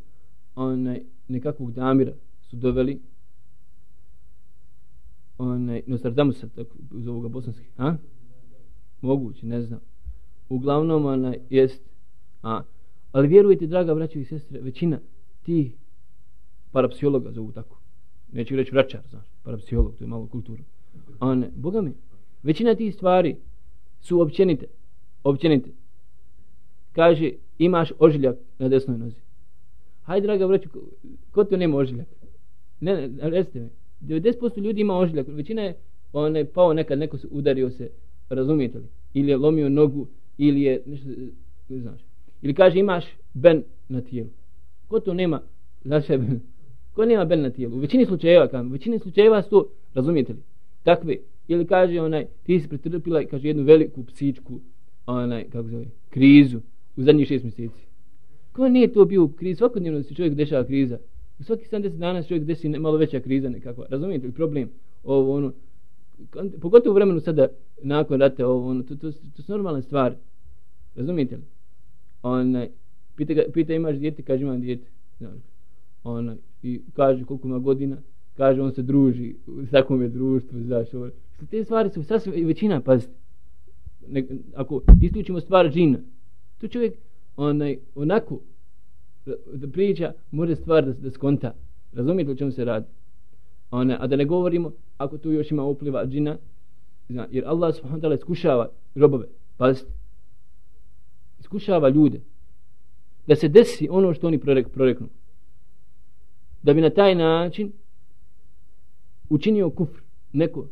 onaj, 0.55 1.01
nekakvog 1.27 1.71
damira 1.71 2.13
su 2.41 2.55
doveli, 2.55 2.99
onaj, 5.41 5.81
no 5.87 5.97
se 5.97 6.49
tako, 6.55 6.77
iz 6.97 7.07
ovoga 7.07 7.27
bosanski, 7.27 7.65
a? 7.77 7.95
Moguće, 9.01 9.45
ne 9.45 9.61
znam. 9.61 9.79
Uglavnom, 10.49 11.05
ona, 11.05 11.33
jest, 11.49 11.81
a, 12.41 12.61
Ali 13.11 13.27
vjerujte, 13.27 13.67
draga 13.67 13.95
braćo 13.95 14.19
i 14.19 14.25
sestre, 14.25 14.61
većina 14.61 14.99
tih 15.43 15.75
parapsiologa 16.71 17.31
zovu 17.31 17.51
tako. 17.51 17.77
Neću 18.31 18.55
reći 18.55 18.71
vraćar, 18.71 19.01
znaš, 19.09 19.25
parapsiholog, 19.43 19.95
to 19.97 20.03
je 20.03 20.07
malo 20.07 20.27
kulturo. 20.27 20.63
A 21.19 21.35
ne, 21.35 21.49
Boga 21.55 21.81
mi, 21.81 21.93
većina 22.43 22.75
tih 22.75 22.95
stvari 22.95 23.35
su 24.01 24.21
općenite. 24.21 24.65
Općenite. 25.23 25.69
Kaže, 26.91 27.31
imaš 27.57 27.91
ožiljak 27.99 28.37
na 28.59 28.69
desnoj 28.69 28.97
nozi. 28.97 29.21
Hajde, 30.03 30.27
draga 30.27 30.47
braću, 30.47 30.69
ko, 30.69 30.79
ko 31.31 31.43
to 31.43 31.57
nema 31.57 31.77
ožiljak? 31.77 32.07
Ne, 32.79 33.07
ne, 33.07 33.29
recite 33.29 33.59
mi. 33.59 33.69
90% 34.01 34.61
ljudi 34.61 34.81
ima 34.81 34.97
ožiljak. 34.97 35.27
Većina 35.27 35.61
je 35.61 35.75
on 36.13 36.35
je 36.35 36.45
pao 36.45 36.73
nekad, 36.73 36.99
neko 36.99 37.17
se 37.17 37.27
udario 37.31 37.69
se, 37.69 37.89
razumijete 38.29 38.77
li? 38.77 38.87
Ili 39.13 39.31
je 39.31 39.37
lomio 39.37 39.69
nogu, 39.69 40.07
ili 40.37 40.61
je 40.61 40.81
nešto 40.85 41.09
ne 41.69 41.79
znaš. 41.79 42.01
Ili 42.41 42.53
kaže 42.53 42.79
imaš 42.79 43.05
ben 43.33 43.63
na 43.89 44.01
tijelu. 44.01 44.29
Ko 44.87 44.99
to 44.99 45.13
nema 45.13 45.41
za 45.83 46.01
sebe? 46.01 46.25
Ko 46.93 47.05
nema 47.05 47.25
ben 47.25 47.41
na 47.41 47.49
tijelu? 47.49 47.75
U 47.75 47.79
većini 47.79 48.05
slučajeva, 48.05 48.47
kam, 48.47 48.67
u 48.67 48.71
većini 48.71 48.99
slučajeva 48.99 49.41
su 49.43 49.49
to, 49.49 49.67
razumijete 49.93 50.33
li? 50.33 50.39
Takve. 50.83 51.15
Ili 51.47 51.67
kaže 51.67 52.01
onaj, 52.01 52.25
ti 52.43 52.59
si 52.59 52.67
pretrpila 52.67 53.23
kaže 53.25 53.47
jednu 53.47 53.63
veliku 53.63 54.03
psičku 54.03 54.59
onaj, 55.05 55.43
kako 55.43 55.67
zove, 55.67 55.85
krizu 56.09 56.59
u 56.95 57.03
zadnjih 57.03 57.27
šest 57.27 57.43
mjeseci. 57.43 57.85
Ko 58.51 58.69
nije 58.69 58.93
to 58.93 59.05
bio 59.05 59.23
u 59.23 59.27
krizi? 59.29 59.57
Svakodnevno 59.57 60.03
se 60.03 60.15
čovjek 60.15 60.33
dešava 60.33 60.63
kriza. 60.63 60.97
U 61.41 61.43
svaki 61.43 61.65
70 61.71 61.89
dana 61.89 62.23
čovjek 62.23 62.43
desi 62.43 62.69
malo 62.69 62.97
veća 62.97 63.19
kriza 63.19 63.49
nekako. 63.49 63.85
Razumijete 63.89 64.27
li 64.27 64.33
problem? 64.33 64.69
Ovo 65.03 65.35
ono, 65.35 65.53
pogotovo 66.61 66.91
u 66.91 66.95
vremenu 66.95 67.19
sada 67.19 67.47
nakon 67.81 68.19
rata 68.19 68.47
ovo 68.47 68.69
ono, 68.69 68.83
to, 68.83 68.95
to, 68.95 69.11
to, 69.11 69.17
to 69.35 69.41
su 69.41 69.51
normalne 69.51 69.81
stvari. 69.81 70.15
Razumijete 70.95 71.35
li? 71.35 71.43
Onaj, 72.23 72.69
pita, 73.15 73.33
ga, 73.33 73.43
pita 73.53 73.73
imaš 73.73 73.97
dijete, 73.97 74.23
kaže 74.23 74.43
imam 74.43 74.61
dijete. 74.61 74.87
Znači, 75.17 75.41
onaj, 76.03 76.35
I 76.63 76.81
kaže 76.93 77.25
koliko 77.25 77.47
ima 77.47 77.59
godina, 77.59 77.97
kaže 78.37 78.61
on 78.61 78.73
se 78.73 78.81
druži 78.81 79.35
u 79.47 79.65
takvom 79.71 80.01
je 80.01 80.09
društvu, 80.09 80.61
znaš, 80.61 80.93
ovo. 80.93 81.09
Te 81.49 81.63
stvari 81.63 81.89
su 81.89 82.03
sasvim 82.03 82.47
većina, 82.47 82.81
pazite. 82.81 83.13
Ne, 84.07 84.25
ako 84.55 84.81
isključimo 85.01 85.39
stvar 85.39 85.71
džina, 85.71 85.99
to 86.57 86.67
čovjek 86.67 86.93
onaj, 87.35 87.77
onako 87.95 88.39
da 89.53 89.67
priča, 89.71 90.13
može 90.31 90.55
stvar 90.55 90.85
da, 90.85 90.93
da 90.93 91.11
skonta. 91.11 91.53
Razumijete 91.93 92.31
o 92.31 92.35
čemu 92.35 92.51
se 92.51 92.65
radi? 92.65 92.85
Ona, 93.71 93.97
a 93.99 94.07
da 94.07 94.15
ne 94.15 94.25
govorimo, 94.25 94.71
ako 94.97 95.17
tu 95.17 95.31
još 95.31 95.51
ima 95.51 95.63
upliva 95.63 96.05
džina, 96.05 96.37
zna, 97.09 97.27
jer 97.31 97.43
Allah 97.47 97.75
subhanahu 97.75 98.01
wa 98.01 98.03
ta'ala 98.03 98.15
iskušava 98.15 98.69
robove, 98.95 99.27
pazite, 99.57 99.91
iskušava 101.39 101.89
ljude, 101.89 102.21
da 103.27 103.35
se 103.35 103.47
desi 103.47 103.87
ono 103.91 104.13
što 104.13 104.27
oni 104.27 104.39
prorek, 104.39 104.69
proreknu. 104.69 105.07
Da 106.63 106.73
bi 106.73 106.81
na 106.81 106.89
taj 106.89 107.15
način 107.15 107.71
učinio 109.29 109.69
kufr 109.69 110.01
neko, 110.33 110.67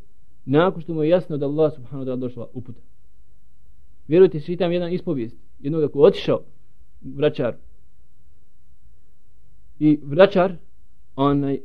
nakon 0.45 0.81
što 0.81 0.93
mu 0.93 1.03
je 1.03 1.09
jasno 1.09 1.37
da 1.37 1.45
Allah 1.45 1.73
subhanahu 1.75 2.05
wa 2.05 2.11
ta'ala 2.11 2.19
došla 2.19 2.47
uputa. 2.53 2.81
Vjerujte, 4.07 4.39
svitam 4.39 4.71
jedan 4.71 4.93
ispovijest, 4.93 5.35
jednog 5.59 5.83
ako 5.83 5.99
otišao 5.99 6.41
vraćaru, 7.01 7.57
I 9.79 9.99
vraćar, 10.03 10.55
onaj, 11.15 11.59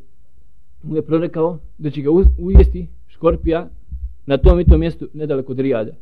mu 0.82 0.96
je 0.96 1.02
prorekao 1.02 1.58
da 1.78 1.90
će 1.90 2.02
ga 2.02 2.10
ujesti 2.38 2.86
škorpija 3.08 3.68
na 4.26 4.38
tom 4.38 4.60
i 4.60 4.64
tom 4.64 4.80
mjestu 4.80 5.08
nedaleko 5.14 5.52
od 5.52 5.58
Rijada. 5.58 5.92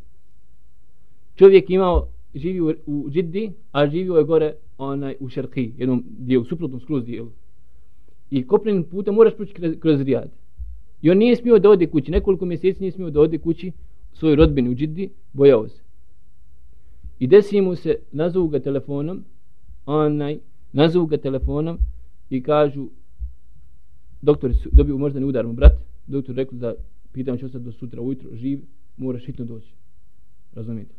Čovjek 1.34 1.70
imao, 1.70 2.08
živi 2.34 2.60
u, 2.60 2.74
u 2.86 3.10
Džiddi, 3.10 3.52
a 3.72 3.86
živio 3.86 4.16
je 4.16 4.24
gore 4.24 4.54
onaj, 4.78 5.16
u 5.20 5.28
Šarki, 5.28 5.72
jednom 5.78 6.04
dijelu, 6.18 6.44
suprotnom 6.44 6.80
skroz 6.80 7.04
dijelu. 7.04 7.30
I 8.30 8.46
kopnenim 8.46 8.84
putem 8.84 9.14
moraš 9.14 9.34
proći 9.36 9.54
kroz, 9.54 9.72
kroz 9.80 10.00
Rijad. 10.00 10.30
I 11.02 11.10
on 11.10 11.18
nije 11.18 11.36
smio 11.36 11.58
da 11.58 11.70
ode 11.70 11.86
kući, 11.86 12.10
nekoliko 12.10 12.44
mjeseci 12.44 12.80
nije 12.80 12.92
smio 12.92 13.10
da 13.10 13.20
ode 13.20 13.38
kući 13.38 13.72
svojoj 14.12 14.36
rodbini 14.36 14.68
u 14.68 14.74
Džiddi, 14.74 15.10
bojao 15.32 15.68
se. 15.68 15.82
I 17.18 17.26
desi 17.26 17.60
mu 17.60 17.76
se, 17.76 17.96
nazovu 18.12 18.48
ga 18.48 18.58
telefonom, 18.58 19.24
onaj, 19.86 20.38
nazovu 20.72 21.06
ga 21.06 21.16
telefonom 21.16 21.78
i 22.36 22.42
kažu, 22.42 22.88
doktor 24.22 24.52
dobio 24.72 24.98
moždani 24.98 25.26
udar 25.26 25.46
mu 25.46 25.52
brat, 25.52 25.72
doktor 26.06 26.34
rekao 26.36 26.58
da 26.58 26.74
pitam 27.12 27.38
će 27.38 27.46
ostati 27.46 27.64
do 27.64 27.72
sutra 27.72 28.00
ujutro, 28.00 28.36
živ, 28.36 28.60
moraš 28.96 29.24
hitno 29.26 29.44
doći. 29.44 29.72
Razumijete? 30.54 30.94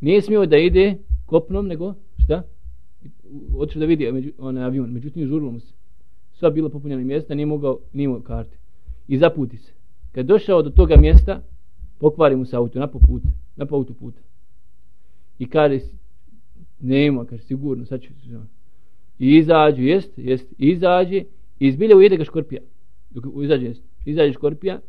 Nije 0.00 0.22
smio 0.22 0.46
da 0.46 0.56
ide 0.56 0.98
kopnom, 1.26 1.66
nego, 1.66 1.94
šta? 2.24 2.42
Otišao 3.56 3.80
da 3.80 3.86
vidi 3.86 4.12
među, 4.12 4.32
onaj 4.38 4.64
avion, 4.64 4.90
međutim 4.92 5.26
žurilo 5.26 5.50
mu 5.50 5.60
se. 5.60 5.72
Sva 6.32 6.50
bila 6.50 6.68
popunjena 6.68 7.04
mjesta, 7.04 7.34
nije 7.34 7.46
mogao, 7.46 7.78
nije 7.92 8.04
imao 8.04 8.20
karte. 8.20 8.56
I 9.08 9.18
zaputi 9.18 9.56
se. 9.56 9.72
Kad 10.12 10.26
došao 10.26 10.62
do 10.62 10.70
toga 10.70 10.96
mjesta, 10.96 11.42
pokvari 11.98 12.36
mu 12.36 12.44
se 12.44 12.56
auto, 12.56 12.78
na 12.78 12.86
put, 12.86 13.22
na 13.56 13.66
po 13.66 13.76
autoputa. 13.76 14.20
I 15.38 15.46
kaže, 15.46 15.80
nema, 16.80 17.24
kaže, 17.24 17.42
sigurno, 17.42 17.86
sad 17.86 18.00
ću 18.00 18.08
se 18.08 18.38
I 19.18 19.36
izađu, 19.36 19.82
jest, 19.82 20.18
jest, 20.18 20.52
izađe, 20.58 21.24
i 21.60 21.66
izbilje 21.66 21.96
ujede 21.96 22.16
ga 22.16 22.24
škorpija. 22.24 22.62
Dok 23.10 23.24
izađe, 23.42 23.66
jest, 23.66 23.82
izađe 24.04 24.32
škorpija 24.32 24.80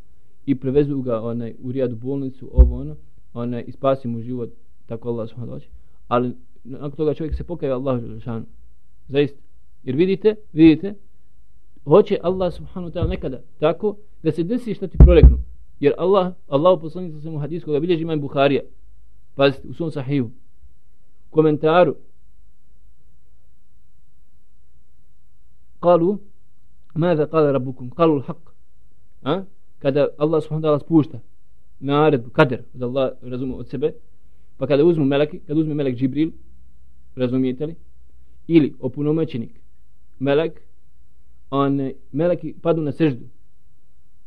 i 0.46 0.56
prevezu 0.56 1.02
ga 1.02 1.22
onaj, 1.22 1.56
u 1.64 1.72
rijadu 1.72 1.96
bolnicu, 1.96 2.50
ovo 2.54 2.82
ono, 2.82 2.96
onaj, 3.34 3.64
ispasi 3.68 4.08
mu 4.08 4.22
život, 4.22 4.50
tako 4.86 5.10
Allah 5.10 5.30
subhanahu 5.30 5.54
doći. 5.54 5.68
Ali, 6.08 6.32
nakon 6.64 6.92
toga 6.92 7.14
čovjek 7.14 7.36
se 7.36 7.44
pokaje 7.44 7.72
Allah 7.72 8.02
šanu. 8.24 8.46
Zaista. 9.08 9.40
Jer 9.84 9.96
vidite, 9.96 10.36
vidite, 10.54 10.94
hoće 11.86 12.18
Allah 12.24 12.54
subhanahu 12.54 12.94
ta'ala 12.94 13.10
nekada 13.10 13.42
tako 13.60 13.96
da 14.24 14.32
se 14.32 14.44
desi 14.44 14.74
što 14.74 14.88
ti 14.88 14.98
proreknu. 14.98 15.38
Jer 15.80 15.94
Allah, 15.98 16.34
Allah 16.48 16.80
poslanik 16.82 17.14
sa 17.24 17.30
mu 17.30 17.40
hadis 17.40 17.64
bilježi 17.82 18.02
imam 18.02 18.22
Buharija. 18.22 18.62
Pazite, 19.36 19.68
u 19.68 19.74
svom 19.74 19.92
sahiju. 19.92 20.32
Komentaru. 21.30 21.96
Kalu, 25.83 26.19
ماذا 26.99 27.25
قال 27.25 27.55
ربكم 27.55 27.91
قالوا 27.91 28.19
الحق 28.19 28.49
a 29.25 29.45
kada 29.81 30.11
Allah 30.19 30.41
subhanahu 30.41 30.63
wa 30.63 30.69
ta'ala 30.69 30.81
spušta 30.81 31.21
naredbu 31.81 32.31
kader 32.31 32.65
da 32.75 32.87
Allah 32.87 33.17
razume 33.23 33.55
od 33.55 33.69
sebe 33.69 33.95
pa 34.59 34.67
kada 34.67 34.85
uzmu 34.85 35.05
meleki 35.05 35.41
kada 35.47 35.61
uzme 35.61 35.75
melek 35.75 35.97
Džibril 35.97 36.31
razumijete 37.17 37.67
li 37.67 37.75
ili 38.47 38.75
opunomoćenik 38.81 39.51
melek 40.19 40.63
on 41.51 41.93
meleki 42.13 42.55
padu 42.63 42.83
na 42.83 42.93
seždu 42.93 43.25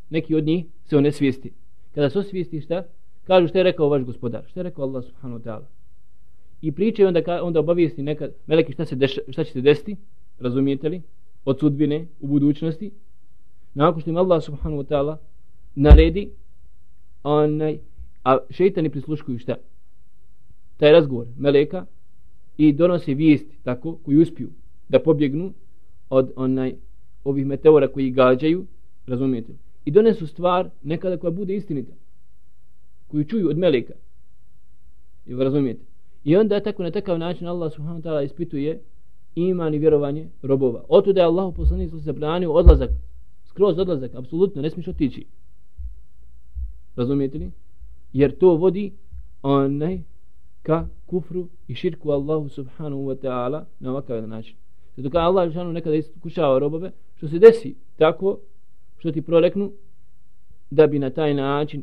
neki 0.09 0.35
od 0.35 0.43
njih 0.43 0.65
se 0.85 0.97
one 0.97 1.11
svijesti 1.11 1.53
kada 1.95 2.09
se 2.09 2.19
osvijesti 2.19 2.61
šta 2.61 2.83
kažu 3.23 3.47
šta 3.47 3.57
je 3.57 3.63
rekao 3.63 3.89
vaš 3.89 4.03
gospodar 4.03 4.43
šta 4.47 4.59
je 4.59 4.63
rekao 4.63 4.83
Allah 4.83 5.03
subhanahu 5.03 5.39
wa 5.39 5.43
ta'ala 5.43 5.65
i 6.61 6.71
pričaju 6.71 7.07
onda, 7.07 7.43
onda 7.43 7.59
obavijesti 7.59 8.03
neka 8.03 8.29
meleki 8.47 8.73
šta, 8.73 8.85
se 8.85 8.95
deša, 8.95 9.21
šta 9.29 9.43
će 9.43 9.51
se 9.51 9.61
desiti 9.61 9.95
razumijete 10.39 10.89
li 10.89 11.01
od 11.46 11.60
sudbine 11.60 12.06
u 12.20 12.26
budućnosti 12.26 12.90
nakon 13.74 14.00
što 14.00 14.10
im 14.10 14.16
Allah 14.16 14.44
subhanahu 14.44 14.82
wa 14.82 14.86
ta'ala 14.86 15.16
naredi 15.74 16.30
onaj, 17.22 17.78
a 18.24 18.38
šeitani 18.50 18.90
prisluškuju 18.90 19.38
šta? 19.38 19.54
Taj 20.76 20.92
razgovor 20.92 21.26
meleka 21.38 21.86
i 22.56 22.72
donose 22.72 23.14
vijesti 23.14 23.56
tako 23.62 23.98
koji 24.04 24.16
uspiju 24.16 24.48
da 24.88 24.98
pobjegnu 24.98 25.52
od 26.10 26.32
onaj 26.36 26.74
ovih 27.24 27.46
meteora 27.46 27.88
koji 27.88 28.10
gađaju 28.10 28.66
razumijete 29.06 29.52
i 29.84 29.90
donesu 29.90 30.26
stvar 30.26 30.70
nekada 30.82 31.16
koja 31.16 31.30
bude 31.30 31.56
istinita 31.56 31.92
koju 33.08 33.24
čuju 33.24 33.48
od 33.48 33.58
meleka. 33.58 33.94
I 35.26 35.34
razumijete? 35.34 35.84
I 36.24 36.36
onda 36.36 36.60
tako 36.60 36.82
na 36.82 36.90
takav 36.90 37.18
način 37.18 37.46
Allah 37.46 37.72
subhanahu 37.72 38.02
wa 38.02 38.04
ta'ala 38.04 38.24
ispituje 38.24 38.80
iman 39.36 39.74
i 39.74 39.78
vjerovanje 39.78 40.28
robova. 40.42 40.84
Oto 40.88 41.12
da 41.12 41.20
je 41.20 41.26
Allah 41.26 41.54
poslanik 41.56 41.90
se 41.90 41.98
zabranio 41.98 42.52
odlazak, 42.52 42.90
skroz 43.44 43.78
odlazak, 43.78 44.14
apsolutno, 44.14 44.62
ne 44.62 44.70
smiješ 44.70 44.88
otići. 44.88 45.24
Razumijete 46.96 47.38
li? 47.38 47.50
Jer 48.12 48.38
to 48.38 48.54
vodi 48.54 48.92
onaj 49.42 50.00
ka 50.62 50.88
kufru 51.06 51.48
i 51.68 51.74
širku 51.74 52.10
Allahu 52.10 52.48
subhanahu 52.48 53.02
wa 53.02 53.16
ta'ala 53.16 53.64
na 53.80 53.90
ovakav 53.90 54.28
način. 54.28 54.56
Zato 54.96 55.10
kada 55.10 55.24
Allah 55.24 55.48
subhanahu 55.48 55.72
nekada 55.72 55.96
iskušava 55.96 56.58
robove, 56.58 56.92
što 57.16 57.28
se 57.28 57.38
desi 57.38 57.74
tako, 57.96 58.38
što 58.98 59.12
ti 59.12 59.22
proreknu, 59.22 59.72
da 60.70 60.86
bi 60.86 60.98
na 60.98 61.10
taj 61.10 61.34
način 61.34 61.82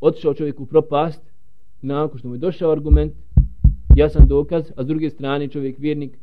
otišao 0.00 0.34
čovjek 0.34 0.60
u 0.60 0.66
propast, 0.66 1.22
nakon 1.82 2.18
što 2.18 2.28
mu 2.28 2.34
je 2.34 2.38
došao 2.38 2.72
argument, 2.72 3.12
jasan 3.96 4.26
dokaz, 4.26 4.72
a 4.76 4.84
s 4.84 4.86
druge 4.86 5.10
strane 5.10 5.48
čovjek 5.48 5.78
vjernik, 5.78 6.18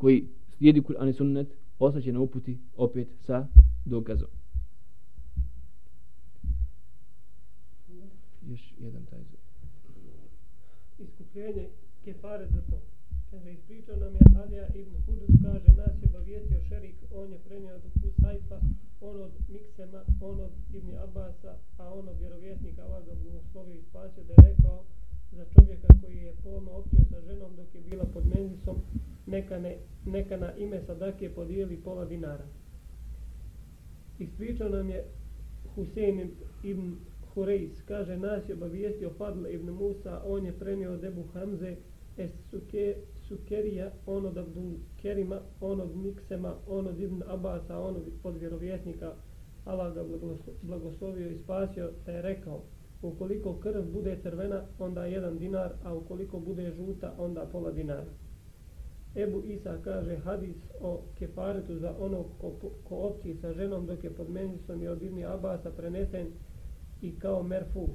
koji 0.00 0.26
slijedi 0.56 0.80
Kur'an 0.82 1.08
i 1.08 1.12
sunnet, 1.12 1.48
ostaće 1.78 2.12
na 2.12 2.20
uputi 2.20 2.58
opet 2.76 3.08
sa 3.26 3.46
dokazom. 3.84 4.28
Još 8.50 8.74
jedan 8.78 9.04
taj. 9.10 9.20
Iskupljenje 10.98 11.68
kefare 12.04 12.46
za 12.46 12.60
to. 12.70 12.80
Kaže, 13.30 13.52
ispričao 13.52 13.96
nam 13.96 14.14
je 14.14 14.20
Alija 14.42 14.66
ibn 14.74 14.94
Hudud, 15.06 15.30
kaže, 15.44 15.70
nas 15.76 16.02
je 16.02 16.08
obavijestio 16.08 16.60
šerik, 16.68 16.96
on 17.14 17.32
je 17.32 17.38
prenio 17.38 17.74
od 17.74 17.82
Kusajfa, 18.02 18.60
on 19.00 19.22
od 19.22 19.32
Miksema, 19.48 20.02
on 20.20 20.40
od 20.40 20.52
Ibn 20.72 20.94
Abasa, 20.96 21.52
a 21.78 21.94
on 21.94 22.08
od 22.08 22.18
vjerovjesnika 22.18 22.84
Allah 22.84 23.06
ga 23.06 23.14
blagoslovio 23.14 23.74
i 23.74 23.82
spasio 23.82 24.24
da 24.24 24.32
je 24.32 24.48
rekao 24.50 24.84
za 25.32 25.44
čovjeka 25.44 25.88
koji 26.02 26.16
je 26.16 26.32
polno 26.44 26.70
opio 26.70 27.00
sa 27.10 27.20
ženom 27.20 27.56
dok 27.56 27.74
je 27.74 27.80
bila 27.80 28.04
pod 28.04 28.26
menzisom, 28.26 28.76
neka, 29.26 29.58
ne, 29.58 29.76
neka 30.06 30.36
na 30.36 30.56
ime 30.56 30.80
sadake 30.86 31.34
podijeli 31.34 31.76
pola 31.76 32.04
dinara. 32.04 32.44
Ispričao 34.18 34.68
nam 34.68 34.90
je 34.90 35.04
Husein 35.74 36.30
ibn 36.62 36.96
Hurejs, 37.34 37.82
kaže, 37.88 38.16
nas 38.16 38.48
je 38.48 38.54
obavijestio 38.54 39.10
Fadl 39.18 39.46
ibn 39.46 39.70
Musa, 39.70 40.22
on 40.26 40.46
je 40.46 40.58
prenio 40.58 40.92
od 40.92 41.04
Ebu 41.04 41.24
Hamze, 41.32 41.76
es 42.16 42.30
suke, 42.50 42.96
Sukerija, 43.28 43.92
on 44.06 44.26
od 44.26 44.38
Abdul 44.38 44.72
Kerima, 45.02 45.40
on 45.60 45.80
od 45.80 45.96
Miksema, 45.96 46.54
on 46.68 46.86
od 46.86 47.00
Ibn 47.00 47.22
Abasa, 47.26 47.78
on 47.78 47.96
od 48.24 48.36
vjerovjesnika, 48.36 49.12
Allah 49.64 49.94
ga 49.94 50.04
blagoslovio 50.62 51.30
i 51.30 51.38
spasio, 51.38 51.90
te 52.04 52.12
je 52.12 52.22
rekao, 52.22 52.62
ukoliko 53.02 53.54
krv 53.54 53.82
bude 53.92 54.18
crvena, 54.22 54.62
onda 54.78 55.04
jedan 55.04 55.38
dinar, 55.38 55.72
a 55.84 55.94
ukoliko 55.94 56.40
bude 56.40 56.72
žuta, 56.72 57.14
onda 57.18 57.46
pola 57.52 57.70
dinara. 57.70 58.10
Ebu 59.16 59.42
Isa 59.44 59.78
kaže 59.84 60.16
hadis 60.16 60.56
o 60.80 61.00
kefaretu 61.18 61.78
za 61.78 61.94
onog 61.98 62.26
ko, 62.40 62.52
ko 62.84 62.96
opći 62.96 63.34
sa 63.34 63.52
ženom 63.52 63.86
dok 63.86 64.04
je 64.04 64.10
pod 64.10 64.30
menisom 64.30 64.82
i 64.82 64.88
od 64.88 65.02
Ibni 65.02 65.24
Abasa 65.24 65.70
prenesen 65.70 66.26
i 67.02 67.18
kao 67.18 67.42
merfu. 67.42 67.88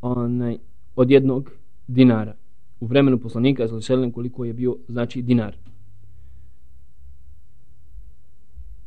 Onaj, 0.00 0.58
od 0.96 1.10
jednog 1.10 1.50
dinara 1.86 2.34
u 2.80 2.86
vremenu 2.86 3.18
poslanika 3.18 3.68
sallallahu 3.68 4.12
koliko 4.12 4.44
je 4.44 4.52
bio 4.52 4.76
znači 4.88 5.22
dinar. 5.22 5.56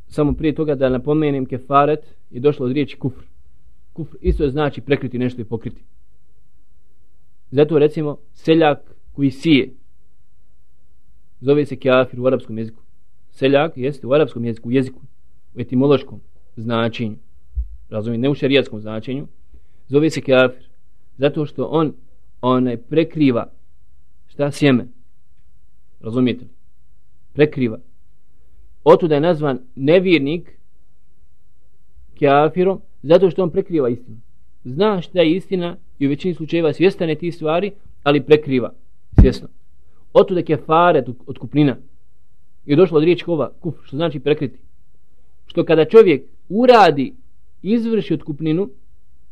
Samo 0.07 0.33
prije 0.33 0.55
toga 0.55 0.75
da 0.75 0.89
napomenem 0.89 1.45
kefaret 1.45 2.15
je 2.31 2.39
došlo 2.39 2.65
od 2.65 2.71
riječi 2.71 2.99
kufr. 2.99 3.32
Kufr 3.93 4.15
isto 4.21 4.49
znači 4.49 4.81
prekriti 4.81 5.19
nešto 5.19 5.41
i 5.41 5.45
pokriti. 5.45 5.83
Zato 7.51 7.79
recimo 7.79 8.17
seljak 8.33 8.79
koji 9.11 9.31
sije 9.31 9.73
zove 11.41 11.65
se 11.65 11.75
kafir 11.75 12.19
u 12.19 12.27
arapskom 12.27 12.57
jeziku. 12.57 12.81
Seljak 13.31 13.77
jeste 13.77 14.07
u 14.07 14.13
arapskom 14.13 14.45
jeziku, 14.45 14.69
u 14.69 14.71
jeziku, 14.71 15.01
u 15.55 15.59
etimološkom 15.59 16.21
značenju. 16.55 17.17
Razumijem, 17.89 18.21
ne 18.21 18.29
u 18.29 18.35
šarijatskom 18.35 18.81
značenju. 18.81 19.27
Zove 19.87 20.09
se 20.09 20.21
kafir. 20.21 20.69
Zato 21.17 21.45
što 21.45 21.65
on 21.65 21.93
onaj 22.41 22.77
prekriva 22.77 23.51
šta 24.27 24.51
sjeme 24.51 24.87
razumijete 25.99 26.43
li 26.43 26.49
prekriva 27.33 27.79
oto 28.83 29.07
da 29.07 29.15
je 29.15 29.21
nazvan 29.21 29.59
nevjernik 29.75 30.57
kafirom 32.19 32.81
zato 33.03 33.29
što 33.29 33.43
on 33.43 33.49
prekriva 33.49 33.89
istinu. 33.89 34.17
Zna 34.63 35.01
šta 35.01 35.21
je 35.21 35.35
istina 35.35 35.77
i 35.99 36.07
u 36.07 36.09
većini 36.09 36.33
slučajeva 36.33 36.73
svjestane 36.73 37.15
ti 37.15 37.31
stvari 37.31 37.71
ali 38.03 38.23
prekriva 38.23 38.73
svjesno. 39.19 39.47
Oto 40.13 40.33
je 40.33 40.45
kefaret 40.45 41.09
od 41.25 41.37
kupnina 41.37 41.77
je 42.65 42.75
došlo 42.75 42.97
od 42.97 43.03
riječi 43.03 43.25
kova 43.25 43.51
kuf 43.59 43.75
što 43.83 43.97
znači 43.97 44.19
prekriti. 44.19 44.59
Što 45.45 45.65
kada 45.65 45.85
čovjek 45.85 46.23
uradi 46.49 47.13
izvrši 47.61 48.13
otkupninu 48.13 48.69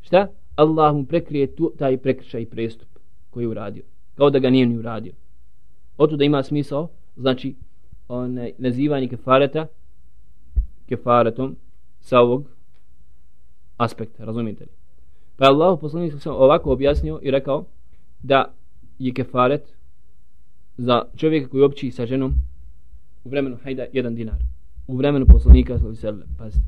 šta? 0.01 0.27
Allah 0.55 0.95
mu 0.95 1.05
prekrije 1.05 1.55
tu, 1.55 1.73
taj 1.77 1.97
prekršaj 1.97 2.41
i 2.41 2.45
prestup 2.45 2.87
koji 3.29 3.43
je 3.43 3.47
uradio. 3.47 3.83
Kao 4.15 4.29
da 4.29 4.39
ga 4.39 4.49
nije 4.49 4.65
ni 4.65 4.77
uradio. 4.77 5.13
Oto 5.97 6.15
da 6.15 6.23
ima 6.23 6.43
smisao, 6.43 6.89
znači 7.15 7.55
onaj, 8.07 8.51
nazivanje 8.57 9.07
kefareta 9.07 9.67
kefaretom 10.89 11.55
sa 11.99 12.19
ovog 12.19 12.47
aspekt, 13.83 14.19
razumijete 14.19 14.63
li? 14.63 14.69
Pa 15.37 15.45
Allah 15.45 15.79
poslanik 15.81 16.13
sam 16.19 16.35
ovako 16.35 16.71
objasnio 16.71 17.19
i 17.23 17.31
rekao 17.31 17.65
da 18.23 18.53
je 18.99 19.13
kefaret 19.13 19.75
za 20.77 21.03
čovjeka 21.15 21.49
koji 21.49 21.63
opći 21.63 21.91
sa 21.91 22.05
ženom 22.05 22.33
u 23.23 23.29
vremenu 23.29 23.57
hajda 23.63 23.85
jedan 23.93 24.15
dinar. 24.15 24.39
U 24.87 24.97
vremenu 24.97 25.25
poslanika 25.25 25.79
sallallahu 25.79 26.07
alejhi 26.07 26.37
pazite. 26.37 26.65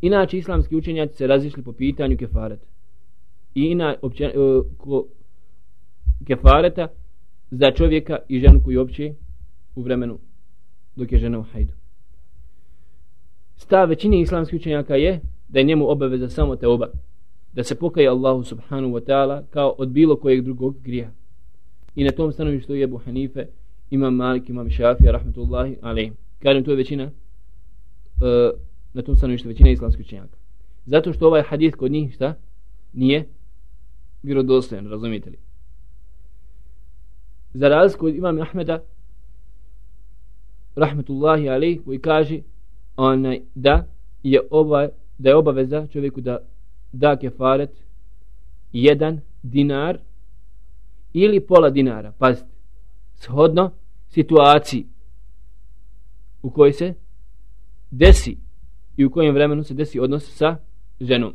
Inače 0.00 0.38
islamski 0.38 0.76
učenjaci 0.76 1.16
se 1.16 1.26
razišli 1.26 1.62
po 1.62 1.72
pitanju 1.72 2.16
kefareta. 2.16 2.66
I 3.54 3.62
ina 3.62 3.94
opće, 4.02 4.32
uh, 4.38 4.66
ko, 4.78 5.06
kefareta 6.26 6.88
za 7.50 7.70
čovjeka 7.70 8.18
i 8.28 8.40
ženu 8.40 8.60
koji 8.64 8.76
opće 8.76 9.14
u 9.74 9.82
vremenu 9.82 10.18
dok 10.96 11.12
je 11.12 11.18
žena 11.18 11.38
u 11.38 11.42
hajdu. 11.42 11.72
Stav 13.56 13.88
većini 13.88 14.20
islamskih 14.20 14.60
učenjaka 14.60 14.94
je 14.94 15.20
da 15.54 15.60
je 15.60 15.64
njemu 15.64 15.90
obaveza 15.90 16.28
samo 16.28 16.56
te 16.56 16.66
oba. 16.66 16.88
Da 17.52 17.64
se 17.64 17.74
pokaje 17.74 18.08
Allahu 18.08 18.44
subhanahu 18.44 18.94
wa 18.94 19.00
ta'ala 19.00 19.42
kao 19.50 19.74
od 19.78 19.88
bilo 19.88 20.16
kojeg 20.16 20.44
drugog 20.44 20.76
grija. 20.82 21.10
I 21.94 22.04
na 22.04 22.10
tom 22.10 22.32
stanovištu 22.32 22.74
je 22.74 22.84
Abu 22.84 22.98
Hanife, 22.98 23.46
imam 23.90 24.14
Malik, 24.14 24.48
imam 24.48 24.70
Šafija, 24.70 25.12
rahmetullahi, 25.12 25.76
ali 25.82 26.12
kažem 26.42 26.64
to 26.64 26.70
je 26.70 26.76
većina 26.76 27.04
uh, 27.04 27.10
na 28.94 29.02
tom 29.02 29.16
stanovištu 29.16 29.48
većina 29.48 29.70
islamskih 29.70 30.06
učenjaka. 30.06 30.36
Zato 30.86 31.12
što 31.12 31.26
ovaj 31.26 31.42
hadith 31.42 31.76
kod 31.76 31.92
njih 31.92 32.14
šta? 32.14 32.34
Nije 32.92 33.28
vjerodostojan, 34.22 34.90
razumijete 34.90 35.30
li? 35.30 35.36
za 37.54 37.68
razliku 37.68 38.06
od 38.06 38.14
imama 38.14 38.42
Ahmeda 38.42 38.82
rahmetullahi 40.76 41.48
alaih 41.48 41.80
koji 41.84 41.98
kaže 41.98 42.40
onaj, 42.96 43.40
da 43.54 43.86
je 44.22 44.40
ovaj 44.50 44.88
da 45.18 45.28
je 45.30 45.36
obaveza 45.36 45.86
čovjeku 45.86 46.20
da 46.20 46.38
da 46.94 47.16
kefaret 47.16 47.70
jedan 48.72 49.20
dinar 49.42 49.98
ili 51.12 51.40
pola 51.40 51.70
dinara. 51.70 52.12
Pazite 52.18 52.48
shodno 53.16 53.70
situaciji 54.08 54.86
u 56.42 56.50
kojoj 56.50 56.72
se 56.72 56.94
desi 57.90 58.36
i 58.96 59.04
u 59.04 59.10
kojem 59.10 59.34
vremenu 59.34 59.64
se 59.64 59.74
desi 59.74 60.00
odnos 60.00 60.36
sa 60.36 60.56
ženom. 61.00 61.34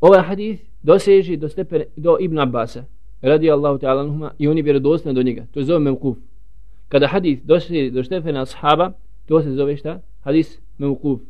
Ovaj 0.00 0.22
hadis 0.22 0.60
doseži 0.82 1.36
do 1.36 1.48
stepene, 1.48 1.84
do 1.96 2.16
Ibn 2.20 2.38
Abbasa 2.38 2.84
radi 3.20 3.50
Allahu 3.50 3.78
ta'ala 3.78 4.00
anhuma 4.00 4.32
i 4.38 4.48
oni 4.48 4.62
vjerodostojni 4.62 5.14
do 5.14 5.22
njega. 5.22 5.46
To 5.52 5.60
je 5.60 5.64
zove 5.64 5.78
mevkuf 5.78 6.16
kada 6.88 7.06
hadis 7.06 7.42
doseži 7.44 7.90
do 7.90 8.04
stepena 8.04 8.42
ashaba 8.42 8.92
to 9.26 9.42
se 9.42 9.50
zove 9.50 9.76
šta? 9.76 10.00
hadis 10.20 10.60
mevkuf 10.78 11.20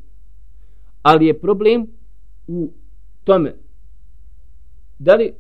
ali 1.03 1.27
je 1.27 1.41
problem 1.41 1.87
u 2.47 2.71
tome 3.25 3.55
da 4.99 5.15
li 5.15 5.33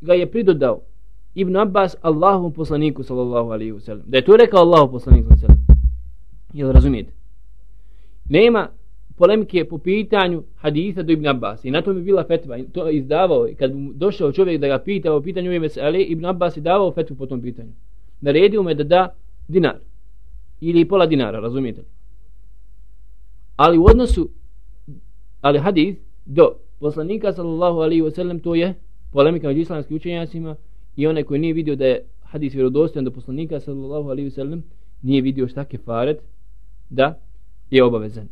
ga 0.00 0.14
je 0.14 0.30
pridodao 0.30 0.80
Ibn 1.34 1.56
Abbas 1.56 1.96
Allahu 2.02 2.50
poslaniku 2.50 3.02
sallallahu 3.02 3.50
alaihi 3.50 3.72
wasallam. 3.72 4.02
da 4.06 4.18
je 4.18 4.24
to 4.24 4.36
rekao 4.36 4.60
Allahu 4.60 4.92
poslaniku 4.92 5.28
sallallahu 5.28 5.46
alaihi 5.46 5.66
wasallam. 5.68 6.58
jel 6.58 6.72
razumijete 6.72 7.12
nema 8.28 8.68
polemike 9.20 9.64
po 9.64 9.78
pitanju 9.78 10.42
hadisa 10.56 11.02
do 11.02 11.12
Ibn 11.12 11.26
Abbas. 11.26 11.64
I 11.64 11.70
na 11.70 11.82
to 11.82 11.92
mi 11.92 12.02
bila 12.02 12.24
fetva. 12.24 12.56
I 12.56 12.64
to 12.72 12.90
izdavao. 12.90 13.48
I 13.48 13.54
kad 13.54 13.72
došao 13.94 14.32
čovjek 14.32 14.60
da 14.60 14.68
ga 14.68 14.78
pita 14.78 15.12
o 15.12 15.20
pitanju 15.20 15.52
ime 15.52 15.68
se, 15.68 15.80
ali 15.82 16.02
Ibn 16.02 16.24
Abbas 16.24 16.56
je 16.56 16.60
davao 16.60 16.92
fetvu 16.92 17.16
po 17.16 17.26
tom 17.26 17.42
pitanju. 17.42 17.72
Naredio 18.20 18.62
me 18.62 18.74
da 18.74 18.84
da 18.84 19.14
dinar. 19.48 19.76
Ili 20.60 20.88
pola 20.88 21.06
dinara, 21.06 21.40
razumijete 21.40 21.80
li? 21.80 21.86
Ali 23.56 23.78
u 23.78 23.84
odnosu, 23.84 24.28
ali 25.40 25.58
hadis 25.58 25.96
do 26.24 26.54
poslanika 26.78 27.32
sallallahu 27.32 27.78
alaihi 27.78 28.02
wasallam 28.02 28.42
to 28.42 28.54
je 28.54 28.74
polemika 29.12 29.48
među 29.48 29.60
islamskim 29.60 29.96
učenjacima 29.96 30.56
i 30.96 31.06
onaj 31.06 31.24
koji 31.24 31.40
nije 31.40 31.52
vidio 31.52 31.76
da 31.76 31.86
je 31.86 32.04
hadis 32.22 32.54
vjerodostojan 32.54 33.04
do 33.04 33.10
poslanika 33.10 33.60
sallallahu 33.60 34.08
alaihi 34.10 34.30
wasallam 34.30 34.60
nije 35.02 35.22
vidio 35.22 35.48
šta 35.48 35.64
kefaret 35.64 36.22
da 36.90 37.18
je 37.70 37.84
obavezan. 37.84 38.28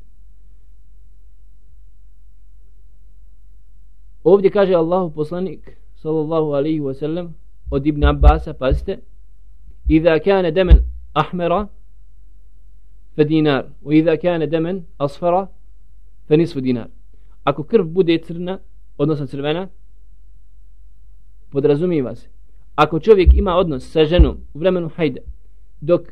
Ovdje 4.25 4.51
kaže 4.51 4.75
Allahu 4.75 5.15
poslanik 5.15 5.77
sallallahu 5.97 6.53
alaihi 6.53 6.81
wasallam 6.81 7.29
od 7.71 7.87
Ibn 7.87 8.05
Abbasa, 8.05 8.55
pazite, 8.55 8.99
Iza 9.89 10.19
kane 10.19 10.51
demen 10.51 10.77
ahmera 11.13 11.67
فدينار 13.19 13.71
dinar, 13.85 14.15
كان 14.15 14.49
دما 14.49 14.83
أصفر 15.01 15.49
فنصف 15.49 15.49
asfara 15.49 15.49
fe 16.29 16.37
nisfu 16.37 16.61
dinar. 16.61 16.89
Ako 17.45 17.63
krv 17.63 17.85
bude 17.85 18.19
crna, 18.19 18.59
odnosno 18.99 19.27
crvena, 19.27 19.69
podrazumijeva 21.51 22.15
se. 22.15 22.29
Ako 22.75 23.01
čovjek 23.01 23.35
ima 23.35 23.57
odnos 23.57 23.93
sa 23.93 24.05
ženom 24.05 24.37
u 24.55 24.59
vremenu 24.59 24.89
hajda, 24.89 25.21
dok 25.81 26.03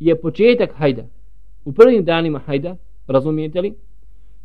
je 0.00 0.20
početak 0.20 0.70
hajda, 0.74 1.02
u 1.64 1.72
prvim 1.72 2.04
danima 2.04 2.38
hajda, 2.38 2.76
razumijete 3.06 3.60
li, 3.60 3.74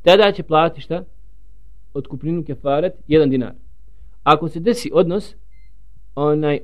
tada 0.03 0.31
će 0.31 0.43
platiti 0.43 0.81
šta? 0.81 1.03
otkupninu 1.93 2.43
kefaret 2.43 2.93
jedan 3.07 3.29
dinar. 3.29 3.53
Ako 4.23 4.49
se 4.49 4.59
desi 4.59 4.91
odnos, 4.93 5.35
onaj 6.15 6.59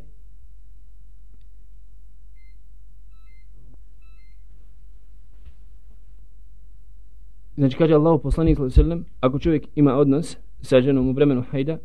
Znači 7.58 7.78
kaže 7.78 7.94
Allah 7.94 8.20
poslanik 8.24 8.58
sallallahu 8.58 9.04
ako 9.20 9.40
čovjek 9.40 9.68
ima 9.76 9.96
odnos 9.96 10.38
sa 10.62 10.82
ženom 10.82 11.10
u 11.10 11.12
vremenu 11.12 11.42
hajda, 11.42 11.78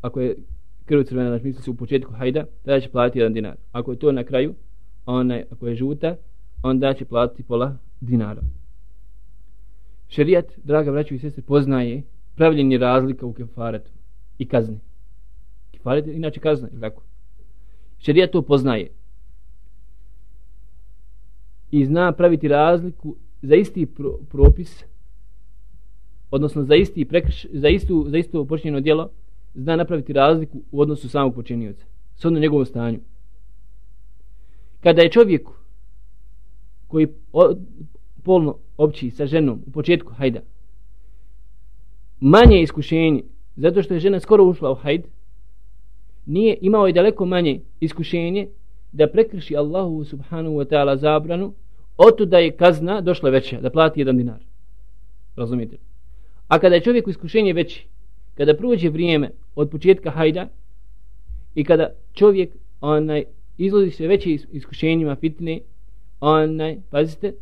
ako 0.00 0.20
je 0.20 0.36
krv 0.84 1.02
crvena, 1.02 1.28
znači 1.28 1.44
misli 1.44 1.62
se 1.62 1.70
u 1.70 1.74
početku 1.74 2.12
hajda, 2.12 2.44
tada 2.62 2.80
će 2.80 2.88
platiti 2.88 3.18
jedan 3.18 3.34
dinar. 3.34 3.56
Ako 3.72 3.92
je 3.92 3.98
to 3.98 4.12
na 4.12 4.24
kraju, 4.24 4.54
onaj, 5.06 5.44
ako 5.50 5.66
je 5.66 5.74
žuta, 5.74 6.16
onda 6.62 6.94
će 6.94 7.04
platiti 7.04 7.42
pola 7.42 7.76
dinara. 8.00 8.42
Šerijat, 10.08 10.44
draga 10.64 10.92
braćo 10.92 11.14
i 11.14 11.18
sestre, 11.18 11.42
poznaje 11.42 12.02
pravljenje 12.34 12.78
razlika 12.78 13.26
u 13.26 13.32
kefaretu. 13.32 13.90
i 14.38 14.48
kazni. 14.48 14.80
Kefaret 15.72 16.06
je 16.06 16.16
inače 16.16 16.40
kazna, 16.40 16.68
ili 16.72 16.80
tako? 16.80 17.02
Šerijat 17.98 18.30
to 18.30 18.42
poznaje. 18.42 18.90
I 21.70 21.84
zna 21.84 22.12
praviti 22.12 22.48
razliku 22.48 23.16
za 23.42 23.54
isti 23.54 23.86
pro, 23.86 24.18
propis, 24.30 24.84
odnosno 26.30 26.64
za 26.64 26.74
isti 26.74 27.04
prekrš, 27.04 27.46
za 27.52 27.68
istu 27.68 28.04
za 28.08 28.18
isto 28.18 28.44
počinjeno 28.44 28.80
djelo, 28.80 29.10
zna 29.54 29.76
napraviti 29.76 30.12
razliku 30.12 30.58
u 30.72 30.80
odnosu 30.80 31.08
samog 31.08 31.34
počinioca, 31.34 31.84
s 32.16 32.24
odnom 32.24 32.42
njegovom 32.42 32.66
stanju. 32.66 33.00
Kada 34.80 35.02
je 35.02 35.10
čovjek 35.10 35.48
koji 36.86 37.08
o, 37.32 37.54
polno 38.22 38.56
opći 38.76 39.10
sa 39.10 39.26
ženom 39.26 39.62
u 39.66 39.70
početku 39.70 40.12
hajda, 40.12 40.40
manje 42.20 42.62
iskušenje, 42.62 43.22
zato 43.56 43.82
što 43.82 43.94
je 43.94 44.00
žena 44.00 44.20
skoro 44.20 44.44
ušla 44.44 44.70
u 44.70 44.74
hajd, 44.74 45.02
nije 46.26 46.58
imao 46.60 46.88
i 46.88 46.92
daleko 46.92 47.24
manje 47.24 47.60
iskušenje 47.80 48.48
da 48.92 49.08
prekrši 49.08 49.56
Allahu 49.56 50.04
subhanahu 50.04 50.54
wa 50.54 50.66
ta'ala 50.66 50.96
zabranu, 50.96 51.52
oto 51.96 52.24
da 52.24 52.38
je 52.38 52.56
kazna 52.56 53.00
došla 53.00 53.30
veća, 53.30 53.60
da 53.60 53.70
plati 53.70 54.00
jedan 54.00 54.16
dinar. 54.16 54.40
Razumijete? 55.36 55.85
A 56.48 56.58
kada 56.58 56.74
je 56.74 56.80
čovjek 56.80 57.08
iskušenje 57.08 57.52
veći, 57.52 57.86
kada 58.34 58.56
prođe 58.56 58.88
vrijeme 58.88 59.30
od 59.54 59.70
početka 59.70 60.10
hajda 60.10 60.48
i 61.54 61.64
kada 61.64 61.90
čovjek 62.14 62.50
onaj 62.80 63.24
izlazi 63.58 63.90
se 63.90 64.06
veće 64.06 64.30
iskušenjima 64.30 65.16
fitne, 65.16 65.60
onaj, 66.20 66.78
pazite, 66.90 67.32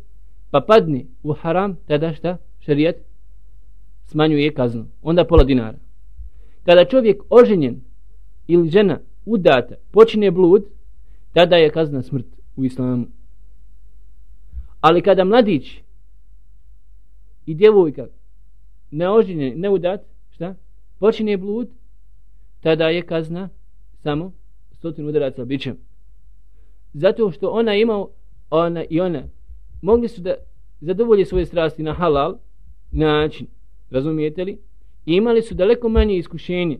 pa 0.51 0.61
padne 0.61 1.05
u 1.23 1.33
haram, 1.33 1.75
tada 1.87 2.13
šta? 2.13 2.37
Šarijat 2.59 2.95
smanjuje 4.05 4.53
kaznu. 4.53 4.85
Onda 5.01 5.25
pola 5.25 5.43
dinara. 5.43 5.77
Kada 6.65 6.85
čovjek 6.85 7.23
oženjen 7.29 7.81
ili 8.47 8.69
žena 8.69 8.99
udata 9.25 9.75
počine 9.91 10.31
blud, 10.31 10.63
tada 11.33 11.55
je 11.55 11.69
kazna 11.69 12.01
smrt 12.01 12.25
u 12.55 12.65
islamu. 12.65 13.07
Ali 14.81 15.01
kada 15.01 15.23
mladić 15.23 15.81
i 17.45 17.53
djevojka 17.53 18.07
neoženjen, 18.91 19.59
neudat, 19.59 20.01
šta? 20.29 20.55
Počinje 20.99 21.37
blud, 21.37 21.69
tada 22.61 22.89
je 22.89 23.01
kazna 23.01 23.49
samo 24.03 24.31
stotinu 24.71 25.09
udaraca 25.09 25.45
bićem. 25.45 25.77
Zato 26.93 27.31
što 27.31 27.49
ona 27.49 27.75
imao, 27.75 28.09
ona 28.49 28.83
i 28.89 28.99
ona, 29.01 29.23
mogli 29.81 30.07
su 30.07 30.21
da 30.21 30.35
zadovolje 30.81 31.25
svoje 31.25 31.45
strasti 31.45 31.83
na 31.83 31.93
halal 31.93 32.37
način, 32.91 33.47
razumijete 33.89 34.43
li? 34.43 34.59
I 35.05 35.13
imali 35.13 35.41
su 35.41 35.55
daleko 35.55 35.89
manje 35.89 36.17
iskušenje 36.17 36.79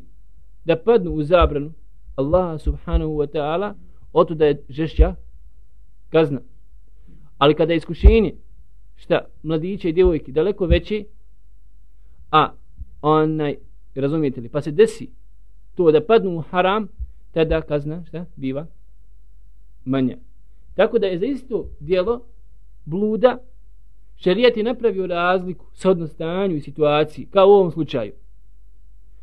da 0.65 0.75
padnu 0.75 1.11
u 1.11 1.23
zabranu 1.23 1.73
Allah 2.15 2.61
subhanahu 2.61 3.11
wa 3.11 3.27
ta'ala 3.27 3.73
oto 4.13 4.35
da 4.35 4.45
je 4.45 4.63
žešća 4.69 5.15
kazna. 6.09 6.41
Ali 7.37 7.55
kada 7.55 7.73
je 7.73 7.77
iskušenje 7.77 8.35
šta 8.95 9.25
mladiće 9.43 9.89
i 9.89 9.93
djevojke 9.93 10.31
daleko 10.31 10.65
veće 10.65 11.03
a 12.36 12.53
onaj 13.01 13.55
razumijete 13.95 14.41
li 14.41 14.49
pa 14.49 14.61
se 14.61 14.71
desi 14.71 15.09
to 15.75 15.91
da 15.91 16.05
padnu 16.05 16.38
u 16.38 16.41
haram 16.41 16.88
tada 17.31 17.61
kazna 17.61 18.03
šta 18.05 18.25
biva 18.36 18.65
manja. 19.86 20.17
Tako 20.73 20.99
da 20.99 21.07
je 21.07 21.19
za 21.19 21.25
isto 21.25 21.69
dijelo 21.79 22.25
bluda 22.86 23.38
šerijat 24.15 24.57
je 24.57 24.63
napravio 24.63 25.07
razliku 25.07 25.65
sa 25.73 25.89
odnostanju 25.89 26.55
i 26.55 26.61
situaciji 26.61 27.25
kao 27.25 27.47
u 27.47 27.51
ovom 27.51 27.71
slučaju. 27.71 28.13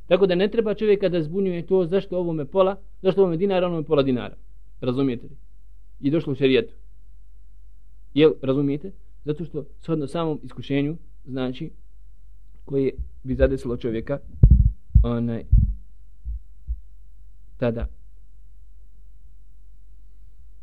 Tako 0.07 0.27
da 0.27 0.35
ne 0.35 0.49
treba 0.49 0.75
čovjeka 0.75 1.09
da 1.09 1.23
zbunjuje 1.23 1.67
to 1.67 1.87
zašto 1.87 2.19
ovome 2.19 2.45
pola, 2.45 2.77
zašto 3.03 3.21
ovome 3.21 3.37
dinara, 3.37 3.67
onome 3.67 3.85
pola 3.85 4.03
dinara. 4.03 4.37
Razumijete 4.81 5.27
li? 5.27 5.37
I 6.01 6.11
došlo 6.11 6.33
u 6.33 6.37
šerijetu. 6.37 6.75
Jel, 8.15 8.33
razumijete? 8.43 8.93
Zato 9.25 9.45
što 9.45 9.65
shodno 9.81 10.07
samom 10.07 10.41
iskušenju, 10.43 10.97
znači, 11.25 11.71
koje 12.65 12.93
bi 13.23 13.35
zadesilo 13.35 13.77
čovjeka, 13.77 14.19
onaj, 15.03 15.45
tada. 17.57 17.89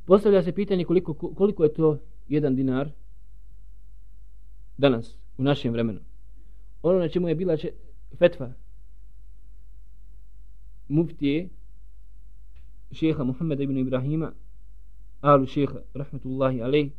Postavlja 0.06 0.44
se 0.44 0.52
pitanje 0.52 0.86
koliko, 0.86 1.14
koliko 1.14 1.64
je 1.64 1.74
to 1.74 2.00
jedan 2.28 2.56
dinar 2.56 2.90
danas, 4.78 5.16
u 5.38 5.44
našem 5.44 5.74
vremenu. 5.74 6.00
Ono 6.84 7.00
na 7.00 7.10
čemu 7.10 7.28
je 7.28 7.36
bila 7.36 7.58
če, 7.58 7.72
fetva 8.18 8.54
muftije 10.90 11.50
šeha 12.92 13.24
Muhammeda 13.24 13.64
ibn 13.64 13.78
Ibrahima 13.78 14.32
alu 15.22 15.46
šeha 15.46 15.80
rahmetullahi 15.94 16.62
alej 16.62 16.90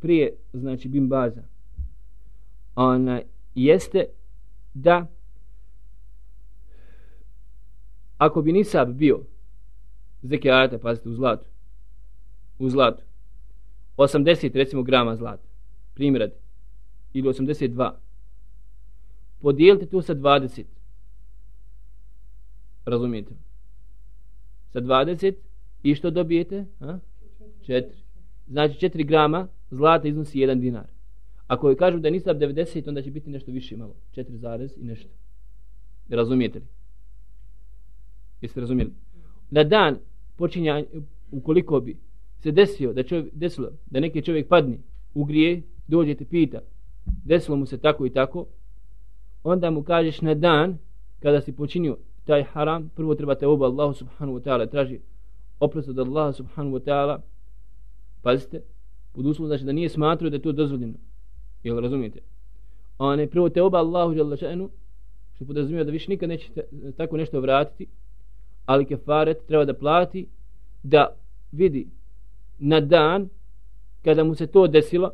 prije 0.00 0.36
znači 0.52 0.88
bin 0.88 1.08
baza 1.08 1.42
onaj 2.74 3.22
jeste 3.56 4.04
da 4.74 5.06
ako 8.18 8.42
bi 8.42 8.52
nisab 8.52 8.88
bio 8.88 9.20
zekijata, 10.22 10.78
pazite, 10.78 11.08
u 11.08 11.14
zlatu 11.14 11.46
u 12.58 12.70
zlatu 12.70 13.02
80 13.96 14.54
recimo 14.54 14.82
grama 14.82 15.16
zlata 15.16 15.48
primjer 15.94 16.30
ili 17.12 17.28
82 17.28 17.90
podijelite 19.40 19.86
to 19.86 20.02
sa 20.02 20.14
20 20.14 20.64
Razumijete? 22.86 23.34
Sa 24.72 24.80
20 24.80 25.34
i 25.82 25.94
što 25.94 26.10
dobijete? 26.10 26.64
Ha? 26.78 26.98
4. 27.66 27.84
Znači 28.48 28.86
4 28.86 29.06
grama 29.06 29.48
zlata 29.70 30.08
iznosi 30.08 30.38
1 30.38 30.60
dinar. 30.60 30.95
Ako 31.46 31.68
joj 31.68 31.76
kažu 31.76 31.98
da 31.98 32.08
je 32.08 32.12
nisab 32.12 32.36
90, 32.36 32.88
onda 32.88 33.02
će 33.02 33.10
biti 33.10 33.30
nešto 33.30 33.50
više 33.52 33.76
malo. 33.76 33.94
4 34.16 34.36
zarez 34.36 34.74
i 34.76 34.84
nešto. 34.84 35.08
Razumijete 36.08 36.58
li? 36.58 36.64
Jeste 38.40 38.60
razumijeli? 38.60 38.92
Na 39.50 39.64
dan 39.64 39.98
počinja, 40.36 40.84
ukoliko 41.30 41.80
bi 41.80 41.96
se 42.38 42.52
desio 42.52 42.92
da 42.92 43.02
čovjek, 43.02 43.34
desilo 43.34 43.70
da 43.86 44.00
neki 44.00 44.22
čovjek 44.22 44.48
padne 44.48 44.78
u 45.14 45.24
grije, 45.24 45.62
dođete 45.86 46.24
pita, 46.24 46.60
desilo 47.24 47.56
mu 47.56 47.66
se 47.66 47.78
tako 47.78 48.06
i 48.06 48.10
tako, 48.10 48.46
onda 49.44 49.70
mu 49.70 49.82
kažeš 49.82 50.20
na 50.20 50.34
dan 50.34 50.78
kada 51.20 51.40
si 51.40 51.52
počinio 51.52 51.96
taj 52.24 52.42
haram, 52.42 52.88
prvo 52.88 53.14
treba 53.14 53.34
te 53.34 53.46
oba 53.46 53.66
Allahu 53.66 53.94
subhanahu 53.94 54.38
wa 54.38 54.42
ta'ala 54.42 54.70
traži 54.70 55.00
oprost 55.60 55.88
od 55.88 55.98
Allaha 55.98 56.32
subhanahu 56.32 56.76
wa 56.76 56.84
ta'ala. 56.84 57.20
Pazite, 58.22 58.60
pod 59.12 59.26
uslovom 59.26 59.48
znači 59.48 59.64
da 59.64 59.72
nije 59.72 59.88
smatrao 59.88 60.30
da 60.30 60.36
je 60.36 60.42
to 60.42 60.52
dozvoljeno. 60.52 60.94
Jel 61.66 61.80
razumijete? 61.80 62.20
A 62.98 63.16
ne 63.16 63.26
prvo 63.26 63.48
te 63.48 63.62
oba 63.62 63.78
Allahu 63.78 64.12
jalla 64.12 64.36
ša'nu, 64.36 64.68
što 65.34 65.44
podrazumijeva 65.44 65.84
da 65.84 65.90
više 65.90 66.10
nikad 66.10 66.28
nećete 66.28 66.60
e, 66.60 66.92
tako 66.92 67.16
nešto 67.16 67.40
vratiti, 67.40 67.86
ali 68.66 68.84
kefaret 68.84 69.46
treba 69.46 69.64
da 69.64 69.74
plati, 69.74 70.26
da 70.82 71.16
vidi 71.52 71.86
na 72.58 72.80
dan 72.80 73.28
kada 74.04 74.24
mu 74.24 74.34
se 74.34 74.46
to 74.46 74.66
desilo, 74.66 75.12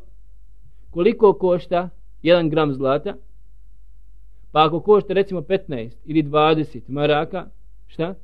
koliko 0.89 1.33
košta 1.33 1.89
jedan 2.21 2.49
gram 2.49 2.73
zlata, 2.73 3.15
Pa 4.53 4.65
ako 4.65 4.79
košta 4.79 5.13
recimo 5.13 5.41
15 5.41 5.91
ili 6.05 6.23
20 6.23 6.81
maraka, 6.87 7.45
šta? 7.87 8.15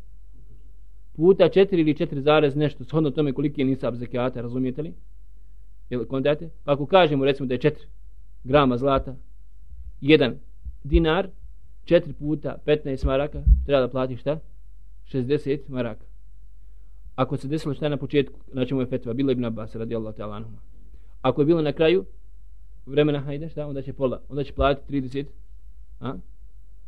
Puta 1.16 1.44
4 1.44 1.80
ili 1.80 1.94
4 1.94 2.20
zarez 2.20 2.56
nešto, 2.56 2.84
shodno 2.84 3.12
tome 3.12 3.34
koliki 3.34 3.62
je 3.62 3.66
nisab 3.66 3.96
zekijata, 3.96 4.42
razumijete 4.42 4.82
li? 4.82 4.94
Jel 5.90 6.06
kondate? 6.06 6.50
Pa 6.64 6.74
ako 6.74 6.86
kažemo 6.86 7.26
recimo 7.26 7.48
da 7.48 7.54
je 7.54 7.60
4 7.60 7.72
grama 8.44 8.78
zlata, 8.78 9.16
1 10.02 10.36
dinar, 10.84 11.30
4 11.86 12.14
puta 12.14 12.58
15 12.66 13.06
maraka, 13.06 13.44
treba 13.66 13.82
da 13.82 13.88
plati 13.88 14.18
šta? 14.18 14.40
60 15.14 15.60
maraka. 15.68 16.06
Ako 17.16 17.38
se 17.38 17.48
desilo 17.48 17.74
šta 17.74 17.90
na 17.90 17.98
početku, 17.98 18.40
znači 18.52 18.74
mu 18.74 18.82
je 18.82 18.88
fetva, 18.88 19.14
bilo 19.14 19.30
je 19.30 19.34
Ibn 19.34 19.46
Abbas, 19.46 19.76
radi 19.76 19.96
Allah 19.96 20.16
te 20.16 20.24
Alanuma. 20.24 20.58
Ako 21.22 21.42
je 21.42 21.46
bilo 21.46 21.62
na 21.62 21.74
kraju, 21.74 22.06
vremena 22.86 23.20
hajde, 23.20 23.50
šta? 23.50 23.68
Onda 23.68 23.82
će 23.82 23.94
pola, 23.94 24.22
onda 24.30 24.44
će 24.44 24.54
platiti 24.54 24.94
30 25.02 25.26
a? 26.00 26.14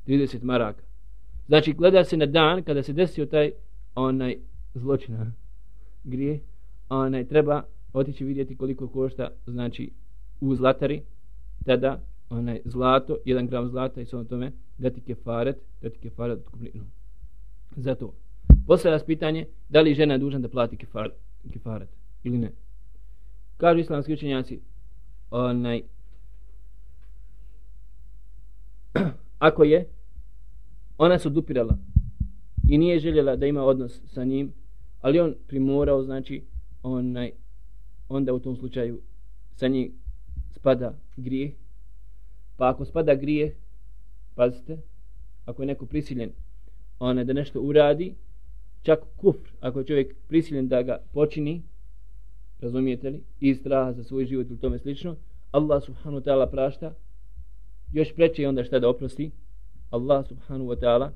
30 0.08 0.44
maraka. 0.44 0.84
Znači, 1.48 1.74
gleda 1.74 2.04
se 2.04 2.18
na 2.18 2.26
dan 2.26 2.64
kada 2.64 2.84
se 2.84 2.94
desio 2.94 3.26
taj 3.26 3.52
onaj 3.96 4.38
zločina 4.74 5.32
grije, 6.04 6.40
onaj 6.90 7.28
treba 7.28 7.64
otići 7.94 8.26
vidjeti 8.26 8.58
koliko 8.58 8.88
košta, 8.88 9.30
znači, 9.46 9.92
u 10.42 10.56
zlatari, 10.56 11.02
tada 11.66 12.02
onaj 12.30 12.62
zlato, 12.66 13.18
jedan 13.26 13.48
gram 13.48 13.70
zlata 13.70 14.02
i 14.02 14.06
svojom 14.06 14.28
tome, 14.28 14.52
dati 14.78 15.02
kefaret, 15.02 15.58
dati 15.82 16.00
kefaret 16.00 16.38
od 16.40 16.46
kupninu. 16.52 16.86
Zato, 17.76 18.14
postavlja 18.68 19.00
se 19.00 19.06
pitanje, 19.06 19.48
da 19.70 19.82
li 19.82 19.94
žena 19.94 20.14
je 20.14 20.18
dužan 20.18 20.42
da 20.42 20.50
plati 20.50 20.78
kefaret, 20.78 21.14
kefaret 21.54 21.90
ili 22.24 22.38
ne. 22.38 22.52
Kažu 23.58 23.80
islamski 23.80 24.14
učenjaci, 24.14 24.60
onaj, 25.32 25.84
ako 29.40 29.64
je 29.64 29.90
ona 30.98 31.20
se 31.20 31.28
odupirala 31.28 31.78
i 32.70 32.78
nije 32.78 33.00
željela 33.00 33.36
da 33.36 33.46
ima 33.46 33.64
odnos 33.64 34.02
sa 34.08 34.24
njim, 34.24 34.54
ali 35.02 35.20
on 35.20 35.36
primorao, 35.48 36.04
znači, 36.04 36.44
onaj, 36.84 37.32
onda 38.10 38.34
u 38.34 38.40
tom 38.40 38.56
slučaju 38.56 39.02
sa 39.56 39.68
njim 39.68 40.01
spada 40.62 40.94
grije. 41.18 41.52
Pa 42.58 42.70
ako 42.70 42.86
spada 42.86 43.16
grije, 43.16 43.56
pazite, 44.36 44.78
ako 45.46 45.62
je 45.62 45.68
neko 45.68 45.86
prisiljen 45.86 46.32
onaj, 47.00 47.24
da 47.24 47.34
nešto 47.34 47.62
uradi, 47.62 48.16
čak 48.82 49.00
kufr, 49.18 49.50
ako 49.60 49.80
je 49.80 49.86
čovjek 49.86 50.16
prisiljen 50.28 50.68
da 50.68 50.82
ga 50.82 51.00
počini, 51.14 51.64
razumijete 52.60 53.10
li, 53.10 53.24
i 53.40 53.56
straha 53.56 53.94
za 53.94 54.04
svoj 54.04 54.26
život 54.26 54.48
ili 54.50 54.60
tome 54.60 54.80
slično, 54.80 55.16
Allah 55.52 55.84
subhanahu 55.84 56.22
wa 56.22 56.26
ta'ala 56.26 56.52
prašta, 56.52 56.94
još 57.92 58.14
preče 58.16 58.48
onda 58.48 58.64
šta 58.64 58.80
da 58.80 58.90
oprosti, 58.90 59.32
Allah 59.90 60.28
subhanahu 60.28 60.70
wa 60.70 60.80
ta'ala, 60.80 61.10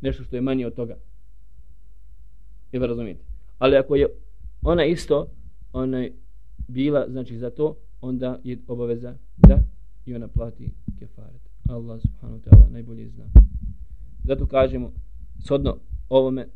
nešto 0.00 0.24
što 0.24 0.36
je 0.36 0.42
manje 0.42 0.66
od 0.66 0.74
toga. 0.74 0.96
Jel 2.72 2.82
razumijete. 2.82 3.24
Ali 3.58 3.76
ako 3.76 3.96
je 3.96 4.06
ona 4.62 4.84
isto, 4.84 5.26
ona 5.72 5.98
je 5.98 6.12
bila, 6.68 7.06
znači 7.08 7.38
za 7.38 7.50
to, 7.50 7.76
onda 8.00 8.40
je 8.44 8.58
obaveza 8.68 9.14
da 9.36 9.62
i 10.06 10.14
ona 10.14 10.28
plati 10.28 10.72
kefaret. 10.98 11.50
Allah 11.68 12.00
subhanahu 12.00 12.40
wa 12.40 12.50
ta'ala 12.50 12.72
najbolje 12.72 13.08
zna. 13.08 13.24
Zato 14.24 14.46
kažemo, 14.46 14.92
sodno 15.38 15.76
ovome, 16.08 16.46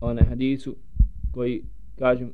onaj 0.00 0.24
hadisu, 0.24 0.76
koji, 1.30 1.62
kažem, 1.98 2.32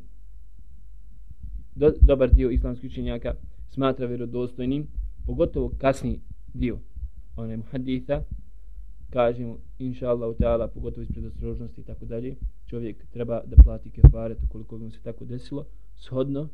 do, 1.75 1.93
dobar 2.01 2.35
dio 2.35 2.51
islamskih 2.51 2.91
učenjaka 2.91 3.35
smatra 3.71 4.07
vjerodostojnim, 4.07 4.87
pogotovo 5.27 5.73
kasni 5.79 6.21
dio 6.55 6.79
onaj 7.37 7.57
muhaditha, 7.57 8.23
kažemo, 9.11 9.59
inša 9.79 10.11
Allah, 10.11 10.37
ta'ala, 10.37 10.69
pogotovo 10.69 11.03
iz 11.03 11.09
predostrožnosti 11.09 11.81
i 11.81 11.85
tako 11.85 12.05
dalje, 12.05 12.37
čovjek 12.67 13.07
treba 13.11 13.43
da 13.47 13.57
plati 13.65 13.91
kefaret 13.91 14.39
ukoliko 14.45 14.79
bi 14.79 14.85
mu 14.85 14.91
se 14.91 15.01
tako 15.03 15.25
desilo, 15.25 15.67
shodno 15.97 16.49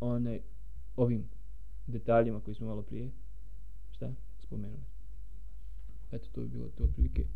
onaj 0.00 0.40
ovim 0.96 1.24
detaljima 1.86 2.40
koji 2.40 2.54
smo 2.54 2.66
malo 2.66 2.82
prije 2.82 3.10
šta 3.90 4.12
spomenuli. 4.38 4.82
Eto, 6.12 6.28
to 6.32 6.40
bi 6.40 6.48
bilo 6.48 6.68
to 6.68 6.84
otprilike 6.84 7.26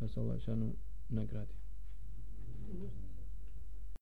da 0.00 0.08
se 0.08 0.20
Allah 0.20 0.40
šanu 0.40 0.72
nagradi. 1.08 1.54
Mm 2.68 2.76
-hmm. 2.76 3.05